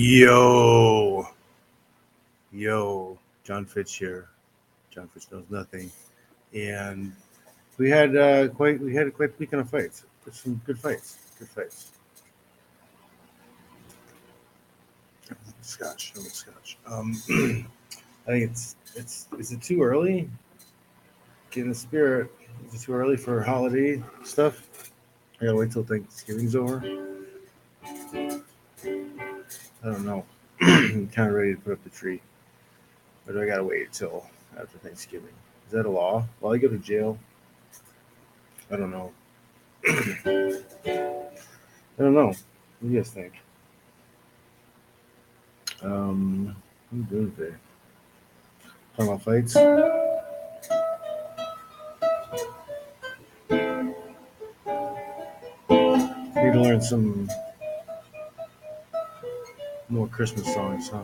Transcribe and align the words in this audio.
Yo, 0.00 1.26
yo, 2.52 3.18
John 3.42 3.66
Fitch 3.66 3.96
here. 3.96 4.28
John 4.92 5.08
Fitch 5.08 5.24
knows 5.32 5.42
nothing, 5.50 5.90
and 6.54 7.12
we 7.78 7.90
had 7.90 8.16
uh, 8.16 8.46
quite 8.46 8.80
we 8.80 8.94
had 8.94 9.08
a 9.08 9.10
quite 9.10 9.36
weekend 9.40 9.62
of 9.62 9.68
fights. 9.68 10.04
Some 10.30 10.60
good 10.64 10.78
fights. 10.78 11.18
Good 11.40 11.48
fights. 11.48 11.90
Scotch, 15.62 16.12
no 16.14 16.22
scotch. 16.22 16.78
Um, 16.86 17.20
I 18.28 18.30
think 18.30 18.50
it's 18.50 18.76
it's 18.94 19.26
is 19.36 19.50
it 19.50 19.60
too 19.62 19.82
early? 19.82 20.30
Get 21.50 21.64
in 21.64 21.70
the 21.70 21.74
spirit. 21.74 22.30
Is 22.68 22.82
it 22.82 22.84
too 22.84 22.92
early 22.92 23.16
for 23.16 23.42
holiday 23.42 24.00
stuff? 24.22 24.92
I 25.40 25.46
gotta 25.46 25.56
wait 25.56 25.72
till 25.72 25.82
Thanksgiving's 25.82 26.54
over. 26.54 26.84
I 29.88 29.92
don't 29.92 30.04
know. 30.04 30.24
I'm 30.60 31.08
kind 31.08 31.30
of 31.30 31.34
ready 31.34 31.54
to 31.54 31.60
put 31.60 31.72
up 31.72 31.82
the 31.82 31.88
tree, 31.88 32.20
but 33.24 33.38
I 33.38 33.46
gotta 33.46 33.64
wait 33.64 33.90
till 33.90 34.26
after 34.58 34.76
Thanksgiving. 34.76 35.32
Is 35.66 35.72
that 35.72 35.86
a 35.86 35.90
law? 35.90 36.26
Will 36.42 36.52
I 36.52 36.58
go 36.58 36.68
to 36.68 36.76
jail? 36.76 37.18
I 38.70 38.76
don't 38.76 38.90
know. 38.90 39.12
I 39.88 39.94
don't 41.96 42.12
know. 42.12 42.26
What 42.26 42.36
do 42.82 42.88
you 42.88 42.98
guys 42.98 43.10
think? 43.10 43.32
Um, 45.80 46.54
we 46.92 46.98
doing 47.04 47.32
today? 47.32 47.54
Talking 48.94 49.12
about 49.12 49.22
fights. 49.22 49.54
Need 56.36 56.52
to 56.52 56.60
learn 56.60 56.82
some 56.82 57.30
more 59.88 60.06
Christmas 60.08 60.52
songs, 60.52 60.88
huh? 60.90 61.02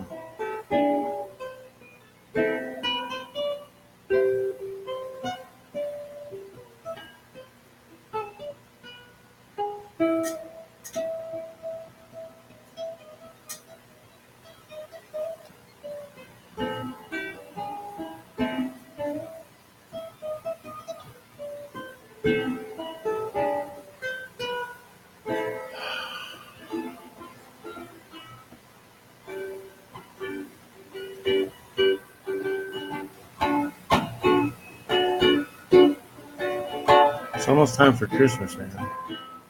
Time 37.74 37.96
for 37.96 38.06
Christmas, 38.06 38.56
man. 38.56 38.70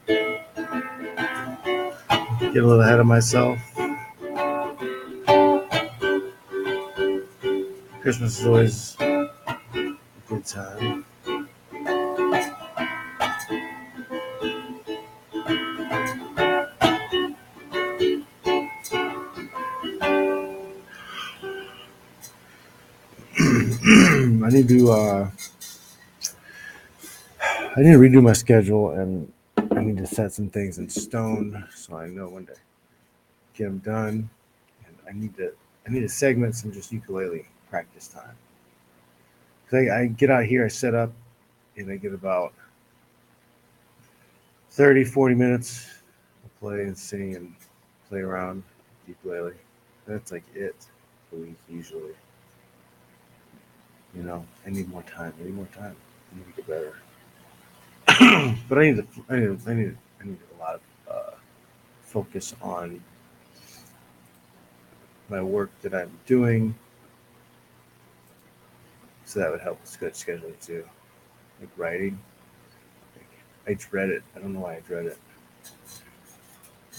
Get 0.06 0.16
a 2.62 2.66
little 2.66 2.80
ahead 2.80 2.98
of 2.98 3.06
myself. 3.06 3.58
Christmas 8.00 8.40
is 8.40 8.46
always 8.46 8.96
a 9.00 9.28
good 10.26 10.46
time. 10.46 11.04
I 24.44 24.48
need 24.50 24.68
to 24.68 24.90
uh 24.90 25.30
I 27.76 27.80
need 27.80 27.92
to 27.92 27.98
redo 27.98 28.22
my 28.22 28.34
schedule 28.34 28.90
and 28.90 29.32
I 29.56 29.80
need 29.80 29.96
to 29.96 30.06
set 30.06 30.32
some 30.32 30.48
things 30.48 30.78
in 30.78 30.88
stone 30.88 31.66
so 31.74 31.96
I 31.96 32.06
know 32.06 32.28
when 32.28 32.46
to 32.46 32.54
get 33.54 33.64
them 33.64 33.78
done. 33.78 34.30
And 34.86 34.96
I 35.08 35.12
need 35.12 35.36
to 35.38 35.52
I 35.84 35.90
need 35.90 36.00
to 36.00 36.08
segment 36.08 36.54
some 36.54 36.70
just 36.70 36.92
ukulele 36.92 37.46
practice 37.68 38.06
time. 38.06 38.36
Cause 39.68 39.88
I, 39.88 40.02
I 40.02 40.06
get 40.06 40.30
out 40.30 40.44
here, 40.44 40.64
I 40.64 40.68
set 40.68 40.94
up, 40.94 41.10
and 41.76 41.90
I 41.90 41.96
get 41.96 42.14
about 42.14 42.52
30, 44.70 45.02
40 45.02 45.34
minutes 45.34 45.86
to 46.44 46.50
play 46.60 46.82
and 46.82 46.96
sing 46.96 47.34
and 47.34 47.54
play 48.08 48.20
around 48.20 48.62
with 49.06 49.16
ukulele. 49.16 49.54
That's 50.06 50.30
like 50.30 50.44
it 50.54 50.76
for 51.28 51.36
week 51.36 51.56
usually. 51.68 52.14
You 54.14 54.22
know, 54.22 54.46
I 54.64 54.70
need 54.70 54.88
more 54.88 55.02
time. 55.02 55.34
I 55.40 55.44
need 55.44 55.54
more 55.54 55.68
time. 55.76 55.96
I 56.32 56.38
need 56.38 56.46
to 56.46 56.52
get 56.52 56.68
better. 56.68 56.94
But 58.68 58.78
I 58.78 58.90
need 58.90 58.96
to, 58.96 59.06
I 59.28 59.36
need, 59.36 59.58
I 59.66 59.74
need, 59.74 59.96
I 60.20 60.24
need 60.24 60.38
a 60.56 60.60
lot 60.60 60.74
of 60.74 60.80
uh, 61.14 61.30
focus 62.02 62.54
on 62.62 63.02
my 65.28 65.42
work 65.42 65.70
that 65.82 65.94
I'm 65.94 66.10
doing, 66.26 66.74
so 69.24 69.40
that 69.40 69.50
would 69.50 69.60
help 69.60 69.80
with 69.80 69.98
good 69.98 70.12
scheduling 70.14 70.58
too, 70.64 70.84
like 71.60 71.70
writing. 71.76 72.18
Like, 73.16 73.28
I 73.66 73.74
dread 73.74 74.10
it. 74.10 74.22
I 74.36 74.40
don't 74.40 74.52
know 74.52 74.60
why 74.60 74.76
I 74.76 74.80
dread 74.80 75.06
it. 75.06 75.18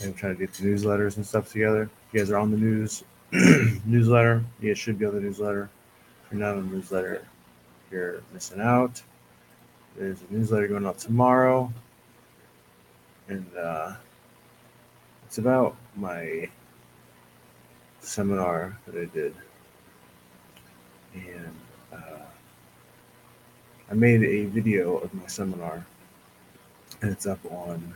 I'm 0.03 0.13
trying 0.13 0.35
to 0.35 0.39
get 0.39 0.53
the 0.53 0.65
newsletters 0.65 1.15
and 1.15 1.25
stuff 1.25 1.51
together. 1.51 1.83
If 1.83 2.13
you 2.13 2.19
guys 2.19 2.31
are 2.31 2.37
on 2.37 2.51
the 2.51 2.57
news 2.57 3.03
newsletter, 3.85 4.43
you 4.59 4.69
guys 4.69 4.77
should 4.77 4.99
be 4.99 5.05
on 5.05 5.15
the 5.15 5.21
newsletter. 5.21 5.69
If 6.25 6.33
you're 6.33 6.41
not 6.41 6.57
on 6.57 6.69
the 6.69 6.75
newsletter, 6.75 7.25
you're 7.91 8.21
missing 8.33 8.59
out. 8.59 9.01
There's 9.97 10.19
a 10.29 10.33
newsletter 10.33 10.67
going 10.67 10.85
out 10.85 10.99
tomorrow, 10.99 11.71
and 13.29 13.45
uh, 13.55 13.93
it's 15.25 15.37
about 15.37 15.77
my 15.95 16.49
seminar 18.01 18.77
that 18.85 18.95
I 18.95 19.05
did. 19.05 19.33
And 21.13 21.55
uh, 21.93 22.25
I 23.89 23.93
made 23.93 24.21
a 24.23 24.45
video 24.45 24.97
of 24.97 25.13
my 25.13 25.27
seminar, 25.27 25.85
and 27.01 27.09
it's 27.09 27.25
up 27.25 27.39
on 27.49 27.93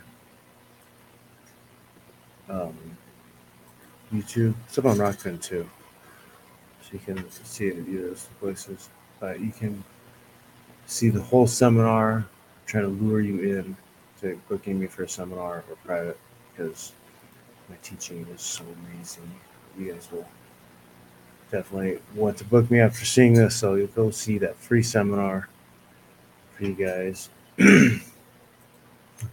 um, 2.48 2.78
YouTube. 4.10 4.54
It's 4.68 4.78
up 4.78 4.86
on 4.86 4.96
Rokfin 4.96 5.42
too, 5.42 5.68
so 6.80 6.88
you 6.92 6.98
can 7.00 7.30
see 7.30 7.66
it 7.66 7.76
in 7.76 7.94
either 7.94 8.08
of 8.08 8.10
those 8.12 8.28
places. 8.40 8.88
But 9.20 9.38
you 9.38 9.52
can 9.52 9.84
see 10.90 11.08
the 11.08 11.22
whole 11.22 11.46
seminar, 11.46 12.26
trying 12.66 12.84
to 12.84 13.04
lure 13.04 13.20
you 13.20 13.58
in 13.58 13.76
to 14.20 14.40
booking 14.48 14.78
me 14.78 14.86
for 14.86 15.04
a 15.04 15.08
seminar 15.08 15.64
or 15.68 15.76
private 15.84 16.18
because 16.52 16.92
my 17.68 17.76
teaching 17.82 18.26
is 18.34 18.42
so 18.42 18.64
amazing. 18.92 19.30
You 19.78 19.92
guys 19.92 20.08
will 20.10 20.26
definitely 21.50 22.00
want 22.14 22.36
to 22.38 22.44
book 22.44 22.70
me 22.70 22.80
after 22.80 23.04
seeing 23.04 23.34
this, 23.34 23.56
so 23.56 23.74
you'll 23.74 23.86
go 23.88 24.10
see 24.10 24.38
that 24.38 24.56
free 24.56 24.82
seminar 24.82 25.48
for 26.52 26.64
you 26.64 26.74
guys. 26.74 27.30
Put 27.56 28.00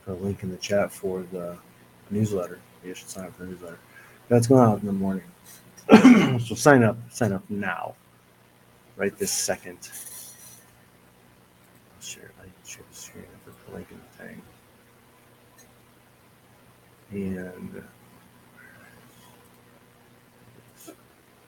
a 0.07 0.13
link 0.13 0.43
in 0.43 0.51
the 0.51 0.57
chat 0.57 0.91
for 0.91 1.23
the 1.31 1.57
newsletter. 2.11 2.59
You 2.83 2.93
should 2.93 3.09
sign 3.09 3.25
up 3.25 3.35
for 3.35 3.43
the 3.43 3.51
newsletter. 3.51 3.79
That's 4.29 4.47
going 4.47 4.61
out 4.61 4.79
in 4.79 4.85
the 4.85 4.93
morning. 4.93 5.23
so 6.39 6.55
sign 6.55 6.83
up. 6.83 6.97
Sign 7.11 7.31
up 7.31 7.43
now. 7.49 7.95
Right 8.95 9.17
this 9.17 9.31
second. 9.31 9.77
I'll 11.95 12.01
share. 12.01 12.31
I 12.39 12.43
can 12.43 12.53
share 12.65 12.83
the 12.89 12.95
screen. 12.95 13.25
I 13.25 13.49
put 13.49 13.65
the 13.65 13.73
link 13.75 13.87
in 13.91 13.97
the 13.97 14.23
thing. 14.23 14.41
And 17.11 17.83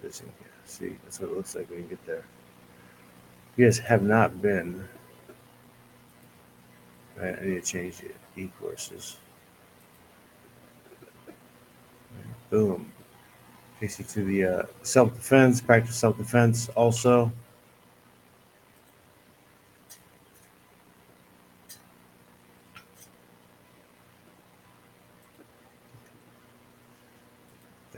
this 0.01 0.21
in 0.21 0.27
here. 0.39 0.47
See, 0.65 0.95
that's 1.03 1.19
what 1.19 1.31
it 1.31 1.35
looks 1.35 1.55
like 1.55 1.69
when 1.69 1.79
you 1.79 1.85
get 1.85 2.05
there. 2.05 2.23
If 3.53 3.57
you 3.57 3.65
guys 3.65 3.79
have 3.79 4.03
not 4.03 4.41
been, 4.41 4.87
right? 7.17 7.37
I 7.39 7.45
need 7.45 7.63
to 7.63 7.71
change 7.71 7.97
the 7.97 8.41
e-courses. 8.41 9.17
Boom. 12.49 12.91
Takes 13.79 13.99
you 13.99 14.05
to 14.05 14.23
the 14.23 14.45
uh, 14.45 14.63
self-defense, 14.83 15.61
practice 15.61 15.95
self-defense 15.95 16.69
also. 16.69 17.31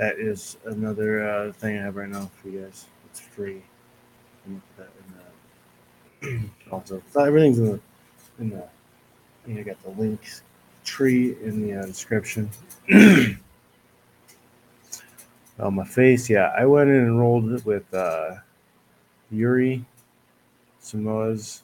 That 0.01 0.17
is 0.17 0.57
another 0.65 1.29
uh, 1.29 1.51
thing 1.51 1.77
I 1.77 1.83
have 1.83 1.95
right 1.95 2.09
now 2.09 2.31
for 2.41 2.49
you 2.49 2.61
guys. 2.61 2.87
It's 3.05 3.19
free. 3.19 3.61
Also, 6.71 7.01
so 7.11 7.23
everything's 7.23 7.59
in 7.59 7.65
the 7.65 7.79
in 8.39 8.49
the. 8.49 8.63
You 9.45 9.55
know, 9.55 9.63
got 9.63 9.83
the 9.83 9.89
links 10.01 10.41
tree 10.83 11.35
in 11.43 11.61
the 11.61 11.81
uh, 11.81 11.85
description. 11.85 12.49
Oh, 15.59 15.69
my 15.69 15.85
face. 15.85 16.27
Yeah, 16.27 16.51
I 16.57 16.65
went 16.65 16.89
and 16.89 17.19
rolled 17.19 17.63
with 17.65 17.93
uh, 17.93 18.37
Yuri 19.29 19.85
Simões 20.81 21.61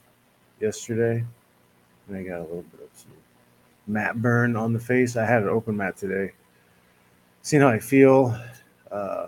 yesterday, 0.60 1.26
and 2.08 2.18
I 2.18 2.22
got 2.22 2.42
a 2.42 2.42
little 2.42 2.62
bit 2.64 2.82
of 2.84 2.90
some 2.94 3.12
matte 3.88 4.22
burn 4.22 4.56
on 4.56 4.74
the 4.74 4.80
face. 4.80 5.16
I 5.16 5.26
had 5.26 5.42
an 5.42 5.50
open 5.50 5.78
mat 5.78 5.98
today. 5.98 6.34
Seeing 7.48 7.62
how 7.62 7.70
I 7.70 7.80
feel. 7.80 8.38
Uh, 8.92 9.28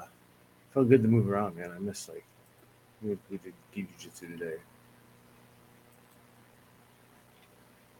felt 0.73 0.89
good 0.89 1.01
to 1.03 1.07
move 1.07 1.29
around, 1.29 1.55
man. 1.55 1.71
I 1.73 1.79
miss 1.79 2.09
like 2.09 2.25
we, 3.01 3.17
did 3.31 3.53
gi 3.73 3.87
jitsu 3.97 4.27
today. 4.27 4.57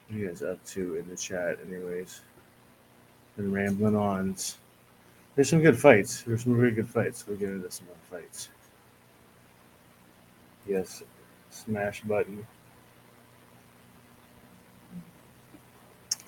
What 0.09 0.17
are 0.17 0.19
you 0.19 0.27
guys 0.27 0.43
up 0.43 0.61
to 0.71 0.97
in 0.97 1.07
the 1.07 1.15
chat, 1.15 1.59
anyways? 1.65 2.19
Been 3.37 3.49
rambling 3.53 3.95
on. 3.95 4.35
There's 5.35 5.47
some 5.47 5.61
good 5.61 5.79
fights. 5.79 6.23
There's 6.23 6.43
some 6.43 6.51
really 6.51 6.75
good 6.75 6.89
fights. 6.89 7.25
We'll 7.25 7.37
get 7.37 7.51
into 7.51 7.71
some 7.71 7.87
more 7.87 8.19
fights. 8.19 8.49
Yes, 10.67 11.01
smash 11.49 12.01
button. 12.01 12.45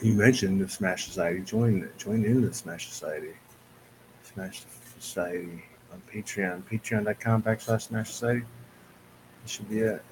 You 0.01 0.13
mentioned 0.13 0.61
the 0.61 0.69
Smash 0.69 1.07
Society. 1.07 1.41
Join 1.41 1.89
join 1.97 2.23
in 2.23 2.39
the 2.41 2.53
Smash 2.53 2.87
Society. 2.87 3.33
Smash 4.33 4.63
Society 4.99 5.63
on 5.91 6.01
Patreon. 6.11 6.63
Patreon.com 6.63 7.43
backslash 7.43 7.83
Smash 7.83 8.11
Society. 8.11 8.45
That 9.41 9.49
should 9.49 9.69
be 9.69 9.79
it. 9.79 10.03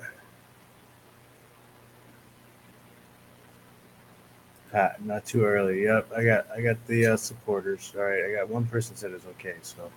Ah, 4.73 4.91
not 4.99 5.25
too 5.25 5.43
early. 5.43 5.83
Yep, 5.83 6.11
I 6.15 6.23
got 6.23 6.47
I 6.55 6.61
got 6.61 6.77
the 6.85 7.07
uh, 7.07 7.17
supporters. 7.17 7.91
All 7.97 8.03
right, 8.03 8.23
I 8.23 8.35
got 8.35 8.49
one 8.49 8.65
person 8.65 8.95
said 8.95 9.11
it's 9.11 9.25
okay, 9.25 9.55
so 9.63 9.89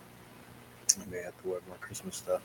I 0.98 1.10
may 1.10 1.22
have 1.22 1.40
to 1.42 1.48
wear 1.48 1.60
more 1.68 1.76
Christmas 1.80 2.16
stuff. 2.16 2.40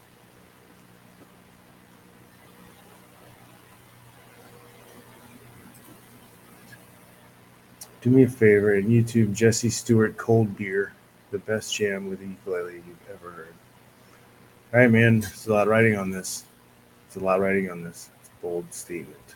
Do 8.02 8.10
me 8.10 8.24
a 8.24 8.28
favor 8.28 8.76
and 8.76 8.90
YouTube 8.90 9.34
Jesse 9.34 9.70
Stewart 9.70 10.18
cold 10.18 10.56
beer, 10.58 10.94
the 11.32 11.40
best 11.40 11.76
jam 11.76 12.10
with 12.10 12.22
ukulele 12.22 12.76
you've 12.76 13.10
ever 13.12 13.32
heard. 13.32 13.54
All 14.74 14.80
right, 14.80 14.92
man. 14.92 15.22
There's 15.22 15.48
a 15.48 15.54
lot 15.54 15.64
of 15.64 15.70
writing 15.70 15.98
on 15.98 16.12
this. 16.12 16.44
It's 17.08 17.16
a 17.16 17.20
lot 17.20 17.38
of 17.38 17.42
writing 17.42 17.70
on 17.70 17.84
this. 17.84 18.10
It's 18.20 18.30
a 18.30 18.42
bold 18.42 18.74
statement. 18.74 19.36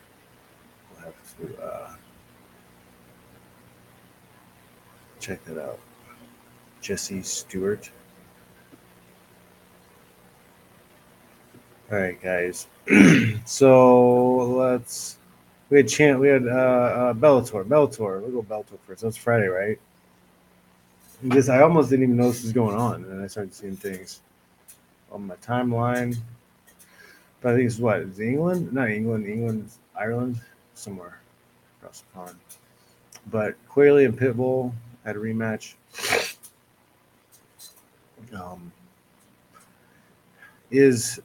We'll 0.91 1.05
have 1.05 1.37
to 1.37 1.63
uh, 1.63 1.95
check 5.19 5.43
that 5.45 5.57
out. 5.57 5.79
Jesse 6.81 7.21
Stewart. 7.21 7.89
All 11.91 11.97
right, 11.97 12.21
guys. 12.21 12.67
so 13.45 14.35
let's. 14.35 15.17
We 15.69 15.77
had 15.77 15.87
chant. 15.87 16.19
We 16.19 16.27
had 16.27 16.47
uh, 16.47 16.49
uh, 16.49 17.13
Bellator. 17.13 17.65
Bellator. 17.65 18.21
We'll 18.21 18.41
go 18.41 18.43
Bellator 18.43 18.79
first. 18.85 19.03
That's 19.03 19.17
Friday, 19.17 19.47
right? 19.47 19.79
Because 21.23 21.49
I 21.49 21.61
almost 21.61 21.89
didn't 21.89 22.03
even 22.03 22.17
know 22.17 22.31
this 22.31 22.43
was 22.43 22.53
going 22.53 22.75
on, 22.75 23.03
and 23.05 23.21
I 23.21 23.27
started 23.27 23.53
seeing 23.53 23.75
things 23.75 24.21
on 25.11 25.27
my 25.27 25.35
timeline. 25.35 26.17
But 27.41 27.53
I 27.53 27.57
think 27.57 27.67
it's 27.67 27.79
what? 27.79 27.99
Is 27.99 28.19
England? 28.19 28.71
Not 28.73 28.89
England. 28.89 29.27
England, 29.27 29.69
Ireland, 29.99 30.39
somewhere 30.73 31.19
across 31.79 32.01
the 32.01 32.13
pond. 32.13 32.35
But 33.29 33.55
Queally 33.67 34.05
and 34.05 34.17
Pitbull 34.17 34.73
had 35.05 35.15
a 35.15 35.19
rematch. 35.19 35.73
Um, 38.33 38.71
is 40.69 41.19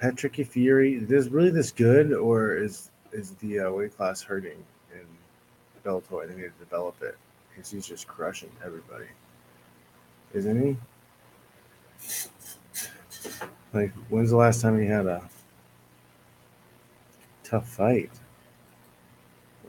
Patricky 0.00 0.46
Freire 0.46 0.80
is 0.80 1.28
really 1.28 1.50
this 1.50 1.70
good, 1.70 2.12
or 2.12 2.56
is 2.56 2.90
is 3.12 3.32
the 3.36 3.60
uh, 3.60 3.70
weight 3.70 3.96
class 3.96 4.22
hurting 4.22 4.64
Bellator? 5.84 6.28
They 6.28 6.34
need 6.34 6.52
to 6.58 6.64
develop 6.64 7.02
it 7.02 7.16
because 7.50 7.70
he's 7.70 7.86
just 7.86 8.06
crushing 8.06 8.50
everybody, 8.64 9.06
isn't 10.32 10.62
he? 10.62 10.76
Like, 13.72 13.92
when's 14.08 14.30
the 14.30 14.36
last 14.36 14.60
time 14.60 14.78
he 14.78 14.86
had 14.86 15.06
a 15.06 15.22
tough 17.42 17.68
fight? 17.68 18.10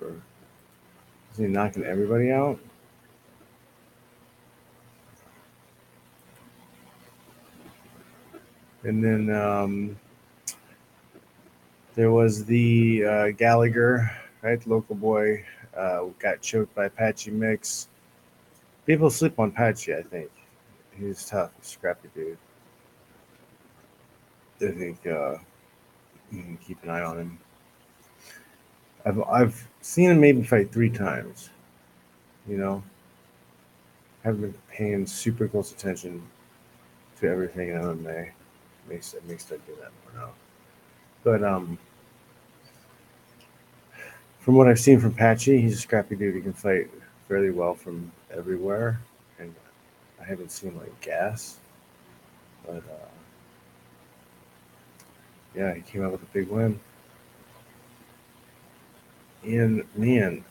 Or 0.01 0.21
is 1.31 1.37
he 1.37 1.47
knocking 1.47 1.83
everybody 1.83 2.31
out? 2.31 2.59
And 8.83 9.01
then 9.01 9.33
um, 9.33 9.97
there 11.95 12.11
was 12.11 12.43
the 12.43 13.05
uh, 13.05 13.31
Gallagher, 13.31 14.11
right? 14.41 14.65
Local 14.67 14.95
boy 14.95 15.45
uh, 15.77 16.05
got 16.19 16.41
choked 16.41 16.73
by 16.75 16.89
Patchy 16.89 17.31
Mix. 17.31 17.87
People 18.85 19.09
sleep 19.09 19.39
on 19.39 19.51
Patchy, 19.51 19.93
I 19.93 20.01
think. 20.01 20.29
He's 20.97 21.25
tough, 21.25 21.51
scrappy 21.61 22.09
dude. 22.13 22.37
I 24.61 24.71
think 24.71 25.05
uh, 25.07 25.37
you 26.31 26.41
can 26.43 26.57
keep 26.57 26.81
an 26.83 26.89
eye 26.89 27.01
on 27.01 27.17
him. 27.17 27.39
I've 29.05 29.21
I've 29.23 29.67
seen 29.81 30.11
him 30.11 30.21
maybe 30.21 30.43
fight 30.43 30.71
three 30.71 30.89
times. 30.89 31.49
You 32.47 32.57
know, 32.57 32.83
I 34.23 34.27
haven't 34.29 34.41
been 34.41 34.55
paying 34.69 35.05
super 35.05 35.47
close 35.47 35.71
attention 35.71 36.21
to 37.19 37.27
everything 37.27 37.69
in 37.69 37.75
MMA. 37.75 38.31
Makes 38.87 39.13
it 39.13 39.25
makes 39.27 39.45
I 39.51 39.55
do 39.55 39.75
that 39.81 39.91
more 40.03 40.25
now. 40.25 40.31
But 41.23 41.43
um, 41.43 41.77
from 44.43 44.55
what 44.55 44.67
I've 44.67 44.79
seen 44.79 44.99
from 44.99 45.13
Patchy, 45.13 45.61
he's 45.61 45.75
a 45.75 45.81
scrappy 45.81 46.17
dude. 46.17 46.35
He 46.35 46.41
can 46.41 46.51
fight 46.51 46.89
fairly 47.29 47.49
well 47.49 47.73
from 47.73 48.11
everywhere, 48.29 48.99
and 49.39 49.55
I 50.21 50.25
haven't 50.25 50.51
seen 50.51 50.77
like 50.77 50.99
gas, 50.99 51.59
but 52.65 52.77
uh, 52.77 53.09
yeah, 55.55 55.73
he 55.73 55.81
came 55.81 56.03
out 56.03 56.11
with 56.11 56.21
a 56.21 56.33
big 56.33 56.49
win. 56.49 56.77
And 59.45 59.85
man, 59.95 60.43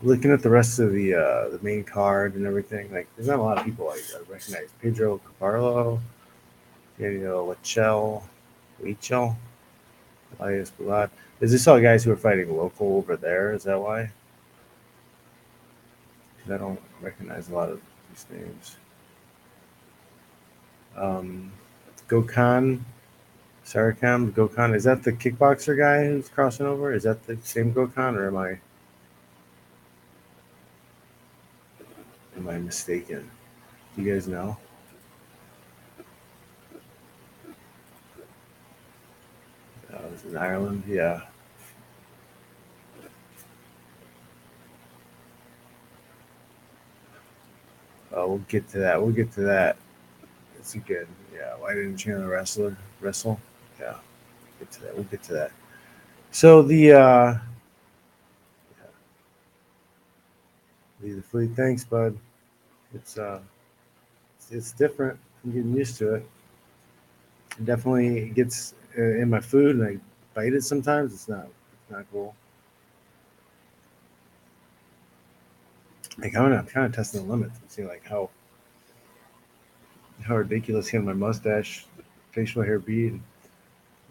looking 0.00 0.30
at 0.30 0.42
the 0.42 0.50
rest 0.50 0.78
of 0.78 0.92
the 0.92 1.14
uh, 1.14 1.48
the 1.50 1.58
main 1.60 1.84
card 1.84 2.34
and 2.34 2.46
everything, 2.46 2.90
like 2.90 3.08
there's 3.16 3.28
not 3.28 3.38
a 3.38 3.42
lot 3.42 3.58
of 3.58 3.64
people 3.66 3.90
I 3.90 4.00
recognize. 4.26 4.70
Pedro 4.80 5.20
Carvalho, 5.38 6.00
Daniel 6.98 7.54
Lachel, 7.54 8.22
Weichel, 8.82 9.36
Elias 10.38 10.72
Bulat. 10.78 11.10
Is 11.40 11.52
this 11.52 11.66
all 11.66 11.80
guys 11.80 12.04
who 12.04 12.12
are 12.12 12.16
fighting 12.16 12.56
local 12.56 12.96
over 12.96 13.16
there? 13.16 13.52
Is 13.52 13.64
that 13.64 13.80
why? 13.80 14.10
Because 16.36 16.52
I 16.52 16.58
don't 16.58 16.80
recognize 17.00 17.48
a 17.48 17.54
lot 17.54 17.70
of 17.70 17.80
these 18.10 18.26
names. 18.30 18.76
Um, 20.96 21.52
Gokhan 22.08 22.80
Saricam 23.70 24.32
Gokhan. 24.32 24.74
Is 24.74 24.84
that 24.84 25.04
the 25.04 25.12
kickboxer 25.12 25.78
guy 25.78 26.04
who's 26.04 26.28
crossing 26.28 26.66
over? 26.66 26.92
Is 26.92 27.04
that 27.04 27.26
the 27.26 27.38
same 27.44 27.72
Gokhan, 27.72 28.16
or 28.16 28.26
am 28.26 28.36
I 28.36 28.58
am 32.36 32.48
I 32.48 32.58
mistaken? 32.58 33.30
Do 33.94 34.02
you 34.02 34.12
guys 34.12 34.26
know? 34.26 34.56
In 40.28 40.36
Ireland, 40.36 40.82
yeah. 40.86 41.22
Uh, 48.12 48.26
we'll 48.26 48.38
get 48.48 48.68
to 48.68 48.78
that. 48.78 49.00
We'll 49.00 49.12
get 49.12 49.32
to 49.32 49.40
that. 49.42 49.76
It's 50.58 50.74
a 50.74 50.78
good. 50.78 51.06
Yeah. 51.34 51.54
Why 51.58 51.74
didn't 51.74 51.96
Chandler 51.96 52.28
wrestler 52.28 52.76
wrestle? 53.00 53.40
Yeah. 53.80 53.96
Get 54.58 54.70
to 54.72 54.82
that. 54.82 54.94
We'll 54.94 55.04
get 55.04 55.22
to 55.24 55.32
that. 55.34 55.52
So 56.32 56.62
the 56.62 56.92
uh 56.92 57.38
yeah. 61.02 61.14
the 61.14 61.22
fleet. 61.22 61.52
Thanks, 61.56 61.84
bud. 61.84 62.18
It's 62.94 63.16
uh 63.16 63.40
it's, 64.36 64.50
it's 64.50 64.72
different. 64.72 65.18
I'm 65.44 65.52
getting 65.52 65.74
used 65.74 65.96
to 65.98 66.14
it. 66.14 66.28
It 67.58 67.64
definitely 67.64 68.30
gets 68.30 68.74
uh, 68.98 69.02
in 69.02 69.30
my 69.30 69.40
food 69.40 69.76
and 69.76 69.84
I 69.84 70.09
bite 70.34 70.52
it 70.54 70.62
sometimes. 70.62 71.12
It's 71.12 71.28
not 71.28 71.46
it's 71.46 71.90
not 71.90 72.06
cool. 72.12 72.34
Like 76.18 76.36
I'm, 76.36 76.52
I'm 76.52 76.66
kind 76.66 76.86
of 76.86 76.94
testing 76.94 77.26
the 77.26 77.30
limits 77.30 77.58
and 77.60 77.70
seeing 77.70 77.88
like 77.88 78.04
how 78.04 78.30
how 80.22 80.36
ridiculous 80.36 80.86
he 80.86 80.98
can 80.98 81.04
my 81.04 81.12
mustache, 81.12 81.86
facial 82.32 82.62
hair 82.62 82.78
be, 82.78 83.08
and 83.08 83.22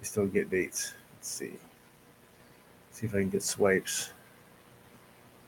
I 0.02 0.04
still 0.04 0.26
get 0.26 0.50
dates. 0.50 0.94
Let's 1.16 1.28
see. 1.28 1.54
See 2.92 3.06
if 3.06 3.14
I 3.14 3.20
can 3.20 3.30
get 3.30 3.44
swipes 3.44 4.12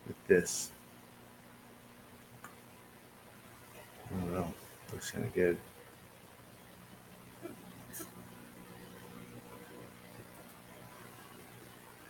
with 0.07 0.15
this. 0.27 0.71
I 4.05 4.19
don't 4.19 4.33
know. 4.33 4.53
Looks 4.91 5.11
kind 5.11 5.25
of 5.25 5.33
good. 5.33 5.57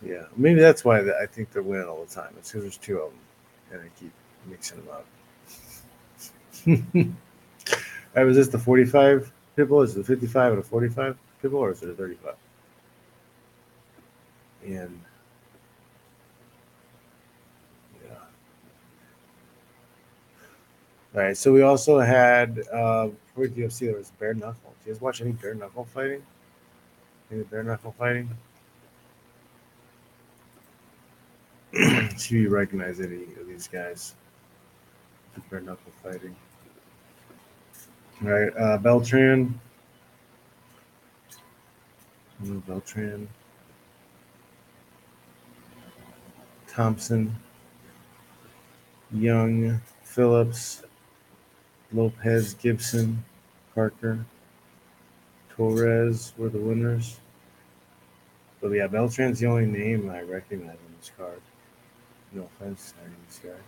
Yeah, 0.04 0.24
maybe 0.36 0.60
that's 0.60 0.84
why 0.84 1.00
I 1.00 1.26
think 1.26 1.52
they're 1.52 1.62
winning 1.62 1.86
all 1.86 2.04
the 2.04 2.12
time. 2.12 2.34
It's 2.38 2.50
because 2.50 2.62
there's 2.62 2.76
two 2.76 2.98
of 2.98 3.10
them, 3.10 3.20
and 3.72 3.80
I 3.82 3.88
keep 3.98 4.12
mixing 4.46 4.78
them 4.84 4.88
up. 4.90 5.06
Right, 8.14 8.24
was 8.24 8.36
this 8.36 8.48
the 8.48 8.58
45 8.58 9.32
Pitbull? 9.56 9.84
Is 9.84 9.96
it 9.96 10.00
the 10.00 10.04
55 10.04 10.52
and 10.52 10.60
a 10.60 10.62
45 10.62 11.16
Pitbull, 11.42 11.54
or 11.54 11.72
is 11.72 11.82
it 11.82 11.88
a 11.88 11.94
35? 11.94 12.34
And 14.66 15.00
yeah. 18.04 18.14
All 21.14 21.22
right, 21.22 21.36
so 21.36 21.52
we 21.52 21.62
also 21.62 22.00
had 22.00 22.60
uh, 22.72 23.08
for 23.34 23.48
UFC 23.48 23.86
there 23.86 23.96
was 23.96 24.12
bare 24.20 24.34
knuckle. 24.34 24.74
Do 24.84 24.90
you 24.90 24.94
guys 24.94 25.00
watch 25.00 25.20
any 25.22 25.32
bare 25.32 25.54
knuckle 25.54 25.86
fighting? 25.86 26.22
Any 27.30 27.44
bare 27.44 27.62
knuckle 27.62 27.94
fighting? 27.98 28.28
Do 32.28 32.36
you 32.36 32.50
recognize 32.50 33.00
any 33.00 33.22
of 33.40 33.46
these 33.46 33.66
guys? 33.66 34.14
Bare 35.50 35.60
knuckle 35.60 35.92
fighting. 36.02 36.36
All 38.22 38.28
right, 38.28 38.52
uh, 38.58 38.76
Beltran. 38.76 39.58
Beltran. 42.40 43.26
Thompson. 46.68 47.34
Young. 49.10 49.80
Phillips. 50.02 50.82
Lopez. 51.90 52.52
Gibson. 52.52 53.24
Parker. 53.74 54.26
Torres 55.48 56.34
were 56.36 56.50
the 56.50 56.58
winners. 56.58 57.18
But 58.60 58.72
yeah, 58.72 58.88
Beltran's 58.88 59.40
the 59.40 59.46
only 59.46 59.66
name 59.66 60.10
I 60.10 60.20
recognize 60.20 60.76
on 60.76 60.94
this 60.98 61.10
card. 61.16 61.40
No 62.34 62.48
offense 62.60 62.94
any 63.04 63.12
of 63.12 63.20
these 63.26 63.40
guys. 63.50 63.62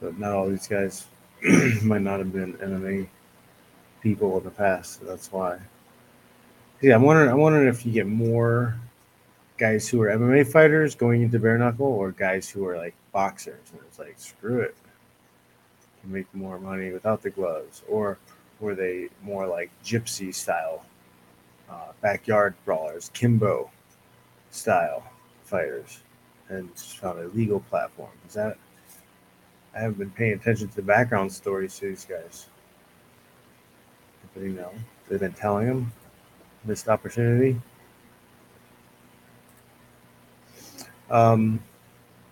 But 0.00 0.18
not 0.18 0.32
all 0.32 0.48
these 0.48 0.66
guys 0.66 1.06
might 1.82 2.02
not 2.02 2.18
have 2.18 2.32
been 2.32 2.54
MMA 2.54 3.08
people 4.00 4.38
in 4.38 4.44
the 4.44 4.50
past. 4.50 5.00
So 5.00 5.06
that's 5.06 5.30
why. 5.30 5.58
Yeah, 6.80 6.96
I'm 6.96 7.02
wondering. 7.02 7.30
I'm 7.30 7.38
wondering 7.38 7.68
if 7.68 7.86
you 7.86 7.92
get 7.92 8.06
more 8.06 8.74
guys 9.56 9.88
who 9.88 10.02
are 10.02 10.08
MMA 10.08 10.50
fighters 10.50 10.96
going 10.96 11.22
into 11.22 11.38
bare 11.38 11.56
knuckle, 11.58 11.86
or 11.86 12.10
guys 12.10 12.50
who 12.50 12.66
are 12.66 12.76
like 12.76 12.94
boxers, 13.12 13.70
and 13.72 13.80
it's 13.86 13.98
like 13.98 14.14
screw 14.16 14.60
it, 14.60 14.74
can 16.00 16.12
make 16.12 16.32
more 16.34 16.58
money 16.58 16.90
without 16.90 17.22
the 17.22 17.30
gloves, 17.30 17.82
or 17.88 18.18
were 18.58 18.74
they 18.74 19.08
more 19.22 19.46
like 19.46 19.70
gypsy 19.84 20.34
style, 20.34 20.84
uh, 21.70 21.92
backyard 22.00 22.54
brawlers, 22.64 23.10
Kimbo 23.14 23.70
style 24.50 25.04
fighters, 25.44 26.00
and 26.52 26.74
just 26.74 26.98
found 26.98 27.18
a 27.18 27.28
legal 27.28 27.60
platform? 27.60 28.10
Is 28.28 28.34
that 28.34 28.56
I 29.74 29.80
haven't 29.80 29.98
been 29.98 30.10
paying 30.10 30.34
attention 30.34 30.68
to 30.68 30.76
the 30.76 30.82
background 30.82 31.32
stories 31.32 31.78
to 31.78 31.88
these 31.88 32.04
guys. 32.04 32.46
But, 34.34 34.42
you 34.42 34.50
know, 34.50 34.70
they've 35.08 35.20
been 35.20 35.32
telling 35.32 35.66
them 35.66 35.92
missed 36.64 36.88
opportunity. 36.88 37.60
Um, 41.10 41.62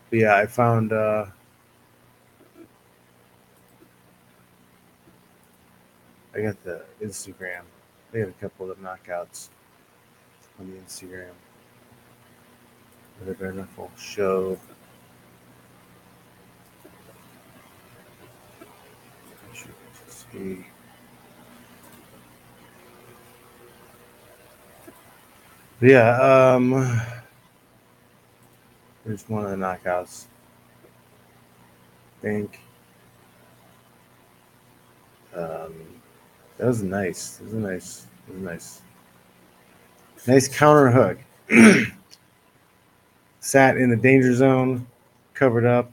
but 0.09 0.19
yeah, 0.19 0.37
I 0.37 0.47
found 0.47 0.93
uh, 0.93 1.27
I 6.35 6.41
got 6.41 6.63
the 6.65 6.83
Instagram. 7.03 7.63
They 8.13 8.21
had 8.21 8.29
a 8.29 8.33
couple 8.33 8.71
of 8.71 8.79
knockouts 8.79 9.49
on 10.59 10.71
the 10.71 10.79
Instagram. 10.79 11.33
The 13.25 13.53
knuckle 13.53 13.91
show. 13.99 14.59
see. 20.33 20.65
Yeah, 25.83 26.55
um, 26.55 27.01
there's 29.05 29.29
one 29.29 29.45
of 29.45 29.51
the 29.51 29.57
knockouts. 29.57 30.27
I 32.19 32.23
think. 32.23 32.61
Um, 35.35 35.75
that 36.59 36.67
was 36.67 36.83
nice. 36.83 37.37
That 37.37 37.45
was 37.45 37.53
a 37.55 37.57
nice. 37.57 38.07
That 38.27 38.35
was 38.35 38.43
nice. 38.43 38.83
Nice 40.27 40.49
counter 40.49 40.91
hook. 40.91 41.19
Sat 43.51 43.77
in 43.79 43.91
the 43.91 43.97
danger 43.97 44.33
zone, 44.33 44.87
covered 45.35 45.67
up. 45.67 45.91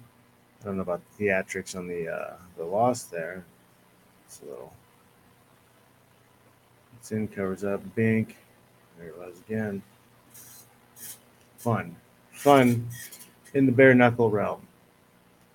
I 0.62 0.66
don't 0.66 0.76
know 0.76 0.84
about 0.84 1.02
the 1.18 1.26
theatrics 1.26 1.76
on 1.76 1.88
the 1.88 2.08
uh, 2.08 2.36
the 2.56 2.64
loss 2.64 3.06
there. 3.06 3.44
It's 4.28 4.44
a 4.44 4.46
little. 4.46 4.72
It's 7.00 7.12
in, 7.12 7.28
covers 7.28 7.64
up, 7.64 7.82
bink. 7.96 8.38
There 9.00 9.08
it 9.08 9.18
was 9.18 9.40
again. 9.40 9.82
Fun. 11.58 11.96
Fun 12.30 12.88
in 13.56 13.66
the 13.66 13.72
bare 13.72 13.96
knuckle 13.96 14.30
realm. 14.30 14.62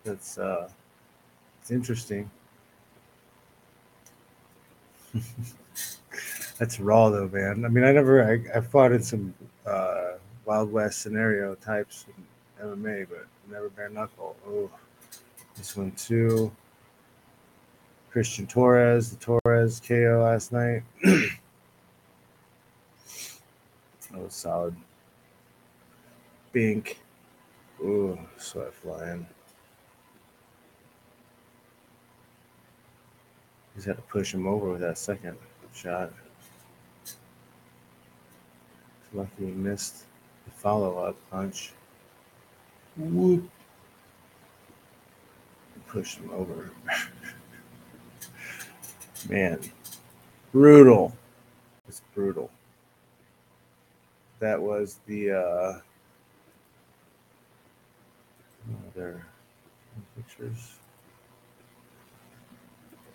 That's 0.03 0.39
uh 0.39 0.69
it's 1.61 1.71
interesting. 1.71 2.29
That's 6.59 6.81
raw 6.81 7.11
though, 7.11 7.29
man. 7.29 7.65
I 7.65 7.69
mean, 7.69 7.85
I 7.85 7.93
never 7.93 8.25
I, 8.29 8.41
I 8.59 8.61
fought 8.61 8.91
in 8.91 9.05
some 9.05 9.33
uh, 9.65 9.92
Wild 10.45 10.73
West 10.73 11.03
scenario 11.03 11.55
types 11.55 12.07
in 12.09 12.67
MMA, 12.67 13.07
but 13.09 13.27
never 13.51 13.69
bare 13.69 13.89
knuckle. 13.89 14.37
Oh, 14.47 14.71
this 15.57 15.77
one 15.77 15.93
too. 15.93 16.51
Christian 18.11 18.47
Torres, 18.47 19.11
the 19.11 19.17
Torres 19.17 19.81
KO 19.81 20.21
last 20.23 20.53
night. 20.53 20.83
that 21.03 21.31
was 24.13 24.35
solid. 24.35 24.77
Bink. 26.53 26.99
Ooh, 27.81 28.19
sweat 28.37 28.75
flying. 28.75 29.27
He's 33.75 33.87
had 33.87 33.97
to 33.97 34.03
push 34.03 34.35
him 34.35 34.47
over 34.47 34.71
with 34.73 34.81
that 34.83 34.99
second 34.99 35.39
shot. 35.75 36.13
Lucky 39.15 39.31
he 39.39 39.47
missed 39.47 40.05
the 40.63 40.69
follow 40.69 40.99
up 40.99 41.17
punch. 41.31 41.73
Whoop. 42.97 43.49
Pushed 45.89 46.19
him 46.19 46.31
over. 46.31 46.71
Man, 49.29 49.61
brutal. 50.53 51.13
It's 51.87 52.03
brutal. 52.15 52.51
That 54.41 54.61
was 54.61 54.99
the 55.07 55.33
uh 55.33 55.81
other 58.89 59.25
pictures. 60.17 60.77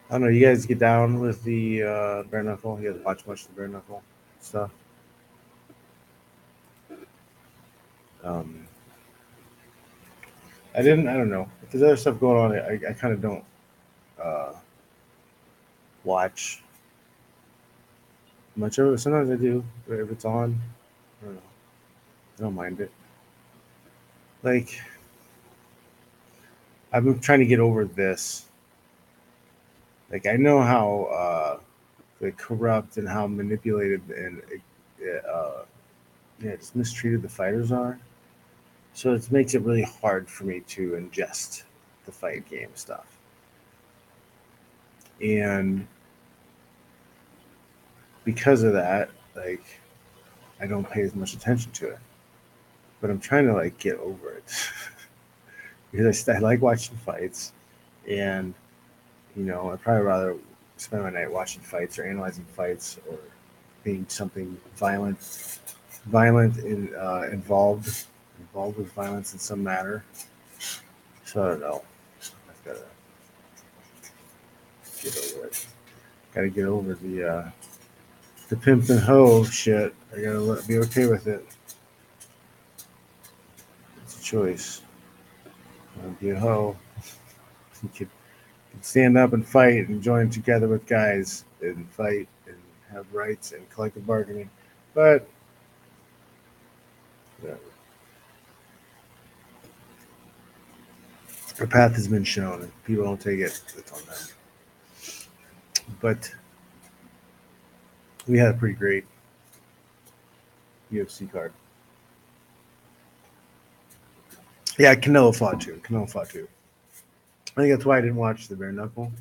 I 0.09 0.13
don't 0.13 0.21
know. 0.21 0.29
You 0.29 0.45
guys 0.45 0.65
get 0.65 0.79
down 0.79 1.19
with 1.19 1.43
the 1.43 1.83
uh, 1.83 2.23
bare 2.23 2.43
knuckle. 2.43 2.79
You 2.79 2.93
guys 2.93 3.03
watch 3.03 3.27
much 3.27 3.41
of 3.41 3.49
the 3.49 3.53
bare 3.55 3.67
knuckle 3.67 4.01
stuff. 4.39 4.71
Um, 8.27 8.67
I 10.75 10.81
didn't. 10.81 11.07
I 11.07 11.13
don't 11.13 11.29
know. 11.29 11.49
If 11.63 11.71
there's 11.71 11.83
other 11.83 11.97
stuff 11.97 12.19
going 12.19 12.37
on, 12.37 12.59
I, 12.59 12.89
I 12.89 12.93
kind 12.93 13.13
of 13.13 13.21
don't. 13.21 13.43
Uh, 14.21 14.53
watch 16.03 16.63
much 18.55 18.77
of 18.79 18.93
it. 18.93 18.97
Sometimes 18.97 19.29
I 19.29 19.35
do, 19.35 19.63
but 19.87 19.99
if 19.99 20.11
it's 20.11 20.25
on. 20.25 20.59
I 21.21 21.25
don't 21.25 21.35
know. 21.35 21.41
I 22.37 22.41
don't 22.41 22.55
mind 22.55 22.79
it. 22.79 22.91
Like, 24.43 24.81
I've 26.91 27.03
been 27.03 27.19
trying 27.19 27.39
to 27.39 27.45
get 27.45 27.59
over 27.59 27.85
this. 27.85 28.45
Like, 30.11 30.25
I 30.25 30.35
know 30.35 30.61
how 30.61 31.03
uh, 31.03 31.59
like 32.21 32.37
corrupt 32.37 32.97
and 32.97 33.07
how 33.07 33.27
manipulated 33.27 34.01
and 34.09 34.41
uh, 35.29 35.63
yeah, 36.41 36.55
just 36.55 36.75
mistreated 36.75 37.21
the 37.21 37.29
fighters 37.29 37.71
are. 37.71 37.99
So 38.97 39.13
it 39.13 39.31
makes 39.31 39.53
it 39.53 39.61
really 39.61 39.83
hard 39.83 40.27
for 40.27 40.45
me 40.45 40.61
to 40.69 40.93
ingest 40.93 41.65
the 42.05 42.11
fight 42.11 42.49
game 42.49 42.71
stuff. 42.73 43.05
And 45.21 45.87
because 48.23 48.63
of 48.63 48.73
that, 48.73 49.09
like 49.35 49.63
I 50.61 50.67
don't 50.67 50.89
pay 50.89 51.01
as 51.01 51.15
much 51.15 51.33
attention 51.33 51.71
to 51.73 51.89
it. 51.89 51.99
But 53.01 53.09
I'm 53.11 53.19
trying 53.19 53.47
to 53.47 53.53
like 53.53 53.77
get 53.79 53.97
over 53.99 54.33
it 54.33 54.43
because 55.91 56.27
I, 56.29 56.35
I 56.35 56.39
like 56.39 56.61
watching 56.61 56.97
fights, 56.97 57.53
and 58.09 58.53
You 59.35 59.45
know, 59.45 59.71
I'd 59.71 59.81
probably 59.81 60.03
rather 60.05 60.37
spend 60.77 61.03
my 61.03 61.11
night 61.11 61.31
watching 61.31 61.61
fights 61.63 61.99
or 61.99 62.05
analyzing 62.05 62.45
fights 62.45 62.99
or 63.09 63.19
being 63.83 64.05
something 64.09 64.57
violent, 64.75 65.19
violent 66.07 66.57
uh, 66.95 67.29
involved, 67.31 68.05
involved 68.57 68.79
with 68.79 68.91
violence 68.93 69.33
in 69.33 69.39
some 69.39 69.63
manner. 69.63 70.03
So 71.25 71.43
I 71.43 71.49
don't 71.49 71.59
know. 71.59 71.83
I've 72.49 72.65
got 72.65 72.73
to 72.73 72.81
get 75.03 75.35
over 75.35 75.45
it. 75.45 75.67
Got 76.33 76.41
to 76.41 76.49
get 76.49 76.65
over 76.65 76.95
the 76.95 77.23
uh, 77.23 77.51
the 78.49 78.57
pimp 78.57 78.89
and 78.89 78.99
hoe 78.99 79.43
shit. 79.43 79.93
I 80.11 80.21
gotta 80.21 80.39
let, 80.39 80.67
be 80.67 80.79
okay 80.79 81.05
with 81.05 81.27
it. 81.27 81.45
It's 84.01 84.19
a 84.19 84.23
choice. 84.23 84.81
I'll 86.03 86.09
be 86.11 86.31
a 86.31 86.39
hoe. 86.39 86.75
You 87.83 87.89
can, 87.89 88.09
can 88.71 88.81
stand 88.81 89.19
up 89.19 89.33
and 89.33 89.47
fight 89.47 89.87
and 89.87 90.01
join 90.01 90.31
together 90.31 90.67
with 90.67 90.87
guys 90.87 91.45
and 91.61 91.87
fight 91.91 92.27
and 92.47 92.55
have 92.91 93.05
rights 93.13 93.51
and 93.51 93.69
collective 93.69 94.07
bargaining, 94.07 94.49
but 94.95 95.29
whatever. 97.39 97.59
The 101.57 101.65
path 101.65 101.95
has 101.95 102.07
been 102.07 102.23
shown. 102.23 102.61
If 102.63 102.83
people 102.85 103.03
don't 103.03 103.19
take 103.19 103.39
it, 103.39 103.59
it's 103.75 103.91
on 103.91 104.01
them. 104.05 104.17
But 105.99 106.31
we 108.27 108.37
had 108.37 108.49
a 108.49 108.53
pretty 108.53 108.75
great 108.75 109.05
UFC 110.91 111.31
card. 111.31 111.51
Yeah, 114.77 114.93
Canelo 114.93 115.35
fought 115.35 115.59
too. 115.59 115.81
Canelo 115.83 116.07
fought 116.07 116.29
too. 116.29 116.47
I 117.55 117.61
think 117.61 117.73
that's 117.73 117.85
why 117.85 117.97
I 117.97 118.01
didn't 118.01 118.17
watch 118.17 118.47
the 118.47 118.55
bare 118.55 118.71
knuckle. 118.71 119.11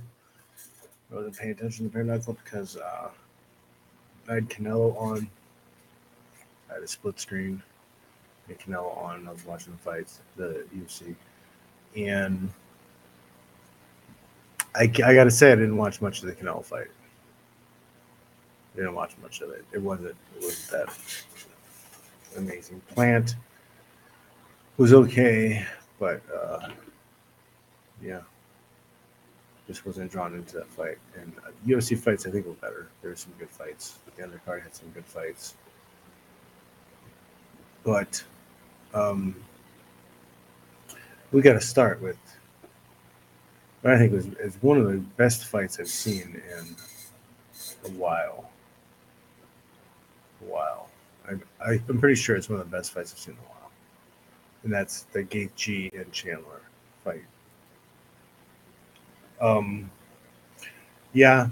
I 1.10 1.14
wasn't 1.14 1.38
paying 1.38 1.52
attention 1.52 1.88
to 1.88 1.92
bare 1.92 2.04
knuckle 2.04 2.36
because 2.44 2.76
uh, 2.76 3.08
I 4.28 4.34
had 4.34 4.50
Canelo 4.50 4.94
on. 4.98 5.30
I 6.68 6.74
had 6.74 6.82
a 6.82 6.88
split 6.88 7.18
screen. 7.18 7.62
Had 8.46 8.58
Canelo 8.58 8.94
on. 8.98 9.26
I 9.26 9.32
was 9.32 9.46
watching 9.46 9.72
the 9.72 9.78
fights, 9.78 10.20
the 10.36 10.66
UFC, 10.76 11.14
and 11.96 12.50
I, 14.74 14.82
I 14.82 15.14
got 15.14 15.24
to 15.24 15.30
say 15.30 15.52
I 15.52 15.54
didn't 15.54 15.76
watch 15.76 16.00
much 16.02 16.22
of 16.22 16.26
the 16.26 16.32
Canelo 16.32 16.64
fight. 16.64 16.88
I 18.74 18.76
didn't 18.76 18.94
watch 18.94 19.12
much 19.22 19.40
of 19.40 19.50
it. 19.50 19.64
It 19.72 19.80
wasn't. 19.80 20.14
It 20.36 20.42
wasn't 20.42 20.70
that 20.70 21.24
amazing. 22.36 22.82
Plant 22.94 23.36
was 24.76 24.92
okay, 24.92 25.66
but 25.98 26.20
uh, 26.34 26.68
yeah, 28.02 28.20
just 29.66 29.86
wasn't 29.86 30.12
drawn 30.12 30.34
into 30.34 30.56
that 30.56 30.66
fight. 30.66 30.98
And 31.14 31.32
uh, 31.46 31.50
UFC 31.66 31.98
fights, 31.98 32.26
I 32.26 32.30
think, 32.30 32.44
were 32.46 32.52
better. 32.54 32.88
There 33.00 33.10
were 33.10 33.16
some 33.16 33.32
good 33.38 33.48
fights. 33.48 33.98
The 34.16 34.22
undercard 34.22 34.62
had 34.62 34.74
some 34.74 34.90
good 34.90 35.06
fights, 35.06 35.54
but 37.82 38.22
um, 38.92 39.34
we 41.36 41.42
got 41.42 41.52
to 41.52 41.60
start 41.60 42.00
with 42.00 42.16
what 43.82 43.92
I 43.92 43.98
think 43.98 44.12
was 44.14 44.24
is 44.40 44.56
one 44.62 44.78
of 44.78 44.86
the 44.86 44.96
best 44.96 45.44
fights 45.44 45.78
I've 45.78 45.86
seen 45.86 46.40
in 46.58 46.76
a 47.84 47.90
while. 47.90 48.50
A 50.40 50.44
while. 50.50 50.88
I, 51.28 51.34
I, 51.62 51.80
I'm 51.90 52.00
pretty 52.00 52.14
sure 52.14 52.36
it's 52.36 52.48
one 52.48 52.58
of 52.58 52.70
the 52.70 52.74
best 52.74 52.94
fights 52.94 53.12
I've 53.12 53.18
seen 53.18 53.34
in 53.34 53.40
a 53.40 53.48
while, 53.50 53.70
and 54.64 54.72
that's 54.72 55.02
the 55.12 55.24
Gaethje 55.24 55.92
and 56.00 56.10
Chandler 56.10 56.62
fight. 57.04 57.24
Um, 59.38 59.90
yeah, 61.12 61.48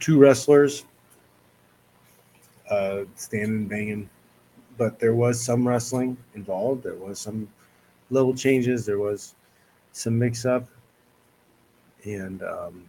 two 0.00 0.18
wrestlers, 0.18 0.84
uh, 2.68 3.02
standing, 3.14 3.68
banging, 3.68 4.10
but 4.78 4.98
there 4.98 5.14
was 5.14 5.40
some 5.40 5.66
wrestling 5.66 6.16
involved. 6.34 6.82
There 6.82 6.96
was 6.96 7.20
some 7.20 7.46
little 8.12 8.34
changes. 8.34 8.86
There 8.86 8.98
was 8.98 9.34
some 9.92 10.18
mix 10.18 10.44
up, 10.44 10.68
and 12.04 12.42
um, 12.42 12.84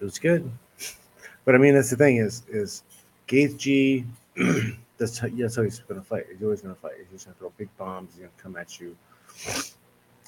it 0.00 0.04
was 0.04 0.18
good. 0.18 0.50
But 1.44 1.54
I 1.54 1.58
mean, 1.58 1.74
that's 1.74 1.90
the 1.90 1.96
thing 1.96 2.16
is 2.16 2.42
is 2.48 2.82
that's 4.98 5.18
how, 5.18 5.28
that's 5.28 5.54
how 5.56 5.62
he's 5.62 5.78
going 5.78 6.00
to 6.00 6.04
fight. 6.04 6.26
He's 6.32 6.42
always 6.42 6.60
going 6.60 6.74
to 6.74 6.80
fight. 6.80 6.94
He's 6.98 7.06
just 7.12 7.26
going 7.26 7.34
to 7.34 7.38
throw 7.38 7.52
big 7.56 7.68
bombs. 7.78 8.10
He's 8.14 8.22
going 8.22 8.32
to 8.36 8.42
come 8.42 8.56
at 8.56 8.80
you. 8.80 8.96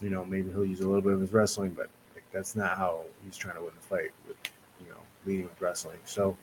You 0.00 0.11
know, 0.11 0.24
maybe 0.24 0.50
he'll 0.50 0.64
use 0.64 0.78
a 0.78 0.87
little 0.87 1.02
bit 1.02 1.14
of 1.14 1.20
his 1.20 1.33
wrestling, 1.33 1.70
but 1.70 1.88
like, 2.14 2.22
that's 2.33 2.54
not 2.54 2.78
how 2.78 3.00
he's 3.24 3.37
trying 3.37 3.57
to 3.57 3.62
win 3.62 3.72
the 3.74 3.87
fight. 3.87 4.12
With 4.28 4.37
you 4.81 4.90
know, 4.90 4.98
leading 5.26 5.48
with 5.48 5.61
wrestling. 5.61 5.98
So 6.04 6.37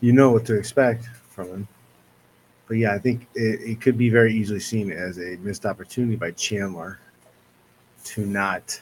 you 0.00 0.12
know 0.12 0.30
what 0.30 0.44
to 0.46 0.54
expect 0.54 1.06
from 1.06 1.48
him. 1.48 1.68
But 2.68 2.76
yeah, 2.76 2.92
I 2.92 2.98
think 2.98 3.26
it, 3.34 3.60
it 3.62 3.80
could 3.80 3.96
be 3.96 4.10
very 4.10 4.32
easily 4.32 4.60
seen 4.60 4.92
as 4.92 5.18
a 5.18 5.38
missed 5.38 5.64
opportunity 5.64 6.16
by 6.16 6.32
Chandler 6.32 7.00
to 8.04 8.26
not 8.26 8.80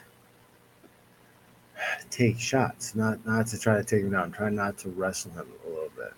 take 2.11 2.39
shots, 2.39 2.97
not 2.97 3.25
not 3.25 3.47
to 3.49 3.59
try 3.59 3.77
to 3.77 3.85
take 3.85 4.03
him 4.03 4.11
down, 4.11 4.33
try 4.33 4.51
not 4.51 4.77
to 4.79 4.89
wrestle 4.91 5.31
him 5.33 5.47
a 5.65 5.69
little 5.69 5.91
bit. 5.97 6.13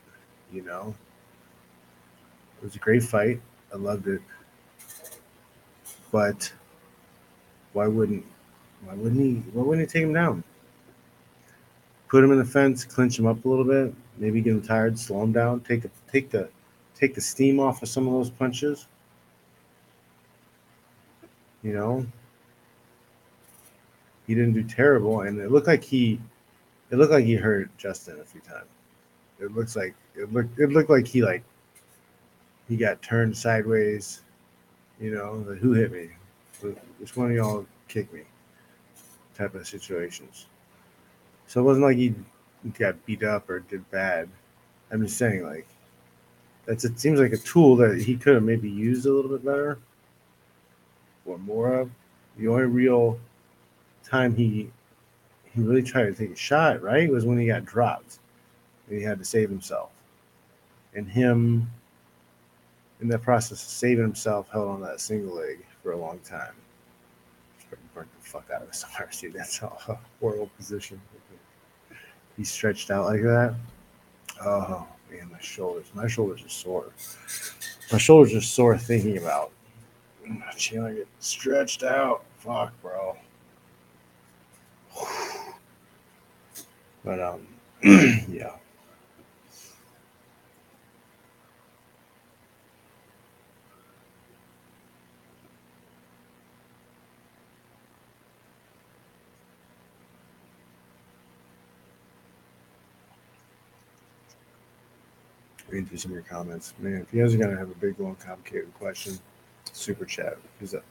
You 0.51 0.63
know, 0.63 0.95
it 2.59 2.65
was 2.65 2.75
a 2.75 2.79
great 2.79 3.03
fight. 3.03 3.41
I 3.73 3.77
loved 3.77 4.09
it, 4.09 4.23
but 6.11 6.51
why 7.75 7.87
wouldn't 7.87 8.25
why 8.85 8.95
wouldn't 8.95 9.21
he 9.21 9.51
why 9.53 9.63
wouldn't 9.63 9.87
he 9.87 9.93
take 9.93 10.05
him 10.05 10.15
down? 10.15 10.43
Put 12.09 12.25
him 12.25 12.33
in 12.33 12.39
the 12.39 12.45
fence, 12.47 12.87
clinch 12.87 13.19
him 13.19 13.27
up 13.27 13.45
a 13.45 13.49
little 13.49 13.67
bit, 13.67 13.93
maybe 14.17 14.41
get 14.41 14.53
him 14.53 14.63
tired, 14.63 14.99
slow 14.99 15.23
him 15.23 15.33
down, 15.33 15.61
take 15.61 15.83
the 15.83 15.91
take 16.11 16.31
the 16.31 16.49
take 16.99 17.15
the 17.15 17.21
steam 17.21 17.61
off 17.61 17.83
of 17.83 17.89
some 17.89 18.07
of 18.07 18.13
those 18.13 18.31
punches. 18.31 18.89
You 21.63 21.73
know, 21.73 22.07
he 24.27 24.35
didn't 24.35 24.53
do 24.53 24.63
terrible, 24.63 25.23
and 25.23 25.41
it 25.41 25.51
looked 25.51 25.67
like 25.67 25.83
he, 25.83 26.21
it 26.91 26.97
looked 26.97 27.13
like 27.13 27.25
he 27.25 27.35
hurt 27.35 27.71
Justin 27.79 28.21
a 28.21 28.25
few 28.25 28.41
times. 28.41 28.69
It 29.41 29.55
looks 29.55 29.77
like 29.77 29.95
it 30.17 30.33
looked 30.33 30.59
it 30.59 30.71
looked 30.71 30.91
like 30.91 31.07
he 31.07 31.23
like 31.23 31.45
he 32.69 32.77
got 32.77 33.01
turned 33.03 33.37
sideways. 33.37 34.23
You 35.01 35.15
know, 35.15 35.45
like, 35.47 35.59
who 35.59 35.73
hit 35.73 35.93
me? 35.93 36.11
Which 36.99 37.17
one 37.17 37.31
of 37.31 37.37
y'all 37.37 37.67
kicked 37.87 38.13
me? 38.13 38.23
Type 39.37 39.55
of 39.55 39.67
situations. 39.67 40.47
So 41.47 41.61
it 41.61 41.65
wasn't 41.65 41.87
like 41.87 41.97
he 41.97 42.15
got 42.79 43.05
beat 43.07 43.23
up 43.23 43.49
or 43.49 43.61
did 43.61 43.89
bad. 43.91 44.29
I'm 44.91 45.03
just 45.03 45.17
saying, 45.17 45.45
like, 45.45 45.69
that's 46.69 46.85
it 46.85 47.01
seems 47.01 47.19
like 47.19 47.33
a 47.33 47.39
tool 47.39 47.77
that 47.77 47.99
he 47.99 48.15
could 48.15 48.35
have 48.35 48.43
maybe 48.43 48.69
used 48.69 49.07
a 49.07 49.11
little 49.11 49.31
bit 49.31 49.43
better 49.43 49.79
or 51.25 51.39
more 51.39 51.73
of. 51.73 51.91
The 52.37 52.47
only 52.47 52.65
real 52.65 53.19
time 54.05 54.37
he 54.37 54.71
he 55.45 55.63
really 55.63 55.83
tried 55.83 56.05
to 56.05 56.13
take 56.13 56.31
a 56.31 56.37
shot, 56.37 56.83
right, 56.83 57.11
was 57.11 57.25
when 57.25 57.39
he 57.39 57.47
got 57.47 57.65
dropped. 57.65 58.19
And 58.87 58.99
he 58.99 59.03
had 59.03 59.19
to 59.19 59.25
save 59.25 59.49
himself. 59.49 59.91
And 60.95 61.09
him 61.09 61.71
in 63.01 63.09
that 63.09 63.23
process 63.23 63.63
of 63.63 63.71
saving 63.71 64.05
himself 64.05 64.51
held 64.51 64.69
on 64.69 64.83
that 64.83 65.01
single 65.01 65.37
leg 65.37 65.65
for 65.83 65.93
a 65.93 65.97
long 65.97 66.19
time. 66.19 66.53
Burnt 67.95 68.09
the 68.21 68.29
fuck 68.29 68.51
out 68.55 68.61
of 68.61 68.69
his 68.69 68.85
arse, 68.99 69.23
dude. 69.23 69.33
That's 69.33 69.63
a 69.63 69.69
horrible 70.21 70.51
position. 70.59 71.01
He 72.37 72.45
stretched 72.45 72.91
out 72.91 73.07
like 73.07 73.23
that. 73.23 73.55
Oh 74.45 74.87
man, 75.11 75.31
my 75.31 75.41
shoulders. 75.41 75.87
My 75.95 76.07
shoulders 76.07 76.45
are 76.45 76.49
sore. 76.49 76.93
My 77.93 77.99
shoulders 77.99 78.35
are 78.35 78.41
sore 78.41 78.77
thinking 78.79 79.19
about. 79.19 79.53
Chandler 80.57 80.93
get 80.95 81.09
stretched 81.21 81.83
out. 81.83 82.25
Fuck, 82.39 82.73
bro. 82.83 83.17
But 87.05 87.21
um, 87.21 87.47
yeah. 87.83 88.57
Reading 105.79 105.89
through 105.89 105.99
some 105.99 106.11
of 106.11 106.15
your 106.17 106.25
comments. 106.25 106.75
Man, 106.81 107.07
if 107.07 107.15
you 107.15 107.23
guys 107.23 107.35
are 107.35 107.39
gonna 107.39 107.57
have 107.57 107.71
a 107.71 107.75
big, 107.75 108.01
long, 108.01 108.17
complicated 108.17 108.75
question, 108.75 109.17
super 109.73 110.05
chat. 110.05 110.37
Because 110.59 110.75
I'm 110.75 110.83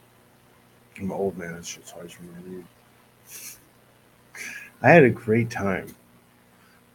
an 1.03 1.11
old 1.11 1.37
man, 1.37 1.55
it's 1.55 1.75
just 1.75 1.91
hard 1.91 2.09
for 2.11 2.23
me 2.23 2.29
to 2.29 2.49
read. 2.49 2.65
I 4.81 4.89
had 4.89 5.03
a 5.03 5.09
great 5.09 5.49
time 5.49 5.93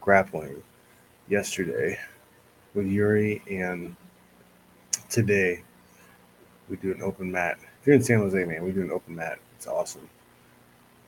grappling 0.01 0.63
yesterday 1.29 1.99
with 2.73 2.87
Yuri, 2.87 3.43
and 3.47 3.95
today 5.09 5.61
we 6.69 6.77
do 6.77 6.91
an 6.93 7.03
open 7.03 7.31
mat 7.31 7.59
if 7.83 7.87
you're 7.87 7.97
in 7.97 8.03
San 8.03 8.19
Jose, 8.19 8.45
man, 8.45 8.63
we 8.63 8.71
do 8.71 8.81
an 8.81 8.91
open 8.91 9.17
mat. 9.17 9.39
It's 9.57 9.67
awesome. 9.67 10.07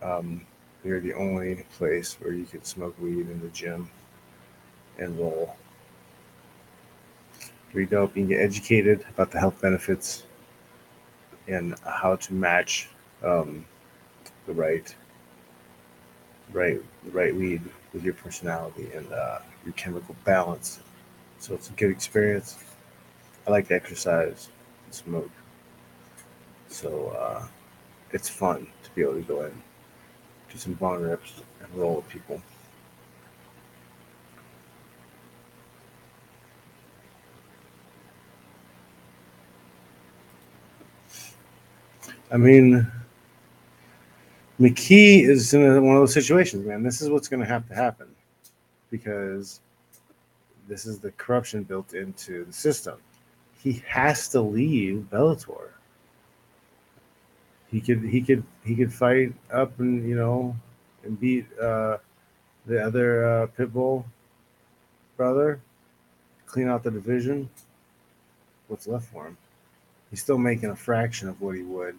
Um, 0.02 0.45
we're 0.84 1.00
the 1.00 1.13
only 1.13 1.63
place 1.78 2.17
where 2.19 2.34
you 2.34 2.43
can 2.43 2.65
smoke 2.65 2.93
weed 3.00 3.30
in 3.30 3.39
the 3.39 3.48
gym 3.48 3.89
and 4.98 5.17
roll. 5.17 5.56
Dope. 7.83 8.15
You 8.15 8.23
can 8.23 8.29
get 8.29 8.39
educated 8.39 9.03
about 9.09 9.31
the 9.31 9.39
health 9.39 9.59
benefits 9.61 10.23
and 11.49 11.75
how 11.85 12.15
to 12.15 12.33
match 12.33 12.88
um, 13.23 13.65
the 14.45 14.53
right, 14.53 14.95
right, 16.53 16.79
the 17.03 17.11
right 17.11 17.35
weed 17.35 17.61
with 17.91 18.03
your 18.03 18.13
personality 18.13 18.89
and 18.95 19.11
uh, 19.11 19.39
your 19.65 19.73
chemical 19.73 20.15
balance. 20.23 20.79
So 21.39 21.53
it's 21.53 21.69
a 21.69 21.73
good 21.73 21.91
experience. 21.91 22.57
I 23.45 23.51
like 23.51 23.67
to 23.67 23.75
exercise 23.75 24.47
and 24.85 24.93
smoke. 24.93 25.31
So 26.69 27.09
uh, 27.09 27.45
it's 28.11 28.29
fun 28.29 28.67
to 28.83 28.89
be 28.91 29.01
able 29.01 29.15
to 29.15 29.21
go 29.21 29.43
in, 29.43 29.51
do 30.49 30.57
some 30.57 30.73
bong 30.73 31.01
rips, 31.01 31.41
and 31.61 31.75
roll 31.75 31.97
with 31.97 32.09
people. 32.09 32.41
I 42.31 42.38
mean, 42.38 42.91
McKee 44.59 45.27
is 45.27 45.53
in 45.53 45.63
a, 45.63 45.81
one 45.81 45.95
of 45.95 46.01
those 46.01 46.13
situations, 46.13 46.65
man. 46.65 46.81
This 46.81 47.01
is 47.01 47.09
what's 47.09 47.27
going 47.27 47.41
to 47.41 47.45
have 47.45 47.67
to 47.67 47.75
happen 47.75 48.07
because 48.89 49.59
this 50.67 50.85
is 50.85 50.99
the 50.99 51.11
corruption 51.11 51.63
built 51.63 51.93
into 51.93 52.45
the 52.45 52.53
system. 52.53 52.95
He 53.59 53.83
has 53.88 54.27
to 54.29 54.41
leave 54.41 55.07
Bellator. 55.11 55.69
He 57.67 57.81
could 57.81 58.03
he 58.03 58.21
could 58.21 58.43
he 58.63 58.75
could 58.75 58.93
fight 58.93 59.33
up 59.51 59.79
and 59.79 60.07
you 60.07 60.15
know 60.15 60.55
and 61.03 61.19
beat 61.19 61.45
uh, 61.59 61.97
the 62.65 62.83
other 62.83 63.25
uh, 63.25 63.47
Pitbull 63.47 64.05
brother, 65.17 65.59
clean 66.45 66.69
out 66.69 66.83
the 66.83 66.91
division. 66.91 67.49
What's 68.67 68.88
left 68.88 69.07
for 69.07 69.27
him? 69.27 69.38
He's 70.09 70.21
still 70.21 70.38
making 70.38 70.69
a 70.69 70.75
fraction 70.75 71.27
of 71.27 71.41
what 71.41 71.55
he 71.55 71.63
would 71.63 71.97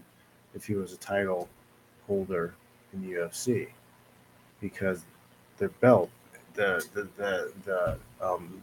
if 0.57 0.67
he 0.67 0.75
was 0.75 0.93
a 0.93 0.97
title 0.97 1.49
holder 2.07 2.55
in 2.93 3.03
the 3.03 3.13
UFC 3.19 3.69
because 4.61 5.05
their 5.59 5.69
belt, 5.69 6.11
the 6.55 6.85
the 6.95 7.09
the, 7.17 7.53
the 7.65 7.99
um, 8.21 8.63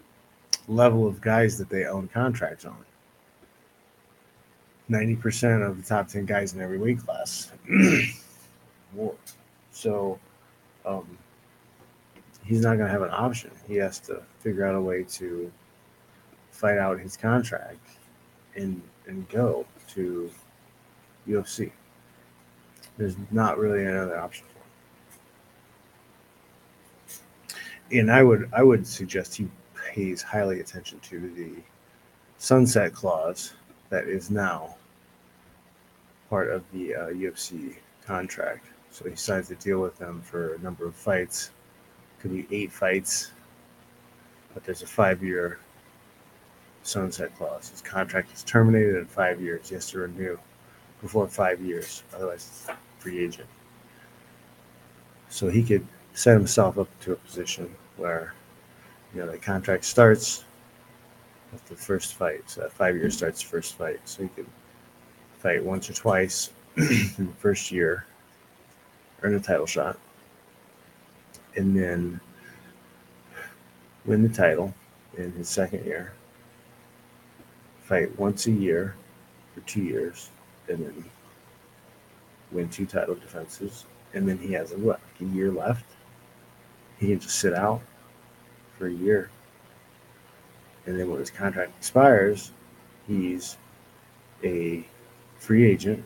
level 0.68 1.08
of 1.08 1.22
guys 1.22 1.58
that 1.58 1.70
they 1.70 1.86
own 1.86 2.08
contracts 2.08 2.66
on. 2.66 2.76
90% 4.92 5.66
of 5.66 5.78
the 5.78 5.84
top 5.84 6.10
10 6.10 6.26
guys 6.26 6.54
in 6.54 6.62
every 6.62 6.78
weight 6.78 7.00
class. 7.00 7.52
So 9.72 10.20
um, 10.86 11.18
he's 12.46 12.62
not 12.62 12.78
going 12.78 12.86
to 12.86 12.92
have 12.92 13.02
an 13.02 13.10
option. 13.12 13.52
He 13.68 13.76
has 13.78 14.00
to 14.02 14.22
figure 14.40 14.66
out 14.66 14.76
a 14.76 14.82
way 14.82 15.04
to 15.04 15.52
fight 16.52 16.78
out 16.78 17.00
his 17.00 17.18
contract 17.18 17.80
and 18.56 18.82
and 19.08 19.28
go 19.30 19.66
to 19.96 20.32
UFC. 21.28 21.72
There's 22.98 23.16
not 23.32 23.58
really 23.58 23.86
another 23.86 24.20
option 24.20 24.46
for 24.48 24.60
him. 27.96 28.00
And 28.00 28.12
I 28.12 28.24
would 28.24 28.50
I 28.54 28.64
would 28.64 28.86
suggest 28.86 29.36
he 29.36 29.48
pays 29.94 30.22
highly 30.22 30.60
attention 30.60 31.00
to 31.00 31.20
the 31.20 31.52
sunset 32.38 32.94
clause 32.94 33.54
that 33.90 34.06
is 34.08 34.30
now 34.30 34.76
part 36.30 36.50
of 36.50 36.64
the 36.72 36.96
uh, 36.96 37.08
UFC 37.08 37.76
contract. 38.06 38.68
So 38.92 39.10
he 39.10 39.16
signs 39.16 39.50
a 39.52 39.56
deal 39.56 39.80
with 39.80 39.98
them 39.98 40.22
for 40.22 40.56
a 40.56 40.60
number 40.60 40.86
of 40.86 40.96
fights. 40.96 41.52
Could 42.20 42.32
be 42.32 42.48
eight 42.56 42.72
fights, 42.72 43.32
but 44.54 44.64
there's 44.64 44.82
a 44.82 44.88
five-year 44.88 45.60
sunset 46.84 47.36
clause. 47.36 47.70
His 47.70 47.82
contract 47.82 48.34
is 48.34 48.44
terminated 48.44 48.96
in 48.96 49.06
five 49.06 49.42
years. 49.42 49.70
He 49.70 49.76
has 49.76 49.90
to 49.92 50.00
renew 50.00 50.38
before 51.04 51.28
five 51.28 51.62
years, 51.62 52.02
otherwise 52.16 52.66
free 52.98 53.24
agent. 53.24 53.48
So 55.30 55.50
he 55.50 55.62
could 55.62 55.86
set 56.14 56.34
himself 56.34 56.80
up 56.80 56.88
to 57.02 57.12
a 57.12 57.16
position 57.18 57.70
where 57.98 58.34
you 59.14 59.20
know 59.20 59.30
the 59.30 59.38
contract 59.38 59.86
starts 59.86 60.46
with 61.52 61.64
the 61.68 61.76
first 61.76 62.16
fight. 62.16 62.50
So 62.50 62.62
that 62.62 62.74
five 62.74 62.96
years 62.96 63.18
starts 63.18 63.44
the 63.44 63.50
first 63.50 63.76
fight. 63.76 64.00
So 64.06 64.24
he 64.24 64.30
could 64.30 64.48
fight 65.40 65.64
once 65.64 65.90
or 65.90 65.94
twice 65.94 66.50
in 66.78 67.28
the 67.28 67.34
first 67.38 67.72
year, 67.72 68.06
earn 69.22 69.36
a 69.36 69.40
title 69.40 69.68
shot, 69.68 70.00
and 71.56 71.78
then 71.78 72.20
win 74.06 74.24
the 74.24 74.30
title 74.30 74.74
in 75.18 75.32
his 75.34 75.50
second 75.50 75.86
year. 75.86 76.14
Fight 77.84 78.18
once 78.18 78.48
a 78.48 78.52
year 78.52 78.96
for 79.54 79.62
two 79.62 79.84
years, 79.84 80.30
and 80.70 80.86
then 80.86 81.06
win 82.52 82.70
two 82.70 82.86
title 82.86 83.16
defenses, 83.16 83.86
and 84.14 84.28
then 84.28 84.38
he 84.38 84.54
has 84.54 84.72
a 84.72 84.78
what 84.78 85.00
a 85.20 85.26
year 85.26 85.52
left. 85.52 85.86
He 87.00 87.08
can 87.08 87.20
just 87.20 87.40
sit 87.40 87.54
out 87.54 87.82
for 88.78 88.88
a 88.88 88.94
year, 88.94 89.30
and 90.86 91.00
then 91.00 91.10
when 91.10 91.20
his 91.20 91.30
contract 91.30 91.72
expires, 91.78 92.52
he's 93.08 93.58
a 94.44 94.86
free 95.38 95.66
agent, 95.66 96.06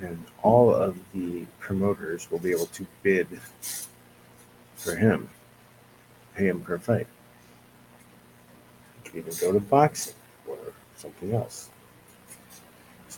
and 0.00 0.24
all 0.42 0.74
of 0.74 0.96
the 1.14 1.46
promoters 1.58 2.30
will 2.30 2.38
be 2.38 2.50
able 2.50 2.66
to 2.66 2.86
bid 3.02 3.28
for 4.74 4.96
him, 4.96 5.28
pay 6.34 6.48
him 6.48 6.60
per 6.60 6.78
fight. 6.78 7.06
He 9.04 9.10
can 9.10 9.18
even 9.20 9.34
go 9.40 9.52
to 9.52 9.60
boxing 9.60 10.14
or 10.46 10.58
something 10.96 11.34
else. 11.34 11.70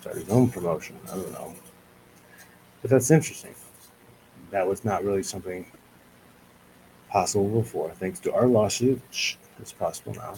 Start 0.00 0.14
his 0.14 0.28
own 0.28 0.48
promotion. 0.48 0.96
I 1.10 1.16
don't 1.16 1.32
know. 1.32 1.52
But 2.82 2.92
that's 2.92 3.10
interesting. 3.10 3.52
That 4.52 4.64
was 4.64 4.84
not 4.84 5.02
really 5.02 5.24
something 5.24 5.66
possible 7.10 7.48
before. 7.48 7.90
Thanks 7.90 8.20
to 8.20 8.32
our 8.32 8.46
lawsuit, 8.46 9.02
it's 9.58 9.72
possible 9.72 10.14
now. 10.14 10.34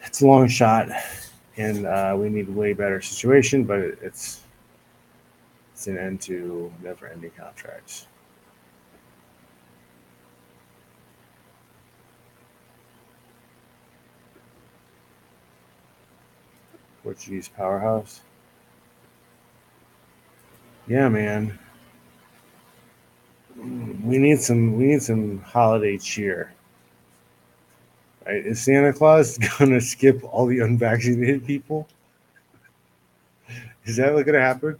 It's 0.00 0.22
a 0.22 0.26
long 0.26 0.48
shot, 0.48 0.88
and 1.56 1.86
uh, 1.86 2.16
we 2.18 2.30
need 2.30 2.48
a 2.48 2.50
way 2.50 2.72
better 2.72 3.00
situation, 3.00 3.62
but 3.62 3.78
it's 3.78 4.40
it's 5.72 5.86
an 5.86 5.96
end 5.96 6.20
to 6.22 6.72
never-ending 6.82 7.30
contracts. 7.38 8.08
Portuguese 17.04 17.46
powerhouse. 17.46 18.22
Yeah, 20.92 21.08
man. 21.08 21.58
We 23.56 24.18
need 24.18 24.42
some 24.42 24.76
we 24.76 24.84
need 24.84 25.02
some 25.02 25.38
holiday 25.38 25.96
cheer. 25.96 26.52
Right? 28.26 28.44
Is 28.44 28.60
Santa 28.60 28.92
Claus 28.92 29.38
gonna 29.58 29.80
skip 29.80 30.22
all 30.22 30.44
the 30.44 30.60
unvaccinated 30.60 31.46
people? 31.46 31.88
Is 33.86 33.96
that 33.96 34.12
what's 34.12 34.26
gonna 34.26 34.40
happen? 34.40 34.78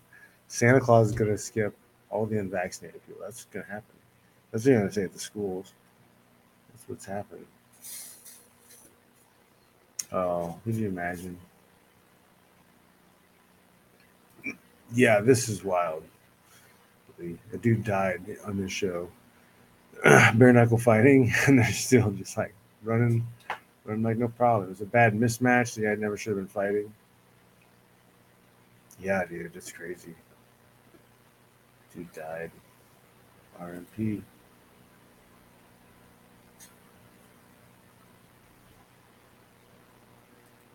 Santa 0.49 0.81
Claus 0.81 1.07
is 1.07 1.15
gonna 1.15 1.39
skip 1.39 1.75
all 2.11 2.27
the 2.27 2.37
unvaccinated 2.37 3.01
people. 3.07 3.23
That's 3.25 3.47
gonna 3.47 3.65
happen. 3.65 3.97
That's 4.51 4.67
what 4.67 4.71
you're 4.71 4.81
gonna 4.81 4.93
say 4.93 5.05
at 5.05 5.15
the 5.15 5.19
schools. 5.19 5.73
That's 6.75 6.87
what's 6.91 7.07
happening. 7.07 7.47
Oh, 10.13 10.59
could 10.63 10.75
you 10.75 10.89
imagine? 10.89 11.39
Yeah, 14.95 15.21
this 15.21 15.49
is 15.49 15.65
wild. 15.65 16.05
A 17.53 17.57
dude 17.59 17.85
died 17.85 18.21
on 18.45 18.57
this 18.57 18.73
show, 18.73 19.09
bare 20.03 20.53
knuckle 20.53 20.79
fighting, 20.79 21.33
and 21.47 21.59
they're 21.59 21.71
still 21.73 22.11
just 22.11 22.37
like 22.37 22.55
running, 22.83 23.27
running 23.85 24.03
like 24.03 24.17
no 24.17 24.29
problem. 24.29 24.67
It 24.67 24.71
was 24.71 24.81
a 24.81 24.87
bad 24.87 25.15
mismatch. 25.15 25.75
The 25.75 25.83
guy 25.83 25.95
never 25.95 26.17
should 26.17 26.31
have 26.31 26.39
been 26.39 26.49
fighting. 26.49 26.93
Yeah, 29.01 29.25
dude, 29.25 29.55
it's 29.55 29.71
crazy. 29.71 30.15
Dude 31.95 32.13
died. 32.13 32.51
RMP. 33.61 34.23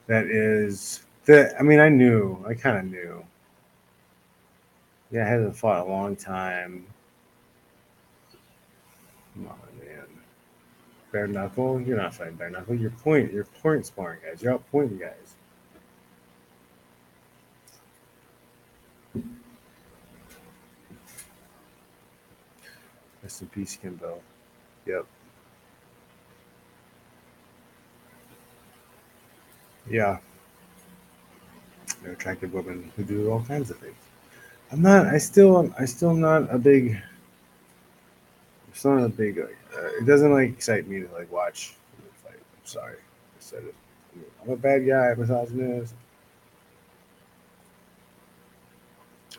That 0.05 0.27
is 0.27 1.03
that. 1.25 1.55
I 1.59 1.63
mean, 1.63 1.79
I 1.79 1.89
knew. 1.89 2.43
I 2.47 2.53
kind 2.53 2.77
of 2.77 2.85
knew 2.85 3.25
yeah, 5.11 5.25
I 5.25 5.29
haven't 5.29 5.53
fought 5.53 5.85
a 5.85 5.89
long 5.89 6.15
time. 6.15 6.85
Come 9.33 9.47
on, 9.47 9.57
man. 9.79 10.05
Bare 11.11 11.27
knuckle? 11.27 11.79
You're 11.79 11.97
not 11.97 12.13
fighting 12.13 12.35
bare 12.35 12.49
knuckle. 12.49 12.75
You're 12.75 12.89
point. 12.89 13.31
You're 13.31 13.45
point 13.45 13.85
sparring 13.85 14.19
guys. 14.25 14.41
You're 14.41 14.53
out 14.53 14.63
pointing 14.71 14.97
guys. 14.97 15.35
Rest 23.23 23.41
in 23.41 23.47
peace, 23.47 23.77
Kimbo. 23.81 24.21
Yep. 24.85 25.05
Yeah. 29.89 30.17
They're 32.01 32.13
attractive 32.13 32.53
women 32.53 32.91
who 32.95 33.03
do 33.03 33.31
all 33.31 33.41
kinds 33.41 33.71
of 33.71 33.77
things. 33.79 34.06
I'm 34.71 34.81
not. 34.81 35.07
I 35.07 35.17
still. 35.17 35.73
I 35.79 35.85
still 35.85 36.13
not 36.13 36.53
a 36.53 36.57
big. 36.57 36.97
It's 38.69 38.83
not 38.83 39.03
a 39.03 39.09
big. 39.09 39.37
Like, 39.37 39.57
uh, 39.75 39.87
it 39.99 40.05
doesn't 40.05 40.31
like 40.31 40.49
excite 40.49 40.87
me 40.87 41.01
to 41.01 41.13
like 41.13 41.31
watch 41.31 41.75
fight. 42.23 42.35
I'm 42.35 42.65
sorry. 42.65 42.97
I 42.97 43.39
said 43.39 43.63
it. 43.63 43.75
I'm 44.43 44.51
a 44.51 44.57
bad 44.57 44.85
guy. 44.85 45.13
Misogynist. 45.15 45.93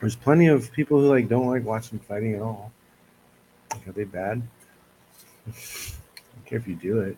There's 0.01 0.17
plenty 0.17 0.47
of 0.47 0.73
people 0.73 1.01
who 1.01 1.09
like 1.09 1.29
don't 1.29 1.47
like 1.47 1.65
watching 1.65 1.99
fighting 1.99 2.35
at 2.35 2.43
all. 2.43 2.73
Like, 3.71 3.89
are 3.89 3.93
they 3.93 4.05
bad? 4.05 4.43
I 5.47 5.51
don't 5.51 6.47
care 6.47 6.59
if 6.59 6.69
you 6.69 6.77
do 6.77 7.01
it. 7.01 7.17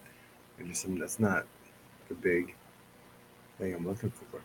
I 0.59 0.63
just 0.65 0.87
that's 0.99 1.21
not 1.21 1.47
the 2.09 2.15
big 2.15 2.55
thing 3.59 3.75
I'm 3.75 3.87
looking 3.87 4.11
for. 4.11 4.41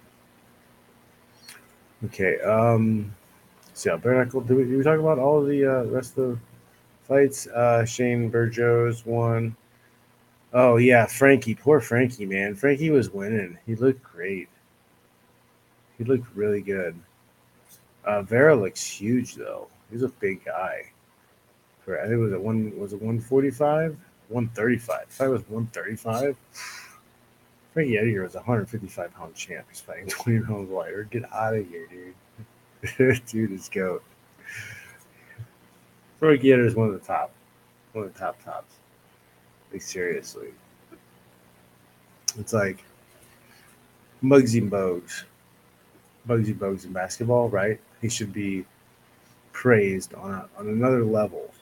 Okay. 2.06 2.40
Um. 2.42 3.16
So 3.76 3.98
bare 3.98 4.24
knuckle. 4.24 4.40
Did 4.40 4.56
we, 4.56 4.64
did 4.64 4.78
we 4.78 4.84
talk 4.84 5.00
about 5.00 5.20
all 5.20 5.44
the 5.44 5.66
uh, 5.66 5.84
rest 5.84 6.18
of 6.18 6.30
the 6.30 6.40
fights? 7.04 7.46
Uh, 7.48 7.84
Shane 7.84 8.30
Burgos 8.30 9.06
won. 9.06 9.54
Oh 10.54 10.78
yeah, 10.78 11.06
Frankie. 11.06 11.56
Poor 11.56 11.82
Frankie, 11.82 12.26
man. 12.26 12.56
Frankie 12.56 12.90
was 12.90 13.10
winning. 13.10 13.58
He 13.66 13.76
looked 13.76 14.02
great. 14.02 14.48
He 15.98 16.06
looked 16.06 16.26
really 16.34 16.62
good. 16.62 16.98
Uh, 18.06 18.22
Vera 18.22 18.56
looks 18.56 18.82
huge 18.82 19.36
though. 19.36 19.68
He's 19.92 20.04
a 20.04 20.08
big 20.08 20.46
guy. 20.46 20.84
I 21.88 22.02
think 22.02 22.14
it 22.14 22.16
was 22.16 22.32
a 22.32 22.40
one 22.40 22.80
was 22.80 22.94
it 22.94 23.02
one 23.02 23.20
forty 23.20 23.52
five, 23.52 23.98
one 24.30 24.48
thirty 24.56 24.78
five. 24.78 25.06
If 25.10 25.22
I 25.22 25.28
was 25.28 25.42
one 25.50 25.68
thirty 25.68 25.98
five. 25.98 26.38
Frankie 27.74 27.98
Edgar 27.98 28.24
was 28.24 28.36
a 28.36 28.38
155 28.38 29.14
pound 29.14 29.36
champ. 29.36 29.66
He's 29.70 29.82
fighting 29.82 30.08
20 30.08 30.46
pounds 30.46 30.72
lighter. 30.72 31.04
Get 31.12 31.30
out 31.34 31.58
of 31.58 31.68
here, 31.68 31.86
dude. 31.88 32.16
dude 33.28 33.52
is 33.52 33.70
goat. 33.70 34.04
Frankie 36.20 36.54
Edgar 36.54 36.66
is 36.66 36.76
one 36.76 36.88
of 36.88 36.94
the 36.94 37.06
top, 37.06 37.32
one 37.94 38.06
of 38.06 38.14
the 38.14 38.20
top 38.20 38.44
tops. 38.44 38.76
Like 39.72 39.82
seriously, 39.82 40.50
it's 42.40 42.54
like 42.54 42.84
Muggsy 44.24 44.68
Bogues, 44.70 45.24
Muggsy 46.28 46.54
Bogues 46.58 46.86
in 46.86 46.94
basketball, 46.94 47.50
right? 47.50 47.80
He 48.02 48.10
should 48.10 48.32
be 48.32 48.66
praised 49.52 50.14
on 50.14 50.32
a, 50.32 50.48
on 50.58 50.68
another 50.68 51.04
level 51.04 51.54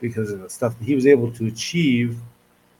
because 0.00 0.30
of 0.30 0.40
the 0.40 0.50
stuff 0.50 0.78
that 0.78 0.84
he 0.84 0.94
was 0.94 1.06
able 1.06 1.32
to 1.32 1.46
achieve 1.46 2.18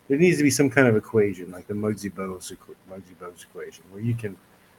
there 0.08 0.18
needs 0.18 0.36
to 0.38 0.44
be 0.44 0.50
some 0.50 0.70
kind 0.70 0.86
of 0.86 0.96
equation, 0.96 1.50
like 1.50 1.66
the 1.66 1.74
Muggsy 1.74 2.10
Bogues 2.12 2.56
Muggsy 2.88 3.14
Bogues 3.20 3.42
equation, 3.42 3.84
where 3.90 4.02
you 4.02 4.14
can 4.14 4.36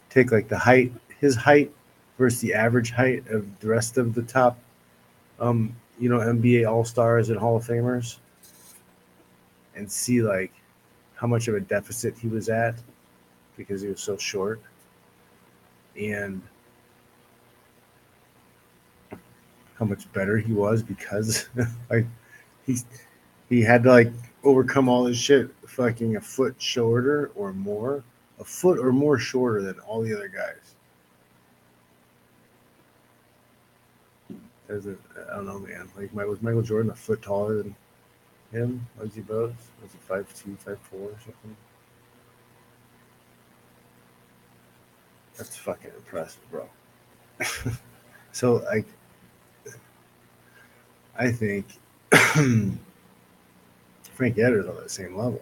take 0.10 0.32
like 0.32 0.48
the 0.48 0.58
height, 0.58 0.92
his 1.20 1.36
height 1.36 1.72
versus 2.18 2.42
the 2.42 2.54
average 2.54 2.92
height 2.92 3.28
of 3.30 3.60
the 3.60 3.68
rest 3.68 3.98
of 3.98 4.14
the 4.14 4.24
top, 4.24 4.58
um, 5.40 5.76
you 6.00 6.10
know, 6.10 6.20
NBA 6.20 6.70
All 6.70 6.86
Stars 6.86 7.30
and 7.30 7.40
Hall 7.40 7.58
of 7.58 7.66
Famers, 7.66 8.18
and 9.76 9.92
see 9.92 10.22
like 10.22 10.52
how 11.16 11.28
much 11.28 11.48
of 11.48 11.56
a 11.56 11.60
deficit 11.60 12.18
he 12.18 12.28
was 12.28 12.50
at 12.50 12.76
because 13.56 13.82
he 13.82 13.88
was 13.88 14.02
so 14.02 14.18
short, 14.18 14.62
and 16.00 16.42
how 19.78 19.86
much 19.86 20.12
better 20.14 20.38
he 20.38 20.54
was 20.54 20.82
because 20.82 21.50
like 21.90 22.06
he's 22.66 22.86
he 23.50 23.62
had 23.62 23.84
to 23.84 23.90
like 23.90 24.12
overcome 24.44 24.90
all 24.90 25.04
this 25.04 25.18
shit 25.18 25.50
fucking 25.66 26.16
a 26.16 26.22
foot 26.22 26.56
shorter 26.58 27.32
or 27.36 27.54
more, 27.54 28.04
a 28.40 28.44
foot 28.44 28.80
or 28.80 28.92
more 28.92 29.18
shorter 29.18 29.62
than 29.62 29.80
all 29.82 30.02
the 30.02 30.14
other 30.14 30.28
guys. 30.28 30.76
As 34.70 34.86
a, 34.86 34.96
I 35.32 35.38
don't 35.38 35.46
know, 35.46 35.60
man. 35.60 35.90
Like, 35.96 36.14
was 36.14 36.42
Michael 36.42 36.62
Jordan 36.62 36.92
a 36.92 36.96
foot 36.96 37.22
taller 37.22 37.58
than 37.64 37.76
him? 38.52 38.86
Was 39.00 39.16
he 39.16 39.22
both? 39.22 39.72
Was 39.82 39.92
he 39.92 39.98
five 40.00 40.34
two, 40.34 40.56
five 40.58 40.80
four, 40.80 41.10
or 41.10 41.16
something? 41.24 41.56
That's 45.38 45.56
fucking 45.56 45.92
impressive, 45.96 46.42
bro. 46.52 46.68
so, 48.32 48.56
like, 48.66 48.88
I 51.18 51.32
think 51.32 51.66
Frank 54.14 54.38
Edgar's 54.38 54.68
on 54.68 54.76
that 54.78 54.92
same 54.92 55.16
level 55.16 55.42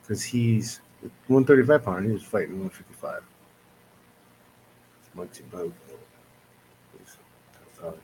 because 0.00 0.22
he's 0.22 0.80
135 1.26 1.84
pound. 1.84 2.06
He 2.06 2.12
was 2.12 2.22
fighting 2.22 2.60
155. 2.60 3.22
It's 5.00 5.10
Bogues. 7.76 7.96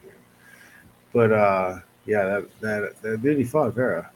But 1.13 1.33
uh, 1.33 1.81
yeah, 2.07 2.25
that 2.25 2.61
that 2.61 3.03
that 3.03 3.23
dude 3.23 3.39
he 3.39 3.45
fought 3.45 3.75
Vera, 3.75 4.11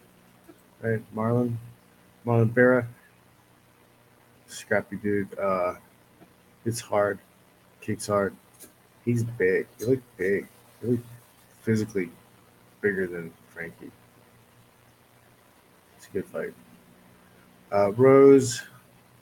right? 0.80 1.02
Marlon, 1.14 1.56
Marlon 2.24 2.50
Vera, 2.50 2.86
scrappy 4.46 4.96
dude. 4.96 5.38
Uh, 5.38 5.74
it's 6.64 6.80
hard, 6.80 7.18
kicks 7.80 8.06
hard. 8.06 8.34
He's 9.04 9.22
big. 9.22 9.66
He 9.78 9.84
looked 9.84 10.16
big. 10.16 10.48
He 10.80 10.88
looked 10.88 11.06
physically 11.62 12.10
bigger 12.80 13.06
than 13.06 13.32
Frankie 13.48 13.90
It's 15.96 16.06
a 16.06 16.10
good 16.10 16.26
fight. 16.26 16.54
Uh, 17.72 17.92
Rose 17.92 18.62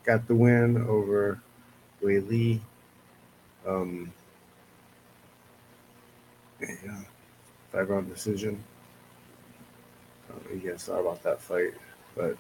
got 0.05 0.27
the 0.27 0.35
win 0.35 0.77
over 0.89 1.41
Weili. 2.03 2.61
Um, 3.67 4.13
yeah, 6.61 7.01
five 7.73 7.89
round 7.89 8.09
decision. 8.13 8.63
I 10.29 10.33
don't 10.33 10.51
know 10.51 10.63
you 10.63 10.71
guys 10.71 10.85
thought 10.85 11.01
about 11.01 11.23
that 11.23 11.41
fight, 11.41 11.75
but 12.17 12.37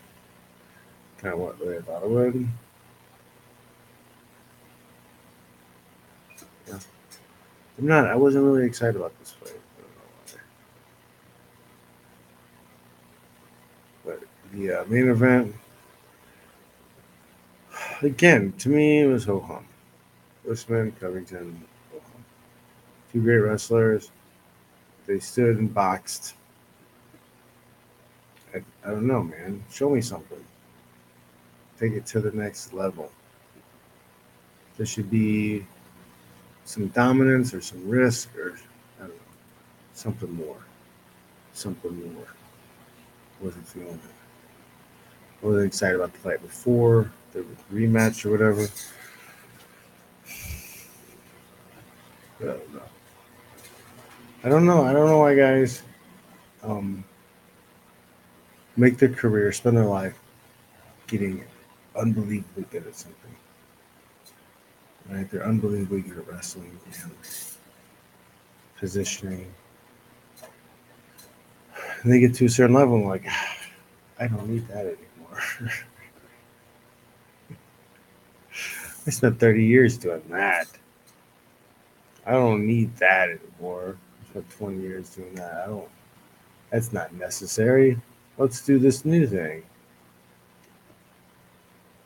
kind 1.19 1.35
of 1.35 1.41
what 1.41 1.65
way 1.65 1.79
I 1.79 1.81
thought 1.81 2.03
it 2.03 2.11
would. 2.11 2.49
Yeah. 6.69 6.79
I'm 7.79 7.87
not, 7.87 8.07
I 8.07 8.15
wasn't 8.15 8.45
really 8.45 8.67
excited 8.67 8.97
about 8.97 9.19
this 9.19 9.33
fight. 9.33 9.61
But 14.05 14.21
the 14.53 14.81
uh, 14.81 14.85
main 14.87 15.09
event. 15.09 15.55
Again, 18.03 18.53
to 18.59 18.69
me, 18.69 19.01
it 19.01 19.07
was 19.07 19.25
ho 19.25 19.41
hum. 19.41 19.67
Usman, 20.51 20.93
Covington. 21.01 21.65
Two 23.15 23.23
great 23.23 23.37
wrestlers. 23.37 24.11
They 25.07 25.21
stood 25.21 25.59
and 25.59 25.73
boxed. 25.73 26.35
I, 28.53 28.59
I 28.85 28.91
don't 28.91 29.07
know, 29.07 29.23
man. 29.23 29.63
Show 29.71 29.91
me 29.91 30.01
something. 30.01 30.45
Take 31.79 31.93
it 31.93 32.07
to 32.07 32.21
the 32.21 32.33
next 32.33 32.75
level. 32.75 33.13
There 34.77 34.85
should 34.85 35.09
be 35.13 35.65
some 36.65 36.89
dominance 36.89 37.55
or 37.55 37.61
some 37.61 37.89
risk 37.89 38.37
or 38.37 38.59
I 38.99 39.03
don't 39.03 39.11
know, 39.11 39.15
something 39.93 40.33
more. 40.33 40.59
Something 41.53 42.15
more. 42.15 42.27
Wasn't 43.41 43.69
feeling 43.69 44.01
it 45.45 45.47
wasn't 45.47 45.67
excited 45.67 45.97
about 45.97 46.13
the 46.15 46.19
fight 46.19 46.43
before 46.43 47.13
the 47.33 47.45
rematch 47.73 48.25
or 48.25 48.31
whatever. 48.31 48.67
I 52.41 52.45
don't 52.45 52.75
know. 52.75 52.83
I 54.45 54.51
don't 54.51 54.67
know. 54.67 54.85
I 54.85 54.93
don't 54.93 55.07
know 55.07 55.21
why 55.21 55.35
guys 55.35 55.83
um, 56.63 57.03
make 58.77 58.99
their 58.99 59.09
career, 59.09 59.51
spend 59.53 59.75
their 59.79 59.87
life 59.87 60.19
getting 61.07 61.43
unbelievably 61.99 62.67
good 62.71 62.87
at 62.87 62.95
something. 62.95 63.35
Right? 65.09 65.31
They're 65.31 65.47
unbelievably 65.47 66.03
good 66.03 66.19
at 66.19 66.29
wrestling 66.29 66.79
and 67.03 67.13
positioning. 68.79 69.51
And 72.03 72.13
they 72.13 72.21
get 72.21 72.35
to 72.35 72.45
a 72.45 72.51
certain 72.51 72.75
level 72.75 72.97
and 72.97 73.07
like, 73.07 73.25
I 74.21 74.29
don't 74.29 74.47
need 74.47 74.69
that 74.69 74.85
anymore. 74.85 75.41
I 79.07 79.11
spent 79.11 79.41
30 79.41 79.65
years 79.65 79.97
doing 79.97 80.23
that. 80.29 80.69
I 82.27 82.33
don't 82.33 82.67
need 82.67 82.95
that 82.99 83.31
anymore. 83.31 83.97
Spent 84.35 84.51
20 84.51 84.83
years 84.83 85.11
doing 85.11 85.33
that. 85.37 85.63
I 85.63 85.67
don't, 85.67 85.89
that's 86.71 86.93
not 86.93 87.15
necessary. 87.15 87.97
Let's 88.37 88.63
do 88.63 88.81
this 88.81 89.05
new 89.05 89.29
thing. 89.29 89.63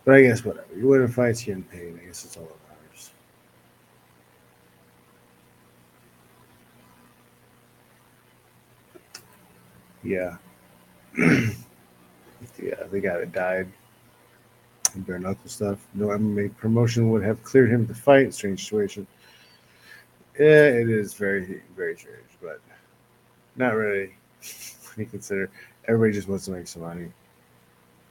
But 0.04 0.16
I 0.16 0.22
guess 0.24 0.44
whatever. 0.44 0.66
You 0.76 0.88
win 0.88 1.02
a 1.04 1.08
fight, 1.08 1.46
you're 1.46 1.56
in 1.56 1.62
pain. 1.62 1.98
I 2.02 2.04
guess 2.04 2.26
it's 2.26 2.36
all 2.36 2.44
that 2.44 2.58
matters. 2.68 3.10
Yeah. 10.04 10.36
yeah, 12.62 12.84
the 12.90 13.00
guy 13.00 13.20
that 13.20 13.32
died 13.32 13.68
in 14.94 15.00
bare 15.00 15.18
knuckle 15.18 15.48
stuff. 15.48 15.78
No 15.94 16.08
MMA 16.08 16.54
promotion 16.58 17.08
would 17.10 17.22
have 17.22 17.42
cleared 17.42 17.70
him 17.70 17.86
to 17.86 17.94
fight. 17.94 18.34
Strange 18.34 18.64
situation. 18.64 19.06
Yeah, 20.38 20.68
it 20.68 20.88
is 20.88 21.14
very, 21.14 21.62
very 21.76 21.96
strange, 21.96 22.28
but 22.40 22.60
not 23.56 23.74
really. 23.74 24.14
When 24.94 25.04
you 25.04 25.10
consider 25.10 25.50
everybody 25.86 26.12
just 26.12 26.28
wants 26.28 26.46
to 26.46 26.50
make 26.50 26.66
some 26.66 26.82
money, 26.82 27.08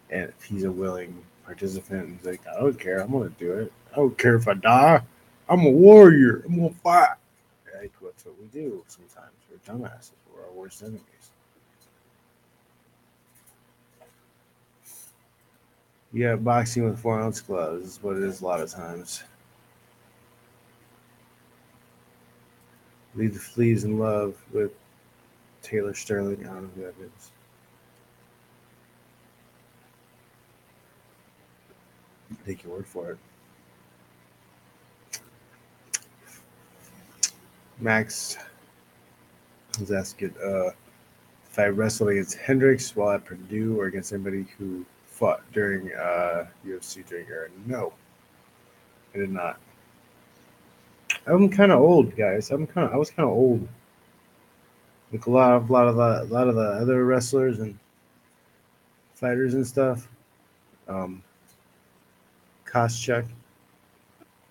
and 0.09 0.29
if 0.29 0.43
he's 0.43 0.63
a 0.63 0.71
willing 0.71 1.21
participant, 1.45 2.17
he's 2.17 2.25
like, 2.25 2.41
I 2.47 2.59
don't 2.61 2.79
care. 2.79 2.99
I'm 2.99 3.11
gonna 3.11 3.29
do 3.37 3.51
it. 3.53 3.73
I 3.91 3.95
don't 3.97 4.17
care 4.17 4.35
if 4.35 4.47
I 4.47 4.53
die. 4.53 5.01
I'm 5.49 5.65
a 5.65 5.69
warrior. 5.69 6.43
I'm 6.45 6.55
gonna 6.55 6.69
fight. 6.83 7.15
Like 7.77 7.91
that's 8.01 8.25
what 8.25 8.39
we 8.39 8.45
do 8.47 8.83
sometimes. 8.87 9.31
We're 9.49 9.73
dumbasses. 9.73 10.11
We're 10.33 10.45
our 10.45 10.51
worst 10.51 10.81
enemies. 10.81 11.01
Yeah, 16.13 16.35
boxing 16.35 16.85
with 16.85 16.99
four 16.99 17.19
ounce 17.19 17.41
gloves 17.41 17.87
is 17.87 18.03
what 18.03 18.15
it 18.17 18.23
is 18.23 18.41
a 18.41 18.45
lot 18.45 18.61
of 18.61 18.69
times. 18.69 19.23
Leave 23.17 23.33
the 23.33 23.39
fleas 23.39 23.83
in 23.83 23.97
love 23.97 24.35
with 24.53 24.71
Taylor 25.63 25.95
Sterling. 25.95 26.47
I 26.47 26.53
don't 26.53 26.63
know 26.63 26.69
who 26.75 26.81
that 26.83 26.93
is. 27.03 27.31
Take 32.45 32.63
your 32.63 32.73
word 32.73 32.85
for 32.85 33.11
it. 33.11 33.17
Max 37.79 38.37
was 39.79 39.91
asking 39.91 40.33
uh, 40.43 40.71
if 41.49 41.57
I 41.57 41.65
wrestled 41.65 42.09
against 42.09 42.37
Hendricks 42.37 42.95
while 42.95 43.11
at 43.11 43.25
Purdue 43.25 43.79
or 43.79 43.87
against 43.87 44.13
anybody 44.13 44.45
who 44.59 44.85
fought 45.07 45.41
during 45.51 45.91
uh, 45.93 46.45
UFC 46.65 47.03
during 47.07 47.25
era. 47.27 47.49
No, 47.65 47.93
I 49.15 49.17
did 49.17 49.31
not. 49.31 49.59
I'm 51.27 51.49
kind 51.49 51.71
of 51.71 51.81
old, 51.81 52.15
guys. 52.15 52.51
I'm 52.51 52.65
kind 52.65 52.87
of. 52.87 52.93
I 52.93 52.97
was 52.97 53.11
kind 53.11 53.27
of 53.27 53.35
old. 53.35 53.67
Like 55.11 55.25
a 55.25 55.31
lot 55.31 55.53
of, 55.53 55.69
lot 55.69 55.87
of 55.87 55.95
the, 55.95 56.23
a 56.23 56.29
lot 56.33 56.47
of 56.47 56.55
the 56.55 56.69
other 56.81 57.05
wrestlers 57.05 57.59
and 57.59 57.77
fighters 59.13 59.53
and 59.53 59.65
stuff. 59.65 60.07
Um, 60.87 61.23
Koscheck. 62.65 63.27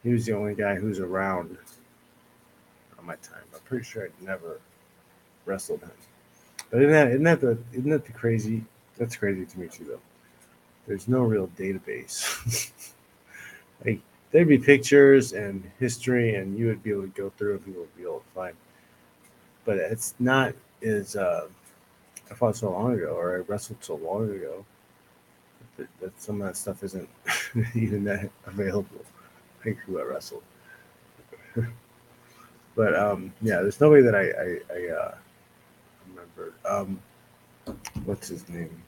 He 0.03 0.13
was 0.13 0.25
the 0.27 0.35
only 0.35 0.55
guy 0.55 0.77
who's 0.77 1.01
around 1.01 1.57
on 2.99 3.07
my 3.07 3.17
time. 3.17 3.43
I'm 3.53 3.61
pretty 3.61 3.85
sure 3.85 4.05
I'd 4.05 4.27
never 4.27 4.61
wrestled 5.45 5.81
him. 5.81 5.91
But 6.71 6.83
isn't 6.83 6.93
that 6.93 7.09
isn't 7.09 7.23
that 7.25 7.41
the 7.41 7.59
isn't 7.73 7.91
that 7.91 8.05
the 8.05 8.13
crazy? 8.13 8.65
That's 8.99 9.17
crazy 9.17 9.45
to 9.45 9.59
me 9.59 9.69
too, 9.69 9.85
though. 9.85 10.01
There's 10.87 11.09
no 11.09 11.23
real 11.23 11.49
database. 11.59 12.71
like 13.85 14.01
there'd 14.37 14.49
be 14.49 14.59
pictures 14.59 15.33
and 15.33 15.65
history, 15.81 16.35
and 16.35 16.59
you 16.59 16.67
would 16.67 16.83
be 16.83 16.91
able 16.91 17.01
to 17.01 17.09
go 17.09 17.33
through, 17.39 17.55
and 17.55 17.65
people 17.65 17.81
would 17.81 17.97
be 17.97 18.03
able 18.03 18.19
to 18.19 18.35
find. 18.35 18.55
But 19.65 19.79
it's 19.79 20.15
not 20.19 20.53
as 20.83 21.17
uh, 21.17 21.49
I 22.31 22.35
fought 22.35 22.55
so 22.55 22.71
long 22.71 22.93
ago, 22.93 23.15
or 23.15 23.37
I 23.37 23.39
wrestled 23.51 23.83
so 23.83 23.95
long 23.95 24.29
ago 24.29 24.63
that, 25.79 25.89
that 26.03 26.21
some 26.21 26.43
of 26.43 26.49
that 26.49 26.59
stuff 26.59 26.85
isn't 26.85 27.09
even 27.75 28.05
that 28.05 28.31
available. 28.45 29.07
Like 29.65 29.79
who 29.79 29.99
I 29.99 30.03
wrestled. 30.03 30.43
but 32.77 32.95
um, 32.95 33.33
yeah, 33.41 33.63
there's 33.63 33.81
nobody 33.81 34.03
that 34.03 34.15
I 34.15 34.21
I, 34.21 34.59
I 34.71 34.93
uh, 34.93 35.15
remember. 36.11 36.53
Um, 36.69 37.01
what's 38.05 38.29
his 38.29 38.47
name? 38.51 38.83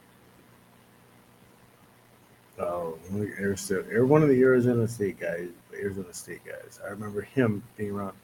Um, 2.60 2.66
oh, 2.66 3.26
Arizona, 3.38 4.04
one 4.04 4.22
of 4.22 4.28
the 4.28 4.40
Arizona 4.42 4.88
State 4.88 5.20
guys, 5.20 5.48
Arizona 5.72 6.12
State 6.12 6.44
guys. 6.44 6.80
I 6.84 6.88
remember 6.88 7.22
him 7.22 7.62
being 7.76 7.92
around. 7.92 8.14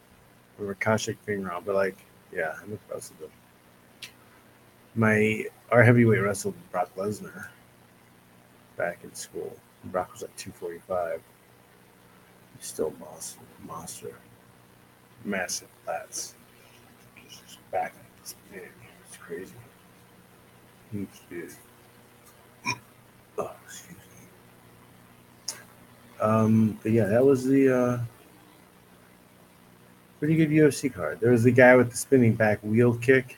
Remember 0.58 0.78
Koscheck 0.80 1.16
being 1.24 1.44
around, 1.44 1.64
but 1.66 1.74
like, 1.74 1.96
yeah, 2.32 2.54
I'm 2.60 2.72
impressed 2.72 3.12
with 3.12 3.28
him. 3.28 4.10
My 4.96 5.44
our 5.70 5.82
heavyweight 5.82 6.20
wrestled 6.20 6.54
Brock 6.72 6.90
Lesnar 6.96 7.46
back 8.76 8.98
in 9.04 9.14
school. 9.14 9.56
Brock 9.84 10.12
was 10.12 10.22
like 10.22 10.36
245. 10.36 11.20
He's 12.58 12.66
still 12.66 12.88
a 12.96 13.04
monster, 13.04 13.40
monster, 13.66 14.14
massive 15.24 15.68
lats. 15.86 16.34
Just 17.28 17.70
back 17.70 17.94
this 18.20 18.34
big. 18.52 18.70
It's 19.06 19.16
crazy. 19.16 19.52
Huge 20.92 21.08
dude. 21.30 21.52
Oh, 23.38 23.50
excuse. 23.64 23.93
Um, 26.24 26.78
but 26.82 26.92
yeah, 26.92 27.04
that 27.04 27.22
was 27.22 27.44
the 27.44 27.70
uh, 27.70 27.98
pretty 30.18 30.36
good 30.36 30.48
UFC 30.48 30.92
card. 30.92 31.20
There 31.20 31.32
was 31.32 31.42
the 31.42 31.50
guy 31.50 31.76
with 31.76 31.90
the 31.90 31.96
spinning 31.98 32.32
back 32.32 32.60
wheel 32.62 32.94
kick. 32.94 33.36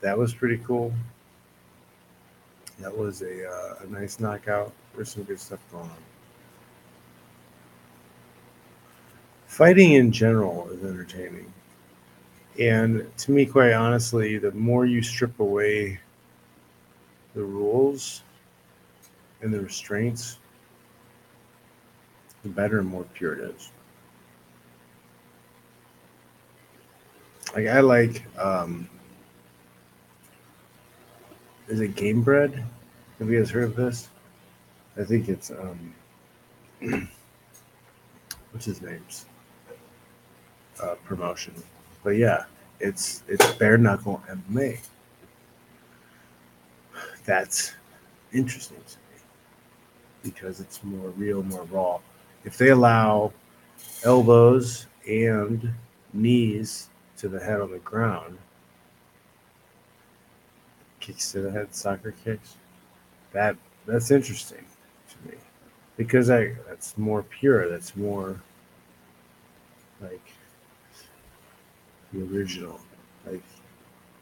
That 0.00 0.16
was 0.16 0.32
pretty 0.32 0.58
cool. 0.58 0.94
That 2.78 2.96
was 2.96 3.22
a, 3.22 3.50
uh, 3.50 3.74
a 3.82 3.86
nice 3.88 4.20
knockout. 4.20 4.72
There's 4.94 5.10
some 5.10 5.24
good 5.24 5.40
stuff 5.40 5.58
going 5.72 5.82
on. 5.82 5.96
Fighting 9.48 9.94
in 9.94 10.12
general 10.12 10.70
is 10.70 10.84
entertaining. 10.84 11.52
And 12.60 13.04
to 13.18 13.32
me, 13.32 13.46
quite 13.46 13.72
honestly, 13.72 14.38
the 14.38 14.52
more 14.52 14.86
you 14.86 15.02
strip 15.02 15.40
away 15.40 15.98
the 17.34 17.42
rules 17.42 18.22
and 19.42 19.52
the 19.52 19.60
restraints, 19.60 20.39
the 22.42 22.48
better 22.48 22.78
and 22.78 22.88
more 22.88 23.04
pure 23.14 23.34
it 23.34 23.54
is. 23.54 23.70
Like 27.54 27.66
I 27.66 27.80
like 27.80 28.24
um, 28.38 28.88
is 31.68 31.80
it 31.80 31.94
Gamebred? 31.94 32.62
Have 33.18 33.28
you 33.30 33.38
guys 33.38 33.50
heard 33.50 33.64
of 33.64 33.76
this? 33.76 34.08
I 34.98 35.04
think 35.04 35.28
it's 35.28 35.50
um, 35.50 35.94
what's 38.52 38.66
his 38.66 38.80
name's 38.82 39.26
uh, 40.82 40.94
promotion, 41.04 41.54
but 42.02 42.10
yeah, 42.10 42.44
it's 42.78 43.22
it's 43.28 43.52
bare 43.54 43.78
knuckle 43.78 44.22
MMA. 44.28 44.80
That's 47.24 47.74
interesting 48.32 48.78
to 48.88 48.96
me 48.96 49.22
because 50.22 50.60
it's 50.60 50.82
more 50.82 51.10
real, 51.10 51.42
more 51.42 51.64
raw. 51.64 52.00
If 52.44 52.56
they 52.56 52.68
allow 52.68 53.32
elbows 54.04 54.86
and 55.06 55.72
knees 56.12 56.88
to 57.18 57.28
the 57.28 57.40
head 57.40 57.60
on 57.60 57.70
the 57.70 57.78
ground, 57.78 58.38
kicks 61.00 61.32
to 61.32 61.40
the 61.40 61.50
head, 61.50 61.74
soccer 61.74 62.14
kicks. 62.24 62.56
That 63.32 63.56
that's 63.86 64.10
interesting 64.10 64.64
to 65.10 65.30
me 65.30 65.36
because 65.96 66.30
I 66.30 66.54
that's 66.68 66.96
more 66.96 67.22
pure. 67.22 67.68
That's 67.68 67.94
more 67.96 68.40
like 70.00 70.32
the 72.12 72.22
original. 72.22 72.80
Like 73.26 73.42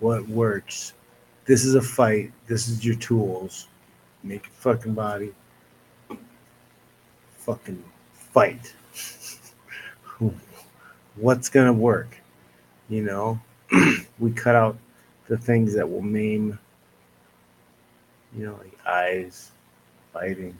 what 0.00 0.28
works. 0.28 0.94
This 1.44 1.64
is 1.64 1.74
a 1.74 1.82
fight. 1.82 2.32
This 2.46 2.68
is 2.68 2.84
your 2.84 2.96
tools. 2.96 3.68
Make 4.22 4.46
a 4.46 4.50
fucking 4.50 4.94
body. 4.94 5.32
Fucking 7.38 7.82
fight. 8.32 8.74
What's 11.16 11.48
gonna 11.48 11.72
work? 11.72 12.16
You 12.88 13.02
know, 13.02 13.40
we 14.18 14.32
cut 14.32 14.54
out 14.54 14.78
the 15.28 15.36
things 15.36 15.74
that 15.74 15.88
will 15.88 16.02
maim 16.02 16.58
you 18.36 18.46
know, 18.46 18.58
like 18.62 18.78
eyes, 18.86 19.50
biting, 20.12 20.58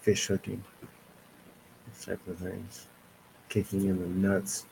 fish 0.00 0.26
hooking, 0.26 0.62
these 1.86 2.04
type 2.04 2.20
of 2.28 2.38
things, 2.38 2.86
kicking 3.48 3.86
in 3.86 4.00
the 4.00 4.28
nuts. 4.28 4.66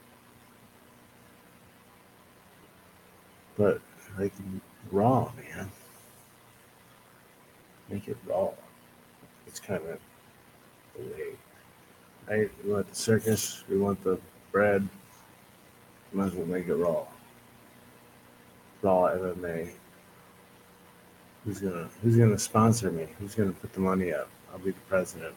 But 3.57 3.81
like 4.19 4.33
raw, 4.91 5.31
man. 5.37 5.71
Make 7.89 8.09
it 8.09 8.17
raw. 8.27 8.51
It's 9.47 9.61
kind 9.61 9.83
of 9.87 9.99
the. 10.97 11.33
I 12.29 12.49
we 12.65 12.73
want 12.73 12.89
the 12.89 12.95
circus, 12.95 13.65
we 13.69 13.79
want 13.79 14.03
the 14.05 14.19
bread. 14.53 14.89
Might 16.13 16.27
as 16.27 16.35
well 16.35 16.47
make 16.47 16.69
it 16.69 16.75
raw. 16.75 17.05
Raw 18.83 19.09
MMA. 19.09 19.71
Who's 21.45 21.61
gonna 21.61 21.89
Who's 22.03 22.17
gonna 22.17 22.39
sponsor 22.39 22.91
me? 22.91 23.07
Who's 23.19 23.35
gonna 23.35 23.53
put 23.53 23.73
the 23.73 23.81
money 23.81 24.13
up? 24.13 24.29
I'll 24.53 24.59
be 24.59 24.71
the 24.71 24.81
president. 24.89 25.35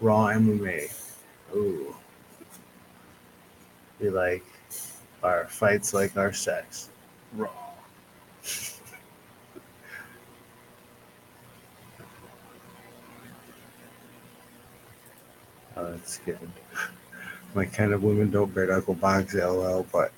Raw 0.00 0.26
MMA. 0.26 0.92
Ooh. 1.54 1.94
We 4.00 4.10
like, 4.10 4.44
Our 5.22 5.46
fights 5.46 5.94
like 5.94 6.16
our 6.16 6.32
sex. 6.32 6.90
Raw. 7.34 7.63
Good. 16.24 16.38
My 17.54 17.66
kind 17.66 17.92
of 17.92 18.02
women 18.02 18.30
don't 18.30 18.54
bare 18.54 18.66
knuckle 18.66 18.94
box, 18.94 19.34
lol. 19.34 19.86
But 19.92 20.12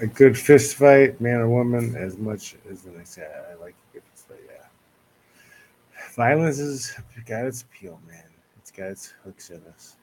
a 0.00 0.06
good 0.06 0.36
fist 0.38 0.76
fight, 0.76 1.20
man 1.20 1.40
or 1.40 1.48
woman, 1.48 1.94
as 1.96 2.16
much 2.16 2.56
as 2.70 2.82
the 2.82 2.90
next 2.92 3.16
guy. 3.16 3.24
I 3.24 3.54
like 3.62 3.74
a 3.90 3.94
good 3.94 4.02
fist 4.12 4.28
fight, 4.28 4.38
yeah. 4.48 4.66
Violence 6.16 6.58
has 6.58 6.92
got 7.26 7.44
its 7.44 7.62
appeal, 7.62 8.00
man. 8.08 8.24
It's 8.58 8.70
got 8.70 8.88
its 8.88 9.12
hooks 9.24 9.50
in 9.50 9.62
us. 9.74 9.96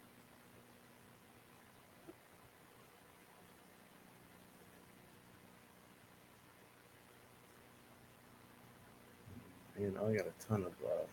Man, 9.79 9.93
I 9.97 10.15
got 10.15 10.25
a 10.27 10.47
ton 10.47 10.61
of 10.63 10.73
uh, 10.85 11.05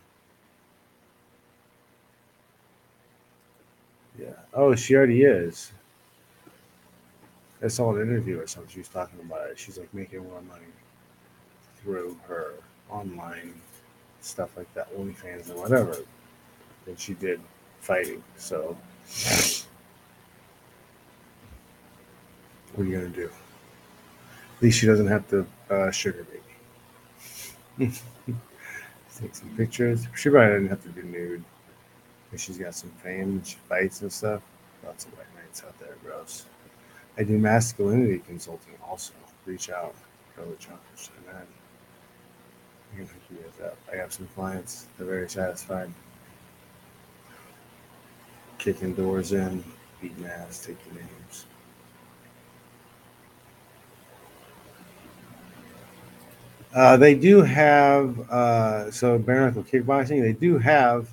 Yeah. 4.19 4.27
Oh, 4.53 4.75
she 4.75 4.95
already 4.95 5.23
is. 5.23 5.71
I 7.63 7.67
saw 7.67 7.93
an 7.95 8.01
interview 8.01 8.39
or 8.39 8.47
something. 8.47 8.71
She 8.71 8.79
was 8.79 8.87
talking 8.87 9.19
about 9.19 9.49
it. 9.49 9.57
She's 9.57 9.77
like 9.77 9.93
making 9.93 10.23
more 10.23 10.41
money 10.41 10.65
through 11.81 12.17
her 12.27 12.53
online 12.89 13.53
stuff 14.21 14.55
like 14.57 14.71
that, 14.73 14.93
OnlyFans 14.97 15.49
and 15.49 15.59
whatever, 15.59 15.97
than 16.85 16.95
she 16.95 17.13
did 17.13 17.39
fighting. 17.79 18.23
So, 18.37 18.75
what 22.73 22.83
are 22.83 22.89
you 22.89 22.97
gonna 22.97 23.09
do? 23.09 23.29
At 24.57 24.63
least 24.63 24.79
she 24.79 24.87
doesn't 24.87 25.07
have 25.07 25.27
to 25.29 25.45
uh, 25.69 25.91
sugar 25.91 26.25
baby. 27.77 27.91
Take 29.19 29.35
some 29.35 29.49
pictures. 29.55 30.07
She 30.15 30.29
probably 30.29 30.53
didn't 30.53 30.69
have 30.69 30.83
to 30.83 30.89
be 30.89 31.03
nude. 31.03 31.43
She's 32.37 32.57
got 32.57 32.75
some 32.75 32.91
fame. 32.91 33.43
She 33.43 33.57
fights 33.69 34.01
and 34.01 34.11
stuff. 34.11 34.41
Lots 34.85 35.05
of 35.05 35.11
white 35.17 35.27
knights 35.35 35.63
out 35.63 35.77
there, 35.79 35.95
bros. 36.03 36.45
I 37.17 37.23
do 37.23 37.37
masculinity 37.37 38.21
consulting 38.27 38.73
also. 38.87 39.13
Reach 39.45 39.69
out. 39.69 39.95
Go 40.35 40.43
to 40.43 40.55
Choppers 40.57 41.11
and 41.17 41.35
that. 41.35 41.47
I 42.93 42.97
can 42.97 43.05
hook 43.05 43.21
you 43.31 43.37
guys 43.37 43.67
up. 43.67 43.77
I 43.91 43.95
have 43.95 44.11
some 44.11 44.27
clients. 44.35 44.85
They're 44.97 45.07
very 45.07 45.29
satisfied. 45.29 45.91
Kicking 48.57 48.93
doors 48.93 49.31
in, 49.31 49.63
beating 50.01 50.25
ass, 50.25 50.65
taking 50.65 50.95
names. 50.95 51.45
Uh, 56.73 56.97
they 56.97 57.15
do 57.15 57.41
have 57.41 58.19
uh, 58.29 58.91
so 58.91 59.17
bare 59.17 59.45
knuckle 59.45 59.63
kickboxing. 59.63 60.21
They 60.21 60.33
do 60.33 60.57
have 60.57 61.07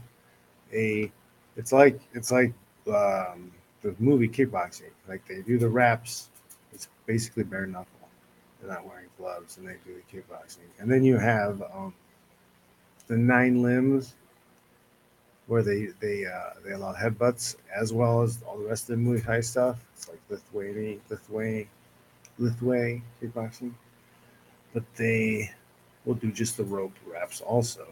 a. 0.73 1.11
It's 1.57 1.73
like 1.73 2.01
it's 2.15 2.31
like 2.33 2.53
um, 2.89 3.53
the 3.83 3.95
movie 3.99 4.29
kickboxing. 4.29 4.91
Like 5.09 5.27
they 5.27 5.43
do 5.43 5.59
the 5.59 5.69
reps. 5.69 6.29
It's 6.73 6.89
basically 7.07 7.45
bare 7.45 7.67
knuckle. 7.67 7.87
They're 8.61 8.71
not 8.71 8.87
wearing 8.87 9.09
gloves, 9.19 9.59
and 9.59 9.67
they 9.67 9.77
do 9.85 9.95
the 9.95 10.17
kickboxing. 10.17 10.69
And 10.79 10.91
then 10.91 11.05
you 11.05 11.19
have 11.19 11.63
um, 11.63 11.95
the 13.09 13.17
nine 13.17 13.63
limbs, 13.63 14.15
where 15.47 15.63
they 15.63 15.89
they 16.01 16.25
uh, 16.27 16.55
they 16.65 16.73
allow 16.73 16.95
headbutts 16.95 17.57
as 17.75 17.93
well 17.93 18.23
as 18.23 18.43
all 18.47 18.59
the 18.59 18.65
rest 18.65 18.89
of 18.89 18.99
the 18.99 19.05
Muay 19.05 19.25
Thai 19.25 19.41
stuff. 19.41 19.85
It's 19.97 20.09
like 20.09 20.21
Lithuanian 20.31 21.01
Lithuanian 21.11 21.69
Lithuanian 22.39 23.03
kickboxing, 23.21 23.73
but 24.73 24.85
they 24.97 25.51
will 26.05 26.15
do 26.15 26.33
just 26.33 26.57
the 26.57 26.65
rope 26.65 26.95
wraps 27.07 27.41
also. 27.41 27.87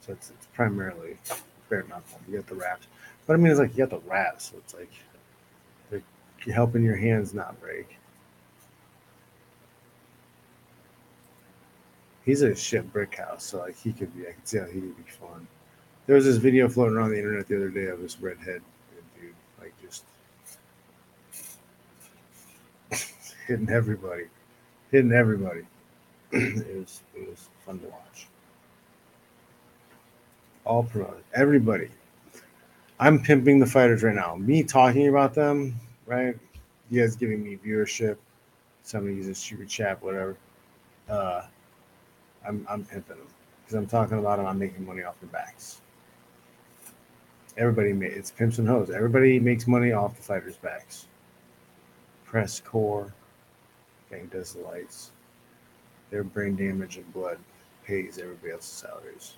So 0.00 0.12
it's, 0.12 0.30
it's 0.30 0.46
primarily 0.54 1.16
You 1.70 2.36
get 2.36 2.46
the 2.46 2.54
wraps, 2.54 2.86
but 3.26 3.34
I 3.34 3.36
mean 3.36 3.50
it's 3.50 3.60
like 3.60 3.72
you 3.72 3.86
got 3.86 3.90
the 3.90 4.08
wraps. 4.08 4.50
So 4.50 4.56
it's 4.58 4.74
like 4.74 4.90
you're 6.44 6.54
helping 6.54 6.82
your 6.82 6.96
hands 6.96 7.34
not 7.34 7.60
break. 7.60 7.96
He's 12.24 12.42
a 12.42 12.54
shit 12.54 12.92
brick 12.92 13.16
house, 13.16 13.44
so 13.44 13.58
like 13.58 13.76
he 13.76 13.92
could 13.92 14.14
be. 14.16 14.28
I 14.28 14.32
could 14.32 14.46
see 14.46 14.58
how 14.58 14.66
he 14.66 14.80
could 14.80 14.96
be 14.96 15.10
fun. 15.10 15.46
There 16.06 16.16
was 16.16 16.24
this 16.24 16.36
video 16.36 16.68
floating 16.68 16.96
around 16.96 17.10
the 17.10 17.18
internet 17.18 17.48
the 17.48 17.56
other 17.56 17.70
day 17.70 17.86
of 17.86 18.00
this 18.00 18.20
redhead 18.20 18.62
dude, 19.18 19.34
like 19.60 19.72
just 19.82 20.04
hitting 23.46 23.70
everybody, 23.70 24.24
hitting 24.90 25.12
everybody. 25.12 25.62
it 26.32 26.76
was 26.76 27.02
it 27.14 27.28
was 27.28 27.48
fun 27.64 27.78
to 27.80 27.86
watch. 27.88 28.26
All 30.68 30.82
promoted, 30.82 31.24
everybody. 31.32 31.88
I'm 33.00 33.22
pimping 33.22 33.58
the 33.58 33.64
fighters 33.64 34.02
right 34.02 34.14
now. 34.14 34.36
Me 34.36 34.62
talking 34.62 35.08
about 35.08 35.32
them, 35.32 35.74
right? 36.04 36.36
You 36.90 37.00
guys 37.00 37.16
giving 37.16 37.42
me 37.42 37.56
viewership. 37.56 38.18
Somebody 38.82 39.14
uses 39.16 39.38
super 39.38 39.64
chat, 39.64 40.02
whatever. 40.02 40.36
Uh, 41.08 41.46
I'm 42.46 42.66
I'm 42.68 42.84
pimping 42.84 43.16
them 43.16 43.26
because 43.64 43.76
I'm 43.76 43.86
talking 43.86 44.18
about 44.18 44.36
them. 44.36 44.46
I'm 44.46 44.58
making 44.58 44.84
money 44.84 45.04
off 45.04 45.18
their 45.20 45.30
backs. 45.30 45.80
Everybody 47.56 47.92
it's 48.06 48.30
pimps 48.30 48.58
and 48.58 48.68
hoes. 48.68 48.90
Everybody 48.90 49.40
makes 49.40 49.66
money 49.66 49.92
off 49.92 50.16
the 50.16 50.22
fighters' 50.22 50.58
backs. 50.58 51.06
Press 52.26 52.60
core, 52.60 53.14
gang 54.10 54.26
does 54.26 54.52
the 54.52 54.60
lights. 54.60 55.12
Their 56.10 56.24
brain 56.24 56.56
damage 56.56 56.98
and 56.98 57.10
blood 57.14 57.38
pays 57.86 58.18
everybody 58.18 58.52
else's 58.52 58.70
salaries. 58.70 59.36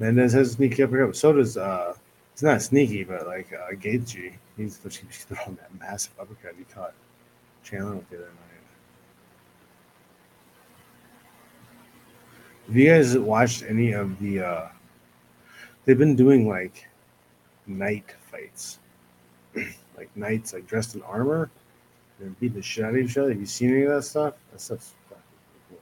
Mendez 0.00 0.32
has 0.32 0.48
a 0.48 0.52
sneaky 0.54 0.82
uppercut. 0.82 1.14
So 1.14 1.32
does 1.32 1.56
uh 1.56 1.94
it's 2.32 2.42
not 2.42 2.62
sneaky, 2.62 3.04
but 3.04 3.26
like 3.26 3.52
uh 3.52 3.72
Gaethje. 3.74 4.32
He's 4.56 4.80
he's 4.82 5.24
throwing 5.24 5.56
that 5.56 5.70
massive 5.78 6.12
uppercut 6.18 6.54
he 6.58 6.64
caught 6.64 6.94
Chandler 7.62 7.96
with 7.96 8.10
the 8.10 8.16
other 8.16 8.24
night. 8.24 8.34
Have 12.66 12.76
you 12.76 12.88
guys 12.88 13.18
watched 13.18 13.62
any 13.62 13.92
of 13.92 14.18
the 14.18 14.40
uh 14.40 14.68
they've 15.84 15.98
been 15.98 16.16
doing 16.16 16.48
like 16.48 16.88
night 17.66 18.14
fights. 18.30 18.78
like 19.96 20.08
knights 20.16 20.52
like 20.52 20.66
dressed 20.66 20.94
in 20.94 21.02
armor 21.02 21.50
and 22.20 22.38
beat 22.40 22.54
the 22.54 22.62
shit 22.62 22.84
out 22.84 22.90
of 22.90 22.96
each 22.96 23.16
other. 23.16 23.30
Have 23.30 23.40
you 23.40 23.46
seen 23.46 23.70
any 23.70 23.82
of 23.82 23.90
that 23.90 24.02
stuff? 24.02 24.34
That 24.52 24.60
stuff's 24.60 24.94
fucking 25.08 25.22
cool. 25.68 25.78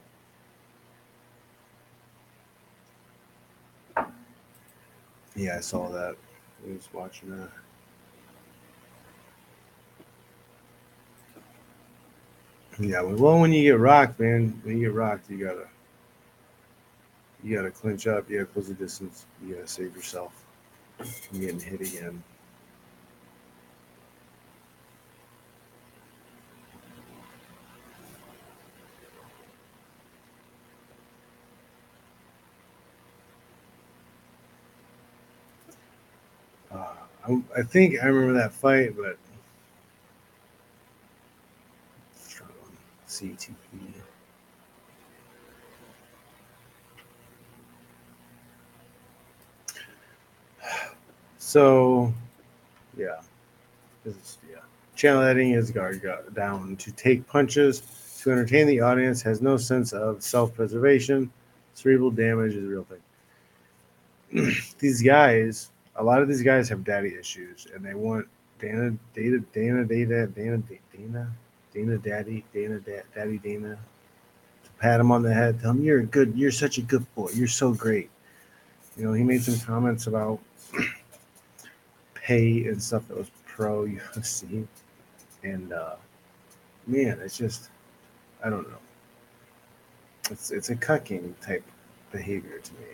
Yeah, 5.35 5.57
I 5.57 5.59
saw 5.61 5.89
that. 5.89 6.15
I 6.67 6.73
was 6.73 6.89
watching 6.93 7.31
that. 7.37 7.49
Yeah, 12.79 13.01
well, 13.01 13.39
when 13.39 13.51
you 13.51 13.63
get 13.63 13.79
rocked, 13.79 14.19
man, 14.19 14.59
when 14.63 14.77
you 14.77 14.87
get 14.87 14.93
rocked, 14.95 15.29
you 15.29 15.37
gotta, 15.37 15.67
you 17.43 17.55
gotta 17.55 17.71
clinch 17.71 18.07
up. 18.07 18.29
You 18.29 18.39
gotta 18.39 18.51
close 18.51 18.67
the 18.69 18.73
distance. 18.73 19.25
You 19.45 19.55
gotta 19.55 19.67
save 19.67 19.95
yourself 19.95 20.45
from 20.97 21.41
getting 21.41 21.59
hit 21.59 21.81
again. 21.81 22.23
I, 37.55 37.61
think 37.61 38.01
I 38.01 38.07
remember 38.07 38.39
that 38.39 38.51
fight, 38.51 38.95
but 38.97 39.17
CTP. 43.07 43.53
So, 51.41 52.13
yeah, 52.95 53.21
yeah. 54.05 54.11
Channel 54.95 55.23
editing 55.23 55.53
his 55.53 55.71
guard 55.71 56.03
down 56.35 56.75
to 56.75 56.91
take 56.91 57.25
punches 57.25 57.81
to 58.21 58.31
entertain 58.31 58.67
the 58.67 58.81
audience. 58.81 59.23
Has 59.23 59.41
no 59.41 59.57
sense 59.57 59.91
of 59.91 60.21
self-preservation. 60.21 61.31
Cerebral 61.73 62.11
damage 62.11 62.53
is 62.53 62.65
a 62.65 62.67
real 62.67 62.85
thing. 64.29 64.53
these 64.79 65.01
guys, 65.01 65.71
a 65.99 66.03
lot 66.03 66.21
of 66.21 66.27
these 66.27 66.41
guys 66.41 66.69
have 66.69 66.83
daddy 66.83 67.13
issues, 67.19 67.67
and 67.75 67.85
they 67.85 67.93
want 67.93 68.25
Dana, 68.57 68.91
Dana, 69.13 69.39
Dana, 69.53 69.85
Dana, 69.85 70.27
Dana, 70.27 70.57
Dana, 70.95 71.31
Dana, 71.73 71.97
Daddy, 71.97 72.45
Dana, 72.53 72.79
da- 72.79 73.03
Daddy, 73.13 73.37
Dana, 73.37 73.77
to 74.63 74.69
pat 74.79 74.99
him 74.99 75.11
on 75.11 75.21
the 75.21 75.33
head, 75.33 75.59
tell 75.59 75.71
him 75.71 75.83
you're 75.83 75.99
a 75.99 76.05
good, 76.05 76.33
you're 76.35 76.51
such 76.51 76.77
a 76.77 76.81
good 76.81 77.05
boy, 77.15 77.29
you're 77.33 77.47
so 77.47 77.73
great. 77.73 78.09
You 78.97 79.05
know, 79.05 79.13
he 79.13 79.23
made 79.23 79.43
some 79.43 79.59
comments 79.59 80.07
about 80.07 80.39
pay 82.13 82.65
and 82.65 82.81
stuff 82.81 83.07
that 83.09 83.17
was 83.17 83.29
pro 83.45 83.85
UFC, 83.85 84.65
and 85.43 85.73
uh, 85.73 85.95
man, 86.87 87.19
it's 87.21 87.37
just 87.37 87.69
I 88.43 88.49
don't 88.49 88.69
know. 88.69 88.77
It's 90.31 90.51
it's 90.51 90.69
a 90.69 90.75
cucking 90.75 91.33
type 91.41 91.63
behavior 92.11 92.59
to 92.59 92.73
me. 92.73 92.87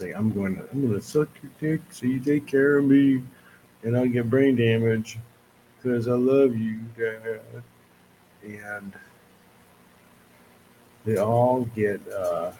I'm 0.00 0.32
going 0.32 0.56
to 0.56 0.68
I'm 0.70 0.86
going 0.86 0.94
to 0.94 1.06
suck 1.06 1.28
your 1.42 1.52
dick 1.58 1.80
so 1.90 2.06
you 2.06 2.20
take 2.20 2.46
care 2.46 2.78
of 2.78 2.84
me, 2.84 3.22
and 3.82 3.96
I'll 3.96 4.06
get 4.06 4.28
brain 4.30 4.56
damage 4.56 5.18
because 5.76 6.08
I 6.08 6.12
love 6.12 6.56
you, 6.56 6.80
Dad. 6.98 7.40
And 8.42 8.92
they 11.04 11.16
all 11.16 11.64
get 11.74 12.00
uh, 12.12 12.52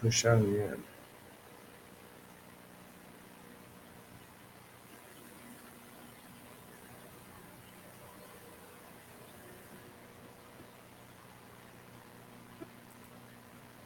pushed 0.00 0.24
out 0.26 0.38
of 0.38 0.50
the 0.50 0.62
end. 0.62 0.82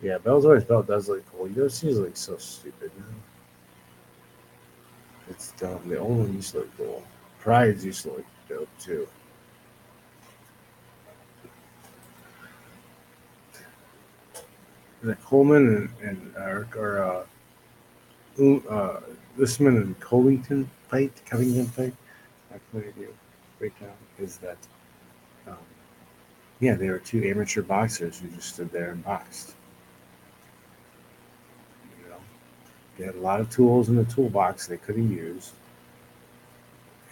Yeah, 0.00 0.18
Bellator's 0.18 0.64
belt 0.64 0.86
does 0.86 1.08
look 1.08 1.24
cool. 1.32 1.48
UFC's 1.48 1.98
like 1.98 2.16
so 2.16 2.36
stupid. 2.36 2.90
It's 5.28 5.52
dumb. 5.52 5.80
The 5.88 5.98
old 5.98 6.18
one 6.18 6.34
used 6.34 6.52
to 6.52 6.58
look 6.58 6.76
cool. 6.76 7.02
Pride's 7.40 7.84
used 7.84 8.02
to 8.02 8.10
look 8.10 8.24
dope 8.48 8.68
too. 8.78 9.08
The 15.02 15.14
Coleman 15.16 15.90
and, 16.02 16.08
and 16.08 16.34
uh, 16.36 16.78
or 16.78 17.02
uh, 17.02 17.24
um, 18.38 18.62
uh, 18.68 19.00
Usman 19.40 19.76
and 19.76 20.00
Covington 20.00 20.68
fight, 20.88 21.12
Covington 21.26 21.66
fight. 21.66 21.94
I 22.52 22.58
can 22.70 22.92
do 22.96 23.08
breakdown 23.58 23.90
is 24.18 24.36
that, 24.38 24.56
um, 25.46 25.56
yeah, 26.60 26.74
they 26.74 26.88
were 26.88 26.98
two 26.98 27.24
amateur 27.24 27.62
boxers 27.62 28.20
who 28.20 28.28
just 28.28 28.54
stood 28.54 28.70
there 28.70 28.92
and 28.92 29.04
boxed. 29.04 29.54
You 32.02 32.10
know, 32.10 32.16
they 32.98 33.04
had 33.04 33.14
a 33.14 33.20
lot 33.20 33.40
of 33.40 33.48
tools 33.48 33.88
in 33.88 33.96
the 33.96 34.04
toolbox 34.04 34.66
they 34.66 34.76
could 34.76 34.96
have 34.96 35.10
used, 35.10 35.52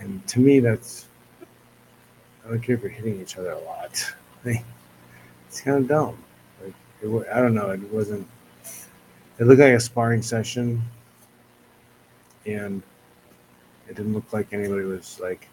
and 0.01 0.27
to 0.29 0.41
me, 0.41 0.61
that's 0.61 1.07
I 2.45 2.51
don't 2.51 2.61
care 2.61 2.77
if 2.77 2.83
you're 2.83 2.91
hitting 2.91 3.21
each 3.21 3.39
other 3.39 3.53
a 3.53 3.61
lot. 3.61 4.13
it's 4.45 5.61
kind 5.61 5.79
of 5.79 5.89
dumb. 5.89 6.19
Like 6.63 6.75
it, 7.03 7.27
I 7.33 7.41
don't 7.41 7.55
know. 7.55 7.71
It 7.71 7.81
wasn't. 7.93 8.27
It 9.39 9.45
looked 9.45 9.61
like 9.61 9.73
a 9.73 9.81
sparring 9.81 10.23
session, 10.23 10.83
and 12.47 12.83
it 13.89 13.97
didn't 13.97 14.15
look 14.15 14.33
like 14.33 14.53
anybody 14.53 14.85
was 14.85 15.19
like 15.21 15.49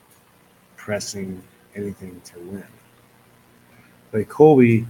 pressing 0.75 1.41
anything 1.75 2.21
to 2.25 2.39
win. 2.39 2.65
Like 4.11 4.29
Colby, 4.29 4.85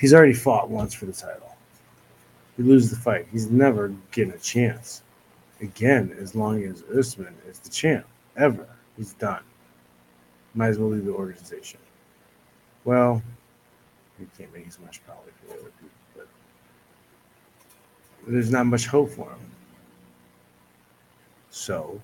he's 0.00 0.14
already 0.14 0.32
fought 0.32 0.70
once 0.70 0.94
for 0.94 1.04
the 1.04 1.12
title. 1.12 1.45
He 2.56 2.62
loses 2.62 2.90
the 2.90 2.96
fight. 2.96 3.26
He's 3.30 3.50
never 3.50 3.94
getting 4.12 4.32
a 4.32 4.38
chance 4.38 5.02
again 5.60 6.16
as 6.18 6.34
long 6.34 6.62
as 6.64 6.82
Usman 6.84 7.34
is 7.48 7.58
the 7.58 7.70
champ 7.70 8.06
ever. 8.36 8.66
He's 8.96 9.12
done. 9.14 9.42
Might 10.54 10.68
as 10.68 10.78
well 10.78 10.88
leave 10.88 11.04
the 11.04 11.12
organization. 11.12 11.80
Well, 12.84 13.22
he 14.18 14.26
can't 14.38 14.52
make 14.54 14.66
as 14.66 14.78
much 14.80 15.04
probably 15.04 15.32
for 15.40 15.46
the 15.48 15.60
other 15.60 15.72
people, 15.80 15.90
but 16.14 16.28
there's 18.26 18.50
not 18.50 18.66
much 18.66 18.86
hope 18.86 19.10
for 19.10 19.30
him. 19.30 19.38
So, 21.50 22.00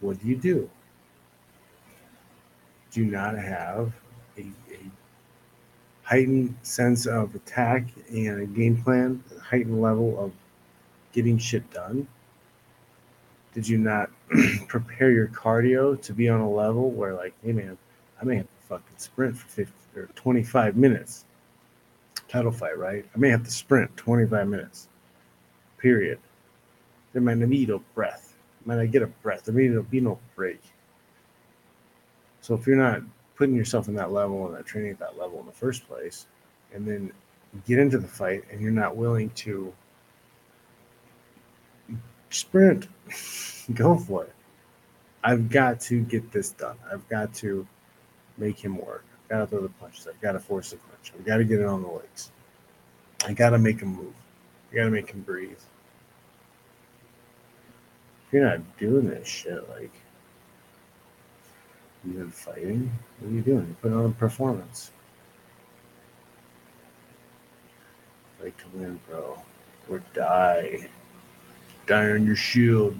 what 0.00 0.20
do 0.20 0.28
you 0.28 0.36
do? 0.36 0.68
Do 2.90 3.04
not 3.04 3.36
have 3.38 3.92
a, 4.36 4.42
a 4.42 4.78
heightened 6.14 6.54
sense 6.62 7.06
of 7.06 7.34
attack 7.34 7.88
and 8.08 8.40
a 8.40 8.46
game 8.46 8.80
plan, 8.80 9.20
a 9.36 9.40
heightened 9.40 9.82
level 9.82 10.16
of 10.16 10.30
getting 11.12 11.36
shit 11.36 11.68
done? 11.72 12.06
Did 13.52 13.66
you 13.66 13.78
not 13.78 14.10
prepare 14.68 15.10
your 15.10 15.26
cardio 15.26 16.00
to 16.02 16.12
be 16.12 16.28
on 16.28 16.38
a 16.38 16.48
level 16.48 16.92
where, 16.92 17.14
like, 17.14 17.34
hey 17.44 17.50
man, 17.50 17.76
I 18.22 18.24
may 18.24 18.36
have 18.36 18.46
to 18.46 18.66
fucking 18.68 18.96
sprint 18.96 19.36
for 19.36 19.48
50 19.48 19.72
or 19.96 20.06
25 20.14 20.76
minutes? 20.76 21.24
Title 22.28 22.52
fight, 22.52 22.78
right? 22.78 23.04
I 23.12 23.18
may 23.18 23.30
have 23.30 23.42
to 23.42 23.50
sprint 23.50 23.96
25 23.96 24.46
minutes, 24.46 24.86
period. 25.78 26.20
There 27.12 27.22
might 27.22 27.38
not 27.38 27.50
be 27.50 27.66
no 27.66 27.82
breath. 27.96 28.36
Might 28.64 28.76
not 28.76 28.92
get 28.92 29.02
a 29.02 29.08
breath. 29.08 29.46
There 29.46 29.54
may 29.54 29.66
not 29.66 29.90
be 29.90 30.00
no 30.00 30.20
break. 30.36 30.60
So 32.40 32.54
if 32.54 32.68
you're 32.68 32.76
not 32.76 33.02
putting 33.36 33.54
yourself 33.54 33.88
in 33.88 33.94
that 33.94 34.12
level 34.12 34.46
and 34.46 34.54
that 34.54 34.66
training 34.66 34.90
at 34.90 34.98
that 34.98 35.18
level 35.18 35.40
in 35.40 35.46
the 35.46 35.52
first 35.52 35.86
place, 35.86 36.26
and 36.72 36.86
then 36.86 37.12
get 37.66 37.78
into 37.78 37.98
the 37.98 38.08
fight 38.08 38.44
and 38.50 38.60
you're 38.60 38.70
not 38.70 38.96
willing 38.96 39.30
to 39.30 39.72
sprint, 42.30 42.88
go 43.74 43.96
for 43.96 44.24
it. 44.24 44.32
I've 45.22 45.48
got 45.48 45.80
to 45.82 46.02
get 46.02 46.30
this 46.32 46.50
done. 46.50 46.76
I've 46.92 47.08
got 47.08 47.32
to 47.34 47.66
make 48.36 48.58
him 48.58 48.76
work. 48.76 49.04
I've 49.24 49.28
got 49.28 49.38
to 49.38 49.46
throw 49.46 49.60
the 49.62 49.68
punches. 49.70 50.06
I've 50.06 50.20
got 50.20 50.32
to 50.32 50.40
force 50.40 50.70
the 50.70 50.76
clinch. 50.76 51.12
I've 51.18 51.24
got 51.24 51.38
to 51.38 51.44
get 51.44 51.60
it 51.60 51.66
on 51.66 51.82
the 51.82 51.88
legs. 51.88 52.30
I 53.26 53.32
got 53.32 53.50
to 53.50 53.58
make 53.58 53.80
him 53.80 53.94
move. 53.94 54.12
I 54.70 54.76
got 54.76 54.84
to 54.84 54.90
make 54.90 55.10
him 55.10 55.22
breathe. 55.22 55.52
If 58.26 58.32
you're 58.32 58.44
not 58.44 58.76
doing 58.76 59.08
this 59.08 59.26
shit, 59.26 59.66
like, 59.70 59.92
been 62.12 62.30
fighting, 62.30 62.92
what 63.20 63.30
are 63.30 63.34
you 63.34 63.40
doing? 63.40 63.66
You're 63.66 63.76
putting 63.80 63.96
on 63.96 64.06
a 64.06 64.10
performance. 64.10 64.90
Fight 68.40 68.56
to 68.58 68.64
win, 68.74 69.00
bro. 69.08 69.38
Or 69.88 70.02
die. 70.12 70.88
Die 71.86 72.10
on 72.10 72.26
your 72.26 72.36
shield. 72.36 72.96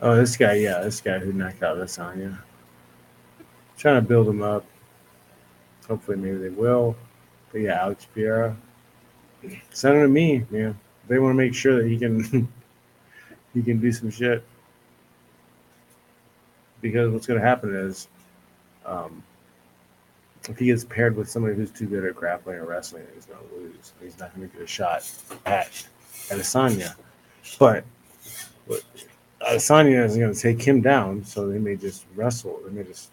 Oh, 0.00 0.16
this 0.16 0.36
guy, 0.36 0.54
yeah, 0.54 0.80
this 0.80 1.00
guy 1.00 1.18
who 1.18 1.32
knocked 1.32 1.62
out 1.62 1.78
Lasagna. 1.78 2.38
Trying 3.78 4.02
to 4.02 4.08
build 4.08 4.28
him 4.28 4.42
up. 4.42 4.64
Hopefully, 5.88 6.16
maybe 6.16 6.38
they 6.38 6.48
will. 6.48 6.96
But 7.52 7.62
yeah, 7.62 7.82
Alex 7.82 8.06
Pereira. 8.12 8.56
Send 9.70 9.96
him 9.96 10.02
to 10.02 10.08
me, 10.08 10.44
man. 10.50 10.78
They 11.08 11.18
want 11.18 11.32
to 11.32 11.36
make 11.36 11.54
sure 11.54 11.82
that 11.82 11.88
he 11.88 11.98
can 11.98 12.48
he 13.54 13.62
can 13.62 13.80
do 13.80 13.92
some 13.92 14.10
shit. 14.10 14.44
Because 16.80 17.10
what's 17.12 17.26
going 17.26 17.40
to 17.40 17.46
happen 17.46 17.74
is, 17.74 18.08
um, 18.84 19.22
if 20.48 20.58
he 20.58 20.66
gets 20.66 20.84
paired 20.84 21.16
with 21.16 21.30
somebody 21.30 21.54
who's 21.54 21.70
too 21.70 21.86
good 21.86 22.04
at 22.04 22.14
grappling 22.14 22.56
or 22.56 22.66
wrestling, 22.66 23.06
he's 23.14 23.24
going 23.24 23.38
to 23.48 23.54
lose. 23.54 23.92
He's 24.02 24.18
not 24.18 24.34
going 24.34 24.48
to 24.48 24.54
get 24.54 24.62
a 24.62 24.66
shot 24.66 25.10
at 25.46 25.70
Adesanya. 26.28 26.94
But 27.58 27.84
what 28.66 28.82
Adesanya 29.40 30.04
isn't 30.04 30.20
going 30.20 30.34
to 30.34 30.40
take 30.40 30.60
him 30.60 30.82
down, 30.82 31.24
so 31.24 31.48
they 31.48 31.58
may 31.58 31.76
just 31.76 32.04
wrestle. 32.14 32.60
They 32.66 32.72
may 32.72 32.82
just 32.82 33.10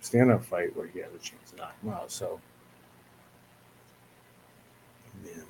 stand 0.00 0.30
up 0.30 0.44
fight 0.44 0.76
where 0.76 0.86
he 0.86 1.00
has 1.00 1.08
a 1.12 1.18
chance 1.18 1.50
to 1.50 1.56
knock 1.56 1.74
him 1.82 1.90
out. 1.90 2.10
So, 2.12 2.40
man. 5.24 5.42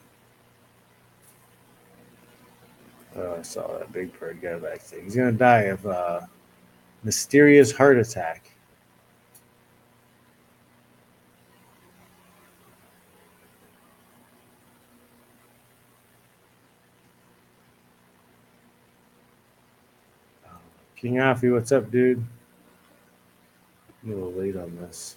Oh, 3.20 3.34
I 3.36 3.42
saw 3.42 3.78
that 3.78 3.92
big 3.92 4.16
bird 4.20 4.40
guy 4.40 4.56
backstage. 4.58 5.02
He's 5.02 5.16
going 5.16 5.32
to 5.32 5.36
die 5.36 5.62
of 5.62 5.84
uh, 5.84 6.20
mysterious 7.02 7.72
heart 7.72 7.98
attack. 7.98 8.52
King 20.94 21.18
Alfie, 21.18 21.50
what's 21.50 21.72
up, 21.72 21.90
dude? 21.90 22.24
I'm 24.02 24.12
a 24.12 24.14
little 24.14 24.32
late 24.32 24.56
on 24.56 24.76
this. 24.76 25.16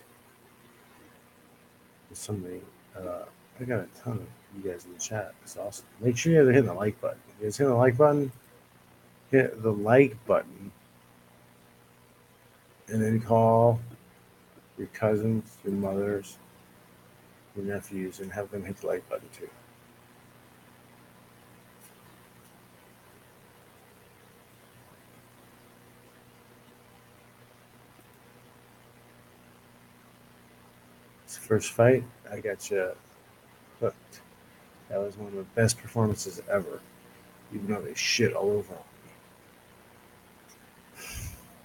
There's 2.10 2.20
somebody, 2.20 2.62
uh, 2.95 3.26
I 3.60 3.64
got 3.64 3.80
a 3.80 3.88
ton 4.04 4.14
of 4.14 4.28
you 4.58 4.72
guys 4.72 4.86
in 4.86 4.93
the 4.93 4.99
chat. 4.99 5.34
It's 5.43 5.58
awesome. 5.58 5.86
Make 5.99 6.18
sure 6.18 6.34
you 6.34 6.39
guys 6.39 6.47
are 6.47 6.52
hitting 6.52 6.68
the 6.68 6.74
like 6.74 6.99
button. 6.99 7.20
You 7.42 7.48
guys 7.48 7.58
hit 7.58 7.66
the 7.66 7.74
like 7.74 7.98
button, 7.98 8.32
hit 9.32 9.64
the 9.64 9.74
like 9.74 10.16
button, 10.28 10.72
and 12.88 13.02
then 13.02 13.20
call 13.20 13.80
your 14.78 14.88
cousins, 14.94 15.58
your 15.64 15.74
mothers, 15.74 16.38
your 17.56 17.66
nephews, 17.66 18.20
and 18.20 18.32
have 18.32 18.52
them 18.52 18.64
hit 18.64 18.78
the 18.78 18.88
like 18.88 19.10
button 19.10 19.28
too. 19.36 19.50
First 31.26 31.74
fight. 31.74 32.04
I 32.32 32.39
got 32.39 32.70
you 32.72 32.92
hooked. 33.82 34.22
That 34.88 35.00
was 35.00 35.18
one 35.18 35.28
of 35.30 35.34
the 35.34 35.44
best 35.44 35.78
performances 35.78 36.42
ever, 36.50 36.80
even 37.54 37.68
though 37.68 37.82
they 37.82 37.93
shit 37.93 38.34
all 38.34 38.52
over 38.52 38.74
him. 38.74 38.84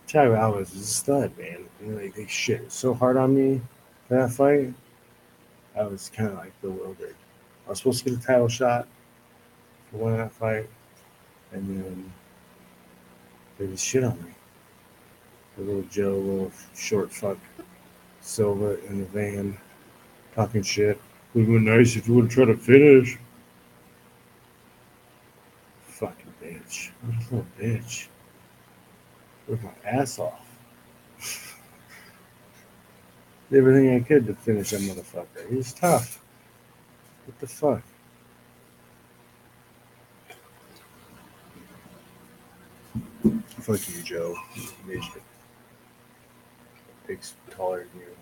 Thiago 0.09 0.39
Alves 0.39 0.75
is 0.75 0.83
a 0.83 0.85
stud, 0.85 1.37
man. 1.37 1.65
You 1.81 1.87
know, 1.89 2.01
like 2.01 2.15
they 2.15 2.27
shit 2.27 2.71
so 2.71 2.95
hard 2.95 3.17
on 3.17 3.35
me 3.35 3.61
for 4.07 4.15
that 4.15 4.31
fight. 4.31 4.73
I 5.77 5.83
was 5.85 6.11
kind 6.15 6.31
of 6.31 6.37
like 6.37 6.53
bewildered. 6.63 7.17
I 7.67 7.71
was 7.71 7.79
supposed 7.79 8.05
to 8.05 8.11
get 8.11 8.19
a 8.21 8.23
title 8.23 8.49
shot 8.49 8.87
for 9.91 9.99
winning 9.99 10.19
that 10.19 10.33
fight, 10.33 10.69
and 11.53 11.69
then 11.69 12.13
they 13.59 13.67
just 13.67 13.85
shit 13.85 14.05
on 14.05 14.17
me. 14.23 14.31
The 15.57 15.65
little 15.65 15.83
Joe, 15.83 16.17
little 16.19 16.53
short 16.75 17.13
fuck 17.13 17.39
Silva 18.21 18.83
in 18.87 18.99
the 18.99 19.07
van 19.07 19.59
talking 20.35 20.63
shit. 20.63 20.97
It 20.97 21.01
would 21.35 21.47
have 21.47 21.53
been 21.53 21.65
nice 21.65 21.97
if 21.97 22.07
you 22.07 22.15
would 22.15 22.25
have 22.27 22.33
tried 22.33 22.47
to 22.47 22.57
finish. 22.57 23.19
Fucking 25.97 26.35
bitch. 26.43 26.91
What 27.01 27.15
a 27.15 27.19
little 27.37 27.47
bitch. 27.59 28.09
Worked 29.49 29.65
my 29.65 29.71
ass 29.87 30.19
off. 30.19 30.47
Did 33.51 33.61
everything 33.61 33.95
I 33.95 34.01
could 34.01 34.27
to 34.27 34.35
finish 34.35 34.73
that 34.73 34.83
motherfucker. 34.83 35.49
He's 35.49 35.73
tough. 35.73 36.23
What 37.25 37.39
the 37.39 37.47
fuck? 37.47 37.83
Fuck 43.63 43.89
you, 43.89 44.03
Joe. 44.03 44.37
Midget. 44.87 45.23
Big, 47.07 47.21
taller 47.51 47.87
than 47.95 48.03
you. 48.03 48.15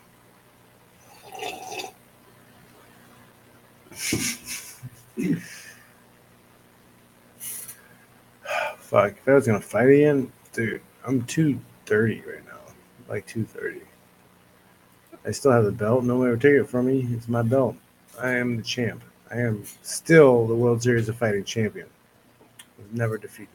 Fuck. 8.95 9.15
If 9.17 9.29
I 9.29 9.35
was 9.35 9.45
gonna 9.45 9.61
fight 9.61 9.89
again, 9.89 10.31
dude, 10.53 10.81
I'm 11.05 11.25
230 11.25 12.23
right 12.31 12.47
now. 12.47 12.61
Like 13.09 13.27
230. 13.27 13.85
I 15.27 15.33
still 15.33 15.51
have 15.51 15.65
the 15.65 15.73
belt. 15.73 16.05
No 16.05 16.19
one 16.19 16.29
ever 16.29 16.37
take 16.37 16.53
it 16.53 16.69
from 16.69 16.87
me. 16.87 17.05
It's 17.11 17.27
my 17.27 17.43
belt. 17.43 17.75
I 18.21 18.35
am 18.35 18.57
the 18.57 18.63
champ. 18.63 19.03
I 19.33 19.39
am 19.39 19.65
still 19.83 20.47
the 20.47 20.55
World 20.55 20.81
Series 20.81 21.09
of 21.09 21.17
Fighting 21.17 21.43
champion. 21.43 21.89
I 22.61 22.83
was 22.83 22.93
never 22.93 23.19
defeated. 23.19 23.49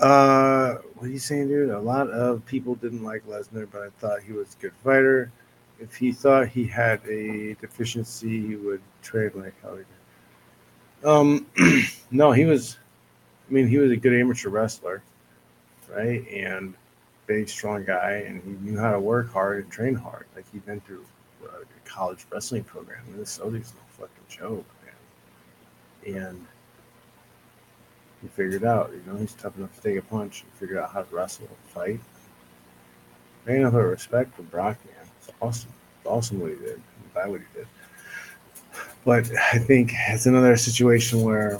Uh, 0.00 0.74
what 0.94 1.08
are 1.08 1.10
you 1.10 1.18
saying, 1.18 1.48
dude? 1.48 1.70
A 1.70 1.80
lot 1.80 2.08
of 2.10 2.46
people 2.46 2.76
didn't 2.76 3.02
like 3.02 3.26
Lesnar, 3.26 3.66
but 3.68 3.82
I 3.82 3.88
thought 3.98 4.22
he 4.22 4.32
was 4.32 4.54
a 4.54 4.62
good 4.62 4.74
fighter. 4.84 5.32
If 5.78 5.96
he 5.96 6.12
thought 6.12 6.48
he 6.48 6.66
had 6.66 7.04
a 7.06 7.54
deficiency, 7.60 8.46
he 8.46 8.56
would 8.56 8.80
trade 9.02 9.34
like 9.34 9.54
how 9.62 9.72
he 9.72 9.84
did. 11.02 11.08
Um, 11.08 11.46
no, 12.10 12.32
he 12.32 12.44
was. 12.44 12.78
I 13.48 13.52
mean, 13.52 13.68
he 13.68 13.78
was 13.78 13.90
a 13.90 13.96
good 13.96 14.18
amateur 14.18 14.48
wrestler, 14.48 15.02
right? 15.88 16.26
And 16.28 16.74
big, 17.26 17.48
strong 17.48 17.84
guy, 17.84 18.24
and 18.26 18.42
he 18.42 18.50
knew 18.68 18.78
how 18.78 18.92
to 18.92 19.00
work 19.00 19.32
hard 19.32 19.62
and 19.64 19.70
train 19.70 19.94
hard. 19.94 20.26
Like 20.34 20.50
he'd 20.52 20.64
been 20.64 20.80
through 20.80 21.04
a 21.44 21.88
college 21.88 22.26
wrestling 22.30 22.64
program. 22.64 23.04
Minnesota's 23.10 23.72
no 23.74 24.06
fucking 24.06 24.24
joke, 24.28 24.66
man. 24.84 26.16
And 26.16 26.46
he 28.22 28.28
figured 28.28 28.64
out, 28.64 28.90
you 28.92 29.02
know, 29.10 29.18
he's 29.18 29.34
tough 29.34 29.56
enough 29.56 29.74
to 29.76 29.82
take 29.82 29.98
a 29.98 30.02
punch 30.02 30.42
and 30.42 30.52
figure 30.54 30.80
out 30.80 30.90
how 30.90 31.02
to 31.02 31.14
wrestle 31.14 31.46
and 31.46 31.70
fight. 31.72 32.00
I 33.46 33.58
nothing 33.58 33.78
but 33.78 33.84
respect 33.84 34.34
for 34.34 34.42
Brock, 34.42 34.78
man. 34.86 34.95
Awesome. 35.40 35.70
Awesome 36.04 36.40
what 36.40 36.50
he 36.50 36.56
did. 36.56 36.80
I'm 37.16 37.30
what 37.30 37.40
he 37.40 37.46
did. 37.58 37.66
But 39.04 39.30
I 39.52 39.58
think 39.58 39.92
it's 40.08 40.26
another 40.26 40.56
situation 40.56 41.22
where 41.22 41.58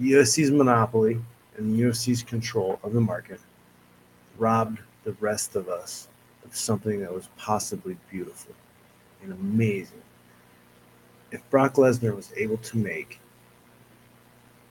UFC's 0.00 0.50
monopoly 0.50 1.20
and 1.56 1.78
UFC's 1.78 2.22
control 2.22 2.78
of 2.82 2.92
the 2.92 3.00
market 3.00 3.40
robbed 4.38 4.78
the 5.04 5.12
rest 5.20 5.56
of 5.56 5.68
us 5.68 6.08
of 6.44 6.54
something 6.54 7.00
that 7.00 7.12
was 7.12 7.28
possibly 7.36 7.96
beautiful 8.10 8.54
and 9.22 9.32
amazing. 9.32 10.02
If 11.32 11.48
Brock 11.50 11.74
Lesnar 11.74 12.14
was 12.14 12.32
able 12.36 12.56
to 12.58 12.76
make 12.76 13.20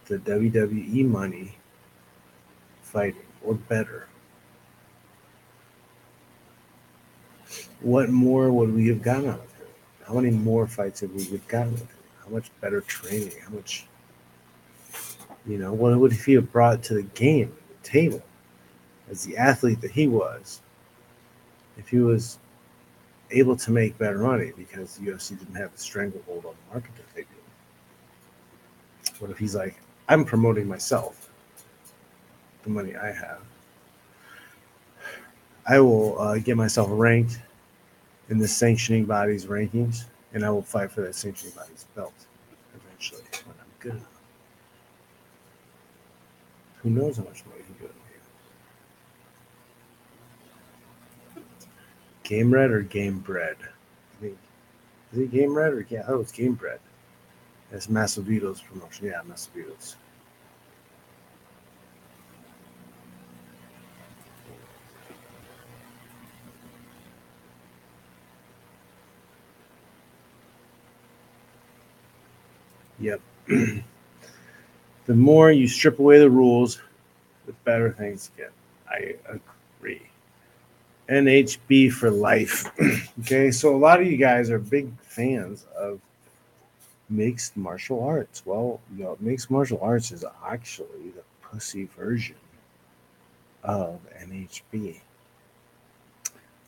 the 0.06 0.18
WWE 0.18 1.06
money 1.06 1.56
fighting 2.82 3.22
or 3.44 3.54
better, 3.54 4.08
what 7.82 8.10
more 8.10 8.52
would 8.52 8.74
we 8.74 8.88
have 8.88 9.02
gotten 9.02 9.30
out 9.30 9.40
of 9.40 9.54
him? 9.54 9.68
How 10.06 10.14
many 10.16 10.32
more 10.32 10.68
fights 10.68 11.00
have 11.02 11.12
we 11.12 11.24
have 11.26 11.48
gotten 11.48 11.72
with 11.74 11.82
him? 11.82 11.98
How 12.24 12.30
much 12.30 12.52
better 12.62 12.82
training? 12.82 13.34
How 13.44 13.52
much, 13.52 13.86
you 15.46 15.58
know, 15.58 15.74
what 15.74 15.98
would 15.98 16.12
he 16.12 16.34
have 16.34 16.52
brought 16.52 16.84
to 16.84 16.96
the 16.96 17.04
game, 17.04 17.56
the 17.82 17.90
table, 17.90 18.22
as 19.10 19.24
the 19.24 19.38
athlete 19.38 19.82
that 19.82 19.92
he 19.92 20.08
was? 20.08 20.62
If 21.78 21.88
he 21.88 22.00
was 22.00 22.40
able 23.32 23.56
to 23.56 23.72
make 23.72 23.98
better 23.98 24.18
money 24.20 24.52
because 24.58 24.98
the 24.98 25.08
UFC 25.08 25.40
didn't 25.40 25.56
have 25.56 25.72
the 25.72 25.78
stranglehold 25.78 26.46
on 26.46 26.54
the 26.54 26.74
market 26.74 26.96
that 26.96 27.16
they 27.16 27.22
do. 27.22 27.28
What 29.20 29.32
if 29.32 29.38
he's 29.38 29.56
like, 29.56 29.80
I'm 30.08 30.26
promoting 30.26 30.68
myself, 30.68 31.30
the 32.64 32.70
money 32.70 32.96
I 32.96 33.12
have. 33.12 33.42
I 35.68 35.80
will 35.80 36.20
uh, 36.20 36.40
get 36.40 36.58
myself 36.58 36.90
ranked 36.92 37.40
in 38.30 38.38
the 38.38 38.48
sanctioning 38.48 39.06
body's 39.06 39.46
rankings, 39.46 40.06
and 40.34 40.46
I 40.46 40.50
will 40.50 40.62
fight 40.62 40.92
for 40.92 41.02
that 41.02 41.16
sanctioning 41.16 41.56
body's 41.56 41.86
belt 41.96 42.14
eventually 42.76 43.24
when 43.46 43.56
I'm 43.60 43.68
good 43.80 43.92
enough. 43.94 44.06
Who 46.84 46.90
knows 46.92 47.18
how 47.18 47.24
much 47.24 47.44
money 47.46 47.62
he 47.68 47.74
can 47.74 47.88
get? 47.88 47.96
Game 52.24 52.54
red 52.54 52.72
or 52.72 52.82
game 52.82 53.20
bread? 53.20 53.58
I 53.60 54.22
think 54.22 54.38
is 55.12 55.20
it 55.20 55.32
game 55.32 55.54
red 55.54 55.74
or 55.74 55.86
yeah? 55.90 56.04
Oh, 56.08 56.20
it's 56.20 56.32
game 56.32 56.54
bread. 56.54 56.80
It's 57.72 57.88
Masvidal's 57.88 58.62
promotion. 58.62 59.08
Yeah, 59.08 59.22
Masvidal's. 59.28 59.96
Yep. 73.00 73.22
the 73.48 73.84
more 75.08 75.52
you 75.52 75.68
strip 75.68 76.00
away 76.00 76.20
the 76.20 76.30
rules, 76.30 76.80
the 77.46 77.54
better 77.64 77.92
things 77.92 78.32
get. 78.38 78.52
I 78.90 79.16
agree. 79.28 80.02
NHB 81.10 81.92
for 81.92 82.12
life. 82.12 82.72
okay, 83.22 83.52
so 83.52 83.76
a 83.76 83.78
lot 83.78 84.00
of 84.00 84.08
you 84.08 84.18
guys 84.18 84.50
are 84.50 84.60
big 84.60 84.92
fans 85.02 85.66
of 85.78 86.00
mixed 87.10 87.58
martial 87.58 88.04
arts. 88.04 88.44
Well, 88.46 88.80
you 88.96 89.04
know, 89.04 89.18
mixed 89.20 89.50
martial 89.50 89.80
arts 89.82 90.12
is 90.12 90.24
actually 90.46 91.10
the 91.16 91.24
pussy 91.42 91.90
version 91.98 92.36
of 93.64 94.00
NHB. 94.22 95.00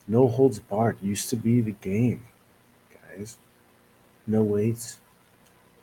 No 0.08 0.26
holds 0.26 0.58
barred 0.58 0.98
used 1.00 1.30
to 1.30 1.36
be 1.36 1.60
the 1.60 1.72
game, 1.72 2.26
guys. 3.08 3.38
No 4.26 4.42
weights, 4.42 4.98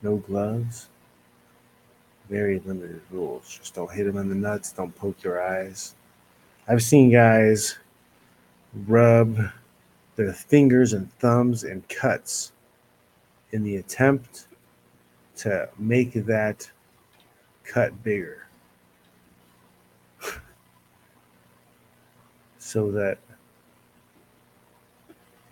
no 0.02 0.18
gloves, 0.18 0.90
very 2.30 2.60
limited 2.60 3.02
rules. 3.12 3.58
Just 3.58 3.76
don't 3.76 3.92
hit 3.92 4.06
them 4.06 4.18
in 4.18 4.30
the 4.30 4.36
nuts, 4.36 4.72
don't 4.72 4.96
poke 4.96 5.24
your 5.24 5.42
eyes. 5.42 5.96
I've 6.68 6.84
seen 6.84 7.12
guys 7.12 7.78
rub 8.88 9.38
their 10.16 10.34
fingers 10.34 10.94
and 10.94 11.12
thumbs 11.14 11.64
and 11.64 11.88
cuts 11.90 12.52
in 13.52 13.64
the 13.64 13.78
attempt 13.78 14.48
to 15.38 15.70
make 15.78 16.14
that 16.14 16.70
cut 17.64 18.04
bigger 18.04 18.48
so 22.60 22.92
that 22.92 23.18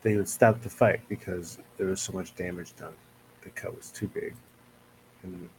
they 0.03 0.15
would 0.15 0.29
stop 0.29 0.61
the 0.61 0.69
fight 0.69 1.01
because 1.09 1.57
there 1.77 1.87
was 1.87 2.01
so 2.01 2.13
much 2.13 2.35
damage 2.35 2.75
done. 2.75 2.93
The 3.47 3.61
cut 3.61 3.77
was 3.77 3.91
too 3.91 4.07
big. 4.07 4.35
And 5.23 5.49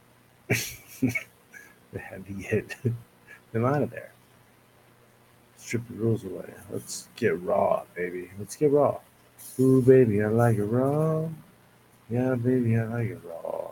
they 0.51 1.99
had 1.99 2.23
to 2.27 2.33
get 2.33 2.75
them 3.51 3.65
out 3.65 3.81
of 3.81 3.89
there. 3.89 4.11
Strip 5.57 5.87
the 5.87 5.95
rules 5.95 6.23
away. 6.23 6.53
Let's 6.71 7.07
get 7.15 7.41
raw, 7.41 7.83
baby. 7.95 8.29
Let's 8.37 8.55
get 8.55 8.71
raw. 8.71 8.99
Ooh, 9.59 9.81
baby, 9.81 10.23
I 10.23 10.27
like 10.27 10.57
it 10.57 10.65
raw. 10.65 11.27
Yeah, 12.11 12.35
baby, 12.35 12.77
I 12.77 12.83
like 12.83 13.09
it 13.09 13.21
raw. 13.23 13.71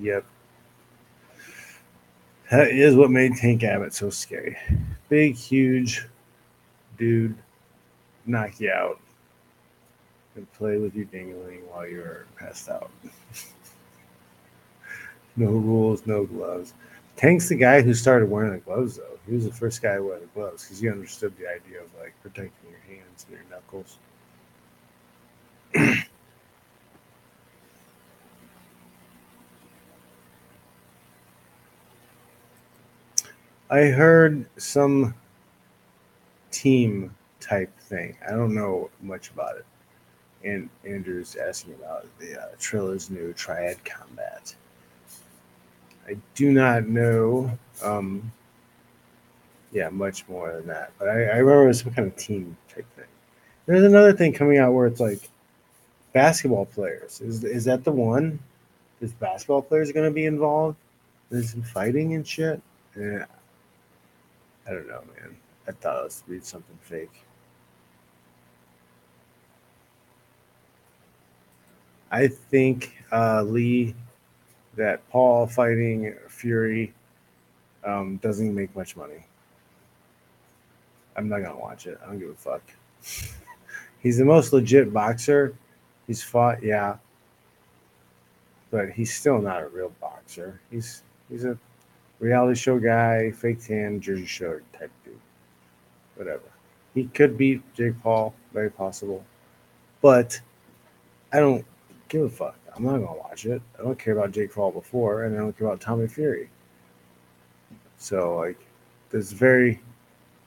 Yep. 0.00 0.24
That 2.50 2.68
is 2.68 2.96
what 2.96 3.12
made 3.12 3.36
Tank 3.36 3.62
Abbott 3.62 3.94
so 3.94 4.10
scary. 4.10 4.56
Big, 5.08 5.36
huge 5.36 6.08
dude, 7.00 7.34
knock 8.26 8.60
you 8.60 8.70
out, 8.70 9.00
and 10.36 10.46
play 10.52 10.76
with 10.76 10.94
your 10.94 11.06
dingling 11.06 11.66
while 11.68 11.88
you're 11.88 12.26
passed 12.36 12.68
out. 12.68 12.90
no 15.36 15.46
rules, 15.46 16.06
no 16.06 16.26
gloves. 16.26 16.74
Tank's 17.16 17.48
the 17.48 17.56
guy 17.56 17.80
who 17.80 17.94
started 17.94 18.30
wearing 18.30 18.52
the 18.52 18.58
gloves, 18.58 18.98
though. 18.98 19.18
He 19.26 19.32
was 19.34 19.46
the 19.46 19.52
first 19.52 19.80
guy 19.82 19.96
to 19.96 20.02
wear 20.02 20.20
the 20.20 20.26
gloves 20.26 20.64
because 20.64 20.78
he 20.78 20.90
understood 20.90 21.34
the 21.38 21.48
idea 21.48 21.80
of 21.82 21.88
like 21.98 22.14
protecting 22.22 22.70
your 22.70 22.80
hands 22.86 23.24
and 23.28 23.38
your 23.38 23.46
knuckles. 23.50 23.96
I 33.70 33.84
heard 33.84 34.44
some 34.58 35.14
team 36.50 37.14
type 37.40 37.76
thing. 37.80 38.16
I 38.26 38.32
don't 38.32 38.54
know 38.54 38.90
much 39.02 39.30
about 39.30 39.56
it. 39.56 39.66
And 40.44 40.70
Andrew's 40.86 41.36
asking 41.36 41.74
about 41.74 42.06
the 42.18 42.40
uh, 42.40 42.48
Triller's 42.58 43.10
new 43.10 43.32
Triad 43.34 43.84
Combat. 43.84 44.54
I 46.08 46.16
do 46.34 46.52
not 46.52 46.86
know, 46.86 47.50
um, 47.82 48.32
yeah, 49.72 49.90
much 49.90 50.26
more 50.28 50.52
than 50.54 50.66
that. 50.68 50.92
But 50.98 51.08
I, 51.08 51.12
I 51.12 51.36
remember 51.36 51.64
it 51.64 51.68
was 51.68 51.80
some 51.80 51.92
kind 51.92 52.08
of 52.08 52.16
team 52.16 52.56
type 52.74 52.86
thing. 52.96 53.04
There's 53.66 53.84
another 53.84 54.12
thing 54.12 54.32
coming 54.32 54.58
out 54.58 54.72
where 54.72 54.86
it's 54.86 55.00
like 55.00 55.28
basketball 56.12 56.66
players. 56.66 57.20
Is 57.20 57.44
is 57.44 57.64
that 57.66 57.84
the 57.84 57.92
one? 57.92 58.38
Is 59.00 59.12
basketball 59.12 59.62
players 59.62 59.92
going 59.92 60.08
to 60.08 60.14
be 60.14 60.26
involved? 60.26 60.76
There's 61.30 61.52
some 61.52 61.62
fighting 61.62 62.14
and 62.14 62.26
shit. 62.26 62.60
Yeah, 62.98 63.26
I 64.66 64.70
don't 64.72 64.88
know, 64.88 65.02
man. 65.16 65.36
I 65.68 65.72
thought 65.72 66.00
it 66.00 66.04
was 66.04 66.24
read 66.26 66.44
something 66.44 66.78
fake. 66.80 67.24
I 72.10 72.26
think 72.26 72.96
uh, 73.12 73.42
Lee 73.42 73.94
that 74.76 75.08
Paul 75.10 75.46
fighting 75.46 76.14
Fury 76.28 76.92
um, 77.84 78.16
doesn't 78.16 78.54
make 78.54 78.74
much 78.74 78.96
money. 78.96 79.24
I'm 81.16 81.28
not 81.28 81.42
gonna 81.42 81.58
watch 81.58 81.86
it. 81.86 81.98
I 82.02 82.06
don't 82.06 82.18
give 82.18 82.30
a 82.30 82.34
fuck. 82.34 82.62
he's 84.00 84.18
the 84.18 84.24
most 84.24 84.52
legit 84.52 84.92
boxer. 84.92 85.54
He's 86.06 86.22
fought, 86.22 86.62
yeah, 86.62 86.96
but 88.70 88.90
he's 88.90 89.14
still 89.14 89.40
not 89.40 89.62
a 89.62 89.68
real 89.68 89.92
boxer. 90.00 90.60
He's 90.70 91.02
he's 91.28 91.44
a 91.44 91.56
reality 92.18 92.58
show 92.58 92.78
guy, 92.78 93.30
fake 93.30 93.64
tan, 93.64 94.00
Jersey 94.00 94.26
Shore 94.26 94.62
type 94.78 94.90
dude. 95.04 95.18
Whatever. 96.20 96.42
He 96.92 97.04
could 97.04 97.38
beat 97.38 97.62
Jake 97.72 97.98
Paul, 98.02 98.34
very 98.52 98.68
possible, 98.68 99.24
but 100.02 100.38
I 101.32 101.40
don't 101.40 101.64
give 102.10 102.24
a 102.24 102.28
fuck. 102.28 102.58
I'm 102.76 102.84
not 102.84 102.98
gonna 102.98 103.18
watch 103.18 103.46
it. 103.46 103.62
I 103.78 103.82
don't 103.82 103.98
care 103.98 104.18
about 104.18 104.32
Jake 104.32 104.52
Paul 104.52 104.70
before, 104.70 105.24
and 105.24 105.34
I 105.34 105.38
don't 105.38 105.56
care 105.56 105.66
about 105.68 105.80
Tommy 105.80 106.06
Fury. 106.06 106.50
So 107.96 108.36
like, 108.36 108.58
there's 109.08 109.32
very 109.32 109.80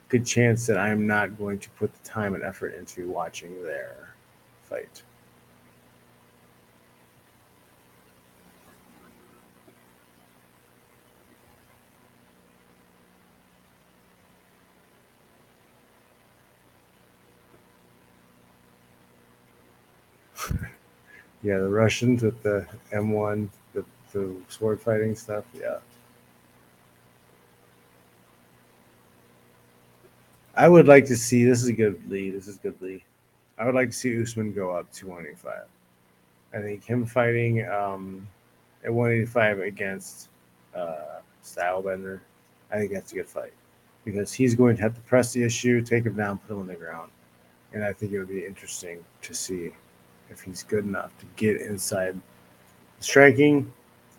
good 0.09 0.27
chance 0.27 0.67
that 0.67 0.77
I'm 0.77 1.07
not 1.07 1.39
going 1.39 1.57
to 1.57 1.71
put 1.71 1.91
the 1.91 2.07
time 2.07 2.35
and 2.35 2.43
effort 2.43 2.75
into 2.75 3.09
watching 3.09 3.63
their 3.63 4.13
fight. 4.61 5.01
Yeah, 21.43 21.57
the 21.57 21.69
Russians 21.69 22.23
with 22.23 22.41
the 22.41 22.65
M1, 22.93 23.49
the, 23.73 23.83
the 24.13 24.33
sword 24.47 24.81
fighting 24.81 25.13
stuff. 25.13 25.43
Yeah. 25.53 25.79
I 30.55 30.69
would 30.69 30.87
like 30.87 31.05
to 31.05 31.17
see 31.17 31.43
this 31.43 31.61
is 31.61 31.67
a 31.67 31.73
good 31.73 32.09
lead. 32.09 32.33
This 32.33 32.47
is 32.47 32.55
a 32.55 32.59
good 32.59 32.81
lead. 32.81 33.01
I 33.57 33.65
would 33.65 33.75
like 33.75 33.89
to 33.89 33.95
see 33.95 34.21
Usman 34.21 34.53
go 34.53 34.71
up 34.71 34.89
to 34.93 35.07
185. 35.07 35.63
I 36.53 36.61
think 36.61 36.85
him 36.85 37.05
fighting 37.05 37.67
um, 37.69 38.25
at 38.85 38.93
185 38.93 39.59
against 39.59 40.29
uh, 40.75 41.19
Stylebender, 41.43 42.21
I 42.71 42.77
think 42.77 42.93
that's 42.93 43.11
a 43.11 43.15
good 43.15 43.27
fight 43.27 43.53
because 44.05 44.31
he's 44.31 44.55
going 44.55 44.75
to 44.75 44.81
have 44.81 44.95
to 44.95 45.01
press 45.01 45.33
the 45.33 45.43
issue, 45.43 45.81
take 45.81 46.05
him 46.05 46.15
down, 46.15 46.37
put 46.39 46.53
him 46.53 46.59
on 46.59 46.67
the 46.67 46.75
ground, 46.75 47.11
and 47.73 47.83
I 47.83 47.93
think 47.93 48.11
it 48.11 48.19
would 48.19 48.29
be 48.29 48.45
interesting 48.45 49.03
to 49.21 49.33
see 49.33 49.71
if 50.33 50.41
he's 50.41 50.63
good 50.63 50.83
enough 50.83 51.17
to 51.19 51.25
get 51.35 51.61
inside 51.61 52.19
striking, 52.99 53.71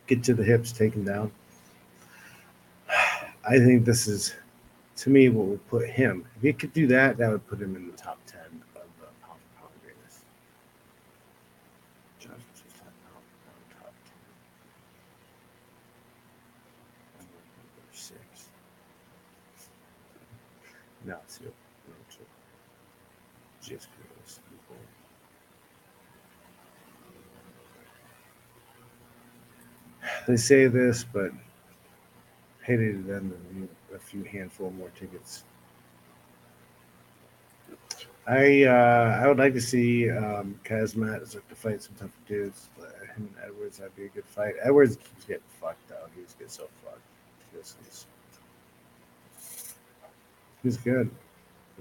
get 0.07 0.23
to 0.25 0.35
the 0.35 0.45
hips, 0.45 0.73
take 0.73 0.95
him 0.95 1.05
down. 1.05 1.33
I 2.89 3.59
think 3.59 3.85
this 3.85 4.07
is, 4.07 4.35
to 4.97 5.11
me, 5.11 5.29
what 5.29 5.47
will 5.47 5.59
put 5.69 5.89
him. 5.89 6.25
If 6.37 6.43
he 6.43 6.53
could 6.53 6.73
do 6.73 6.87
that, 6.87 7.17
that 7.19 7.31
would 7.31 7.47
put 7.47 7.61
him 7.61 7.75
in 7.77 7.87
the 7.87 7.97
top 7.97 8.19
10 8.27 8.41
of 8.41 8.49
the 8.75 9.07
pound 9.21 9.41
for 9.51 9.61
pound 9.61 9.73
greatest. 9.83 10.23
Johnson's 12.21 12.73
top 12.79 12.93
pound, 13.11 13.25
top 13.71 13.93
10. 17.19 17.27
Number 17.27 17.93
six. 17.93 18.21
No, 21.05 21.19
it's 21.25 21.41
you. 21.41 21.53
No, 21.89 21.95
it's 22.07 22.17
you. 22.17 22.27
Just 23.61 23.89
because 23.97 24.41
people. 24.51 24.77
They 30.27 30.37
say 30.37 30.67
this, 30.67 31.05
but 31.05 31.31
to 32.67 33.03
them 33.03 33.69
a 33.95 33.99
few 33.99 34.25
handful 34.25 34.71
more 34.71 34.91
tickets. 34.99 35.45
I 38.27 38.65
uh, 38.65 39.21
I 39.23 39.29
would 39.29 39.39
like 39.39 39.53
to 39.53 39.61
see 39.61 40.11
um, 40.11 40.59
Khamzat 40.65 41.29
start 41.29 41.49
to 41.49 41.55
fight 41.55 41.83
some 41.83 41.95
tough 41.99 42.17
dudes. 42.27 42.69
But 42.79 42.95
him 43.15 43.29
and 43.29 43.35
Edwards, 43.45 43.79
that'd 43.79 43.95
be 43.97 44.07
a 44.07 44.09
good 44.09 44.25
fight. 44.25 44.55
Edwards 44.63 44.97
keeps 44.97 45.25
getting 45.27 45.43
fucked 45.61 45.89
though. 45.89 46.07
He 46.17 46.23
just 46.23 46.39
gets 46.39 46.57
so 46.57 46.69
fucked. 46.83 47.01
He's, 47.55 47.77
he's, 47.85 48.07
he's 50.63 50.77
good. 50.79 51.11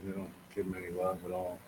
They 0.03 0.11
don't 0.11 0.29
give 0.53 0.65
him 0.65 0.75
any 0.75 0.91
love 0.93 1.23
at 1.25 1.31
all. 1.31 1.59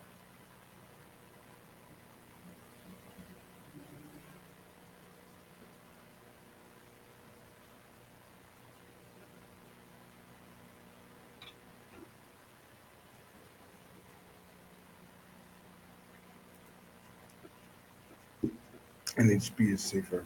And 19.16 19.30
then 19.30 19.40
speed 19.40 19.70
is 19.70 19.82
safer. 19.82 20.24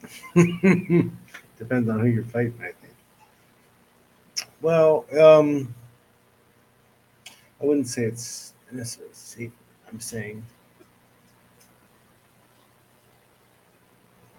Depends 0.34 1.88
on 1.88 2.00
who 2.00 2.06
you're 2.06 2.24
fighting, 2.24 2.54
I 2.60 2.72
think. 2.80 2.94
Well, 4.60 5.04
um, 5.20 5.74
I 7.60 7.64
wouldn't 7.64 7.88
say 7.88 8.04
it's 8.04 8.54
necessarily 8.70 9.14
safer. 9.14 9.52
I'm 9.90 10.00
saying, 10.00 10.44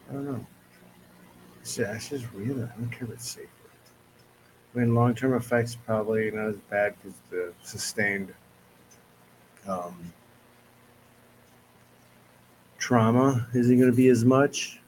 I 0.10 0.14
don't 0.14 0.26
know. 0.26 0.46
It's 1.62 1.76
just 1.76 2.26
real. 2.34 2.64
I 2.64 2.80
don't 2.80 2.90
care 2.92 3.08
if 3.08 3.12
it's 3.12 3.30
safer. 3.30 3.48
I 4.74 4.80
mean, 4.80 4.96
long 4.96 5.16
term 5.16 5.34
effects 5.34 5.76
probably 5.76 6.32
not 6.32 6.48
as 6.48 6.58
bad 6.70 6.96
because 6.98 7.18
the 7.30 7.54
sustained 7.64 8.34
um, 9.68 10.14
trauma 12.90 13.46
isn't 13.54 13.78
going 13.78 13.92
to 13.92 13.96
be 13.96 14.08
as 14.08 14.26
much. 14.26 14.80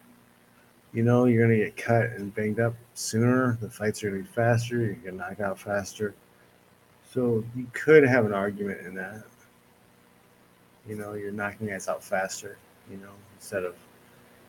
You 0.91 1.03
know, 1.03 1.25
you're 1.25 1.45
going 1.45 1.55
to 1.59 1.65
get 1.65 1.77
cut 1.77 2.05
and 2.05 2.33
banged 2.33 2.59
up 2.59 2.73
sooner. 2.95 3.59
The 3.61 3.69
fights 3.69 4.03
are 4.03 4.09
going 4.09 4.23
to 4.23 4.27
be 4.27 4.35
faster. 4.35 4.77
You're 4.77 4.95
going 4.95 5.11
to 5.11 5.17
knock 5.17 5.39
out 5.39 5.59
faster. 5.59 6.15
So 7.13 7.43
you 7.55 7.67
could 7.73 8.03
have 8.03 8.25
an 8.25 8.33
argument 8.33 8.87
in 8.87 8.95
that. 8.95 9.21
You 10.89 10.95
know, 10.95 11.13
you're 11.13 11.31
knocking 11.31 11.67
guys 11.67 11.87
out 11.87 12.03
faster. 12.03 12.57
You 12.89 12.97
know, 12.97 13.11
instead 13.37 13.65
of 13.65 13.75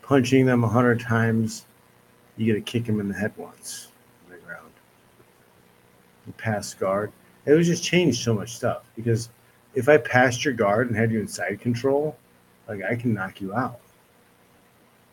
punching 0.01 0.47
them 0.47 0.63
a 0.63 0.67
hundred 0.67 0.99
times, 0.99 1.67
you 2.37 2.47
get 2.47 2.53
to 2.53 2.61
kick 2.61 2.87
them 2.87 2.99
in 2.99 3.07
the 3.07 3.13
head 3.13 3.33
once 3.37 3.89
on 4.25 4.31
the 4.31 4.43
ground. 4.43 4.71
You 6.25 6.33
pass 6.39 6.73
guard. 6.73 7.11
It 7.45 7.51
was 7.51 7.67
just 7.67 7.83
changed 7.83 8.23
so 8.23 8.33
much 8.33 8.55
stuff 8.55 8.89
because 8.95 9.29
if 9.75 9.89
I 9.89 9.97
passed 9.97 10.43
your 10.43 10.55
guard 10.55 10.87
and 10.87 10.97
had 10.97 11.11
you 11.11 11.19
in 11.19 11.27
side 11.27 11.61
control, 11.61 12.17
like 12.67 12.83
I 12.83 12.95
can 12.95 13.13
knock 13.13 13.41
you 13.41 13.53
out. 13.53 13.79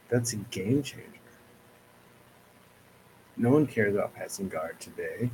That's 0.09 0.33
a 0.33 0.37
game 0.37 0.83
changer. 0.83 1.07
no 3.41 3.51
one 3.51 3.67
cares 3.67 3.95
about 3.95 4.15
passing 4.15 4.49
guard 4.49 4.79
today 4.81 5.31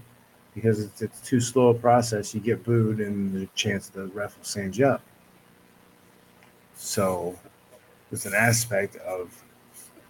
because 0.55 0.81
it's, 0.81 1.03
it's 1.03 1.21
too 1.21 1.41
slow 1.41 1.69
a 1.69 1.75
process. 1.75 2.35
You 2.35 2.41
get 2.41 2.63
booed, 2.65 3.01
and 3.01 3.33
the 3.35 3.47
chance 3.55 3.89
the 3.89 4.07
ref 4.07 4.37
will 4.39 4.45
send 4.45 4.77
you 4.77 4.87
up. 4.87 5.03
So 6.75 7.39
it's 8.13 8.27
an 8.27 8.35
aspect 8.35 8.97
of 8.97 9.43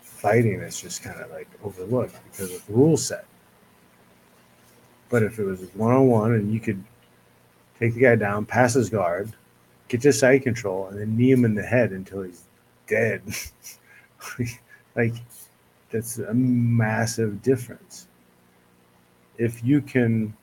fighting 0.03 0.61
that's 0.61 0.81
just 0.81 1.03
kind 1.03 1.21
of 1.21 1.31
like 1.31 1.49
overlooked 1.65 2.17
because 2.31 2.55
of 2.55 2.67
the 2.67 2.73
rule 2.73 2.97
set. 2.97 3.25
But 5.09 5.23
if 5.23 5.39
it 5.39 5.45
was 5.45 5.61
one 5.75 5.95
on 5.95 6.07
one 6.09 6.35
and 6.35 6.53
you 6.53 6.61
could 6.61 6.83
take 7.79 7.95
the 7.95 8.01
guy 8.01 8.17
down, 8.17 8.45
pass 8.45 8.75
his 8.75 8.91
guard, 8.91 9.33
get 9.89 10.03
to 10.03 10.13
side 10.13 10.43
control, 10.43 10.87
and 10.89 10.99
then 10.99 11.17
knee 11.17 11.31
him 11.31 11.45
in 11.45 11.55
the 11.55 11.63
head 11.63 11.93
until 11.93 12.23
he's 12.23 12.45
dead, 12.87 13.23
like 14.97 15.15
that's 15.91 16.19
a 16.19 16.35
massive 16.35 17.43
difference. 17.43 18.09
If 19.39 19.63
you 19.65 19.81
can 19.81 20.35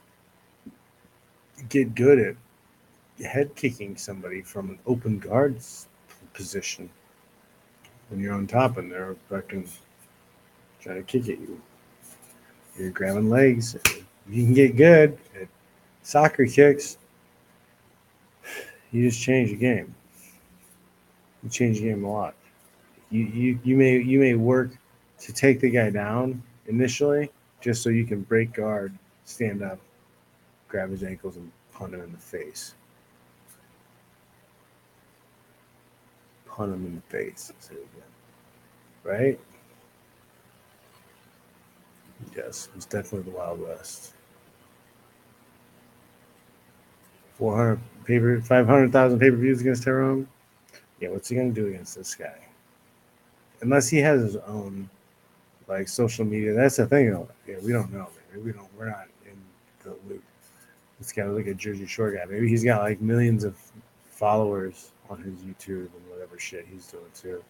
get 1.69 1.95
good 1.95 2.19
at 2.19 2.35
head 3.25 3.55
kicking 3.55 3.95
somebody 3.95 4.41
from 4.41 4.71
an 4.71 4.79
open 4.85 5.19
guards 5.19 5.87
position 6.33 6.89
when 8.09 8.19
you're 8.19 8.33
on 8.33 8.47
top 8.47 8.77
and 8.77 8.91
they're 8.91 9.15
fucking 9.29 9.67
trying 10.81 10.97
to 10.97 11.03
kick 11.03 11.23
at 11.29 11.39
you. 11.39 11.61
You're 12.77 12.91
grabbing 12.91 13.29
legs. 13.29 13.75
You 14.29 14.43
can 14.43 14.53
get 14.53 14.75
good 14.75 15.17
at 15.39 15.47
soccer 16.01 16.45
kicks. 16.45 16.97
You 18.93 19.09
just 19.09 19.21
change 19.21 19.49
the 19.49 19.55
game. 19.57 19.93
You 21.41 21.49
change 21.49 21.79
the 21.79 21.85
game 21.85 22.05
a 22.05 22.11
lot. 22.11 22.35
You, 23.09 23.25
you 23.25 23.59
you 23.63 23.75
may 23.75 23.97
you 23.97 24.19
may 24.19 24.35
work 24.35 24.77
to 25.19 25.33
take 25.33 25.59
the 25.59 25.69
guy 25.69 25.89
down 25.89 26.41
initially 26.67 27.31
just 27.59 27.81
so 27.81 27.89
you 27.89 28.05
can 28.05 28.21
break 28.21 28.53
guard, 28.53 28.97
stand 29.25 29.63
up, 29.63 29.79
grab 30.67 30.91
his 30.91 31.03
ankles, 31.03 31.37
and 31.37 31.51
punt 31.73 31.93
him 31.93 32.01
in 32.01 32.11
the 32.11 32.17
face. 32.19 32.75
Punt 36.45 36.71
him 36.71 36.85
in 36.85 36.95
the 36.95 37.01
face. 37.01 37.51
Right? 39.03 39.39
Yes, 42.35 42.69
it's 42.75 42.85
definitely 42.85 43.31
the 43.31 43.37
Wild 43.37 43.59
West. 43.59 44.13
400 47.43 47.77
pay 48.05 48.39
500,000 48.39 49.19
pay 49.19 49.29
per 49.29 49.35
views 49.35 49.59
against 49.59 49.83
Tyron. 49.83 50.25
Yeah, 51.01 51.09
what's 51.09 51.27
he 51.27 51.35
going 51.35 51.53
to 51.53 51.61
do 51.61 51.67
against 51.67 51.93
this 51.93 52.15
guy? 52.15 52.39
Unless 53.59 53.89
he 53.89 53.97
has 53.97 54.21
his 54.21 54.37
own 54.37 54.89
like 55.67 55.89
social 55.89 56.23
media. 56.23 56.53
That's 56.53 56.77
the 56.77 56.85
thing. 56.85 57.07
Yeah, 57.45 57.55
we 57.61 57.73
don't 57.73 57.91
know. 57.91 58.07
Maybe 58.31 58.45
we 58.45 58.51
don't. 58.53 58.69
We're 58.77 58.87
not 58.89 59.07
in 59.25 59.37
the 59.83 59.89
loop. 60.07 60.23
This 60.99 61.11
guy 61.11 61.25
look 61.25 61.47
at 61.47 61.57
Jersey 61.57 61.85
Shore 61.85 62.11
guy. 62.11 62.23
Maybe 62.29 62.47
he's 62.47 62.63
got 62.63 62.81
like 62.81 63.01
millions 63.01 63.43
of 63.43 63.57
followers 64.05 64.91
on 65.09 65.21
his 65.21 65.33
YouTube 65.41 65.89
and 65.97 66.09
whatever 66.09 66.39
shit 66.39 66.65
he's 66.71 66.87
doing 66.87 67.03
too. 67.13 67.43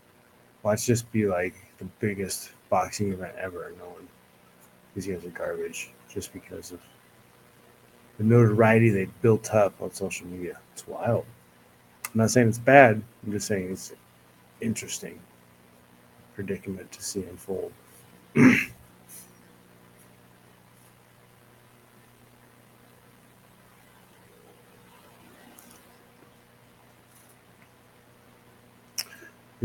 Watch 0.63 0.87
just 0.87 1.11
be 1.11 1.27
like 1.27 1.53
the 1.77 1.85
biggest 1.99 2.49
boxing 2.71 3.13
event 3.13 3.35
ever. 3.39 3.71
No 3.77 3.89
one, 3.89 4.07
these 4.95 5.05
guys 5.05 5.23
are 5.23 5.29
garbage 5.29 5.91
just 6.09 6.33
because 6.33 6.71
of 6.71 6.79
the 8.17 8.23
notoriety 8.23 8.89
they 8.89 9.05
built 9.21 9.53
up 9.53 9.73
on 9.81 9.91
social 9.91 10.27
media. 10.27 10.59
It's 10.73 10.87
wild. 10.87 11.25
I'm 12.05 12.19
not 12.19 12.31
saying 12.31 12.49
it's 12.49 12.59
bad. 12.59 13.01
I'm 13.25 13.31
just 13.31 13.47
saying 13.47 13.71
it's 13.71 13.93
interesting 14.61 15.19
predicament 16.35 16.91
to 16.91 17.03
see 17.03 17.23
unfold. 17.23 17.71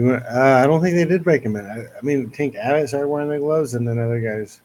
Uh, 0.01 0.61
I 0.63 0.65
don't 0.69 0.81
think 0.81 0.95
they 0.95 1.05
did 1.05 1.25
break 1.25 1.43
him 1.43 1.57
in. 1.57 1.67
I, 1.67 1.81
I 1.81 2.01
mean, 2.03 2.31
Tank 2.31 2.55
Abbott 2.55 2.89
started 2.89 3.09
wearing 3.09 3.31
the 3.31 3.39
gloves, 3.39 3.75
and 3.75 3.89
then 3.89 3.99
other 3.99 4.21
guys 4.21 4.61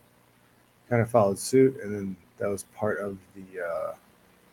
kind 0.90 1.02
of 1.02 1.10
followed 1.10 1.40
suit, 1.40 1.76
and 1.82 1.92
then 1.92 2.16
that 2.44 2.50
was 2.50 2.64
part 2.76 3.00
of 3.00 3.18
the 3.36 3.66
uh, 3.66 3.94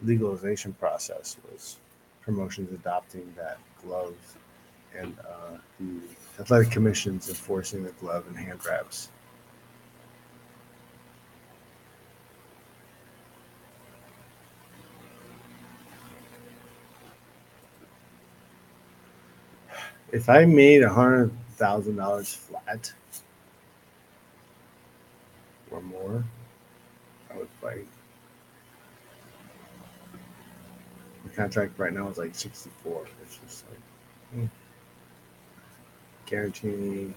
legalization 0.00 0.72
process 0.74 1.36
was 1.50 1.78
promotions 2.22 2.72
adopting 2.72 3.34
that 3.36 3.58
glove 3.82 4.14
and 4.96 5.12
uh, 5.18 5.58
the 5.80 6.00
athletic 6.38 6.70
commissions 6.70 7.28
enforcing 7.28 7.82
the 7.82 7.90
glove 7.92 8.24
and 8.28 8.36
hand 8.36 8.64
wraps. 8.64 9.08
if 20.12 20.28
I 20.28 20.44
made 20.44 20.82
a 20.82 20.88
hundred 20.88 21.32
thousand 21.56 21.96
dollars 21.96 22.32
flat 22.34 22.92
or 25.72 25.80
more, 25.80 26.24
I 27.32 27.38
would 27.38 27.48
fight. 27.60 27.86
The 31.24 31.30
contract 31.30 31.78
right 31.78 31.92
now 31.92 32.08
is 32.08 32.18
like 32.18 32.34
sixty-four. 32.34 33.06
It's 33.22 33.38
just 33.38 33.64
like 33.70 33.80
hmm. 34.32 34.46
guarantee 36.26 36.68
me 36.68 37.14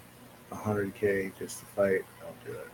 a 0.52 0.56
hundred 0.56 0.94
k 0.94 1.32
just 1.40 1.60
to 1.60 1.66
fight. 1.66 2.06
I'll 2.22 2.36
do 2.46 2.52
it. 2.52 2.68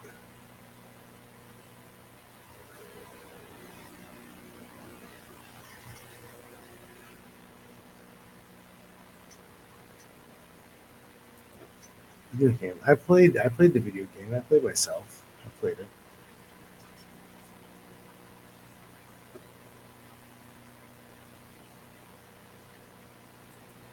Video 12.34 12.52
game. 12.58 12.80
I 12.86 12.96
played. 12.96 13.38
I 13.38 13.50
played 13.50 13.74
the 13.74 13.80
video 13.80 14.08
game. 14.18 14.34
I 14.36 14.40
played 14.40 14.64
myself. 14.64 15.24
I 15.46 15.50
played 15.60 15.80
it. 15.80 15.88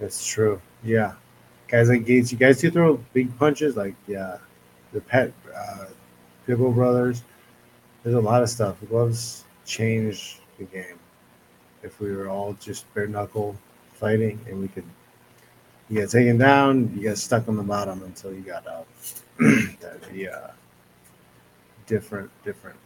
That's 0.06 0.24
true. 0.24 0.62
Yeah, 0.84 1.14
guys 1.66 1.88
like 1.88 2.06
Gates. 2.06 2.30
You 2.30 2.38
guys 2.38 2.60
do 2.60 2.70
throw 2.70 2.96
big 3.12 3.36
punches. 3.40 3.76
Like 3.76 3.96
yeah, 4.06 4.38
the 4.92 5.00
pet 5.00 5.32
uh, 5.52 5.86
Pitbull 6.46 6.72
brothers. 6.72 7.24
There's 8.04 8.14
a 8.14 8.20
lot 8.20 8.40
of 8.40 8.48
stuff. 8.48 8.76
Gloves 8.88 9.42
changed 9.64 10.38
the 10.58 10.64
game. 10.66 11.00
If 11.82 11.98
we 11.98 12.14
were 12.14 12.28
all 12.28 12.52
just 12.60 12.86
bare 12.94 13.08
knuckle 13.08 13.56
fighting, 13.94 14.38
and 14.48 14.60
we 14.60 14.68
could 14.68 14.84
you 15.88 16.00
got 16.02 16.10
taken 16.10 16.38
down, 16.38 16.92
you 16.94 17.02
get 17.02 17.18
stuck 17.18 17.48
on 17.48 17.56
the 17.56 17.64
bottom 17.64 18.00
until 18.04 18.32
you 18.32 18.42
got 18.42 18.64
up. 18.68 18.86
That'd 19.40 20.12
be 20.12 20.28
uh, 20.28 20.50
different, 21.88 22.30
different, 22.44 22.78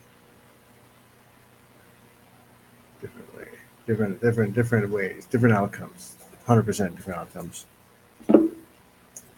different 3.03 3.37
way, 3.37 3.49
different, 3.87 4.23
different, 4.23 4.55
different 4.55 4.91
ways, 4.91 5.27
different 5.27 5.55
outcomes. 5.55 6.17
Hundred 6.51 6.65
percent 6.65 6.97
different 6.97 7.21
outcomes. 7.21 7.67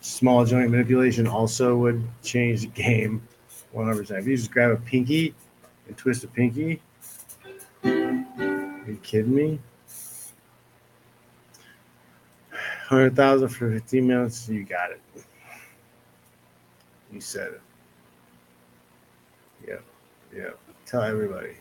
Small 0.01 0.47
joint 0.47 0.71
manipulation 0.71 1.27
also 1.27 1.77
would 1.77 2.03
change 2.23 2.63
the 2.63 2.69
game. 2.69 3.21
One 3.73 3.85
hundred 3.85 3.99
percent. 3.99 4.21
If 4.21 4.29
you 4.29 4.35
just 4.39 4.51
grab 4.51 4.71
a 4.71 4.77
pinky 4.77 5.35
and 5.87 5.99
twist 5.99 6.25
a 6.25 6.29
pinky, 6.29 6.81
are 7.85 7.91
you 8.87 8.99
kidding 9.03 9.35
me? 9.35 9.61
Hundred 12.87 13.15
thousand 13.15 13.49
for 13.49 13.71
fifteen 13.71 14.07
minutes. 14.07 14.49
You 14.49 14.65
got 14.65 14.93
it. 14.93 15.03
You 17.13 17.21
said 17.21 17.49
it. 17.53 17.61
Yep. 19.69 19.85
Yep. 20.35 20.59
Tell 20.87 21.03
everybody. 21.03 21.57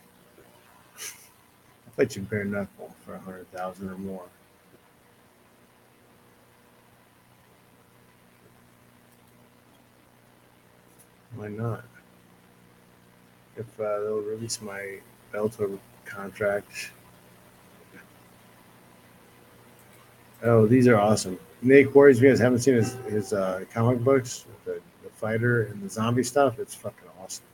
I 0.96 1.90
bet 1.98 2.16
you 2.16 2.22
bare 2.22 2.46
knuckle 2.46 2.96
for 3.04 3.16
a 3.16 3.18
hundred 3.18 3.52
thousand 3.52 3.90
or 3.90 3.98
more. 3.98 4.24
Why 11.36 11.48
not? 11.48 11.84
If 13.56 13.66
uh, 13.80 14.00
they'll 14.00 14.22
release 14.22 14.60
my 14.62 14.98
Bellator 15.32 15.78
contract 16.04 16.92
Oh, 20.44 20.66
these 20.66 20.88
are 20.88 20.96
awesome. 20.96 21.38
Nate 21.62 21.86
if 21.86 22.20
you 22.20 22.28
guys 22.28 22.40
haven't 22.40 22.58
seen 22.58 22.74
his, 22.74 22.94
his 23.08 23.32
uh, 23.32 23.64
comic 23.72 24.00
books, 24.00 24.46
the, 24.64 24.80
the 25.04 25.10
fighter 25.10 25.64
and 25.66 25.80
the 25.82 25.88
zombie 25.88 26.24
stuff, 26.24 26.58
it's 26.58 26.74
fucking 26.74 27.08
awesome. 27.20 27.44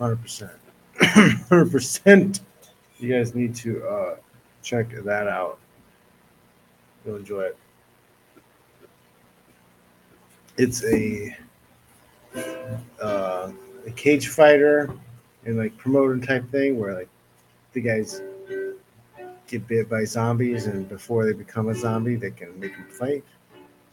100%. 0.00 0.50
100%. 0.98 2.40
You 3.00 3.14
guys 3.14 3.32
need 3.32 3.54
to 3.54 3.86
uh, 3.86 4.16
check 4.60 4.90
that 4.90 5.28
out. 5.28 5.60
You'll 7.06 7.14
enjoy 7.14 7.42
it. 7.42 7.56
It's 10.56 10.84
a 10.84 11.36
uh, 13.00 13.50
a 13.86 13.90
cage 13.96 14.28
fighter 14.28 14.92
and 15.44 15.58
like 15.58 15.76
promoter 15.76 16.18
type 16.18 16.48
thing 16.50 16.78
where 16.78 16.94
like 16.94 17.08
the 17.72 17.80
guys 17.80 18.22
get 19.46 19.66
bit 19.66 19.88
by 19.88 20.04
zombies 20.04 20.66
and 20.66 20.88
before 20.88 21.24
they 21.24 21.32
become 21.32 21.68
a 21.68 21.74
zombie 21.74 22.16
they 22.16 22.30
can 22.30 22.58
make 22.60 22.72
them 22.72 22.86
fight. 22.90 23.24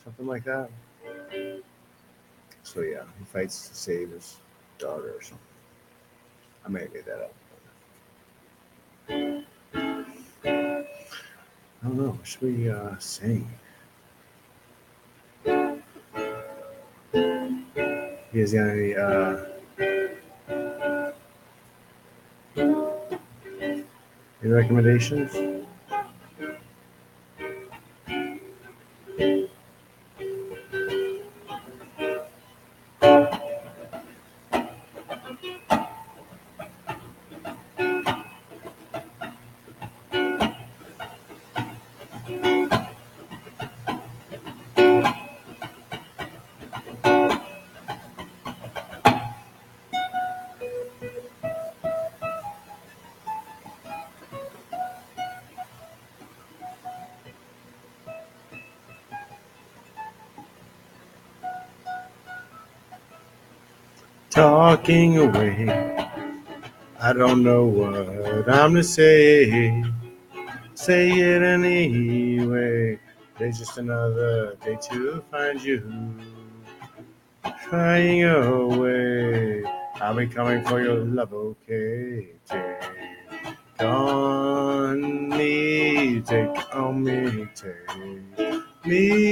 Something 0.03 0.27
like 0.27 0.43
that. 0.43 0.69
So 2.63 2.81
yeah 2.81 3.03
he 3.19 3.25
fights 3.25 3.69
to 3.69 3.75
save 3.75 4.09
his 4.11 4.37
daughter 4.77 5.13
or 5.15 5.21
something. 5.21 5.39
I 6.65 6.69
may 6.69 6.81
have 6.81 6.93
made 6.93 7.05
that 7.05 7.21
up. 7.21 7.33
I 11.83 11.87
don't 11.87 11.97
know. 11.97 12.09
What 12.09 12.25
should 12.27 12.41
we 12.41 12.69
uh 12.69 12.97
sing 12.97 13.47
guys 18.35 18.51
got 18.51 18.67
any 18.67 18.93
uh 18.95 19.37
any 24.43 24.51
recommendations 24.51 25.54
talking 64.35 65.17
away. 65.17 65.65
I 66.99 67.13
don't 67.13 67.41
know 67.41 67.63
what 67.65 68.49
I'm 68.49 68.75
to 68.75 68.83
say. 68.83 69.81
Say 70.73 71.09
it 71.09 71.41
anyway. 71.41 72.99
There's 73.39 73.57
just 73.57 73.77
another 73.77 74.55
day 74.55 74.77
to 74.89 75.23
find 75.31 75.63
you. 75.63 75.81
Crying 77.69 78.25
away. 78.25 79.63
I'll 80.01 80.13
be 80.13 80.27
coming 80.27 80.65
for 80.65 80.81
your 80.81 80.97
love, 80.97 81.33
okay? 81.33 82.27
Take 82.45 83.79
on 83.79 85.29
me, 85.29 86.19
take 86.21 86.75
on 86.75 87.03
me, 87.03 87.47
take 87.55 88.85
me 88.85 89.24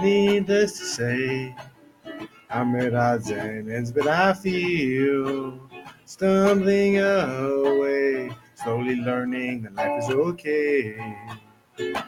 Needless 0.00 0.78
to 0.78 0.84
say, 0.84 1.56
I'm 2.50 2.74
at 2.76 2.94
odds 2.94 3.30
and 3.30 3.70
ends, 3.70 3.92
but 3.92 4.06
I 4.06 4.32
feel 4.32 5.60
stumbling 6.04 6.98
away, 6.98 8.30
slowly 8.54 8.96
learning 8.96 9.62
that 9.62 9.74
life 9.74 10.04
is 10.04 10.10
okay. 10.10 11.16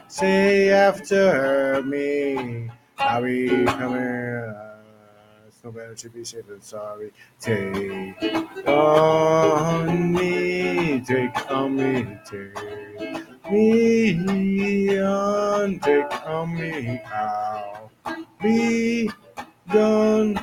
Say 0.08 0.70
after 0.70 1.82
me, 1.82 2.70
I'll 2.98 3.22
be 3.22 3.64
coming. 3.66 4.54
It's 5.46 5.62
no 5.62 5.72
better 5.72 5.94
to 5.94 6.08
be 6.08 6.24
safe 6.24 6.46
than 6.46 6.62
sorry. 6.62 7.12
Take 7.40 8.22
on 8.66 10.12
me, 10.12 11.02
take 11.06 11.50
on 11.50 11.76
me, 11.76 12.18
take 12.24 13.09
me 13.50 15.00
on, 15.00 15.78
take 15.80 16.26
on 16.26 16.54
me. 16.54 17.00
I'll 17.12 17.90
be 18.42 19.10
gone 19.72 20.38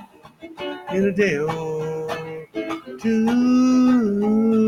in 0.93 1.05
a 1.05 1.11
day 1.11 1.37
or 1.37 2.47
two. 3.01 4.66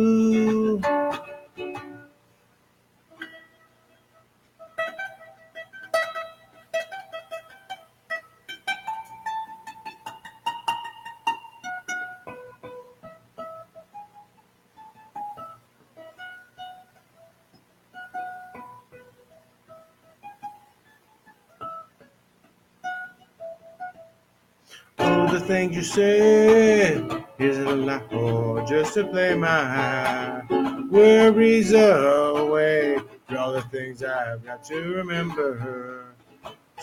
The 25.90 25.96
said, 25.96 27.26
is 27.40 27.58
it 27.58 27.68
a 27.68 27.76
lie 27.76 28.02
or 28.12 28.66
just 28.66 28.94
to 28.94 29.06
play 29.06 29.36
my 29.36 30.42
worries 30.90 31.74
away? 31.74 33.00
For 33.28 33.38
All 33.38 33.54
the 33.54 33.62
things 33.64 34.04
I've 34.04 34.44
got 34.44 34.64
to 34.66 34.76
remember, 34.76 36.16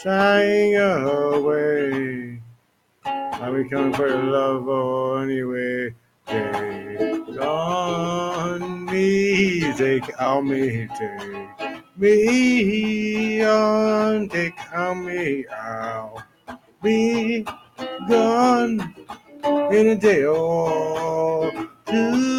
shying 0.01 0.77
away. 0.77 2.41
I'll 3.05 3.55
be 3.55 3.69
coming 3.69 3.93
for 3.93 4.09
love, 4.09 4.69
oh, 4.69 5.17
anyway. 5.17 5.95
Take 6.27 7.41
on 7.41 8.85
me, 8.87 9.73
take 9.75 10.21
on 10.21 10.49
me, 10.49 10.89
take 10.99 11.49
me 11.97 13.45
on, 13.45 14.29
take 14.29 14.75
on 14.75 15.05
me, 15.05 15.47
I'll 15.49 16.23
be 16.83 17.47
gone 18.09 18.95
in 19.73 19.89
a 19.89 19.97
day 19.97 20.25
or 20.25 21.51
two. 21.87 22.37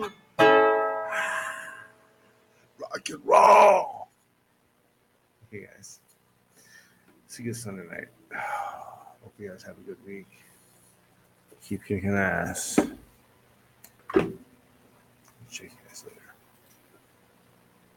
Rock 2.78 3.08
and 3.08 3.20
roll. 3.24 4.08
Okay, 5.46 5.66
guys. 5.66 6.00
See 7.26 7.44
you 7.44 7.54
Sunday 7.54 7.84
night. 7.90 8.08
Hope 9.22 9.34
you 9.38 9.48
guys 9.50 9.62
have 9.62 9.78
a 9.78 9.82
good 9.82 9.98
week. 10.06 10.28
Keep 11.62 11.84
kicking 11.84 12.14
ass. 12.14 12.78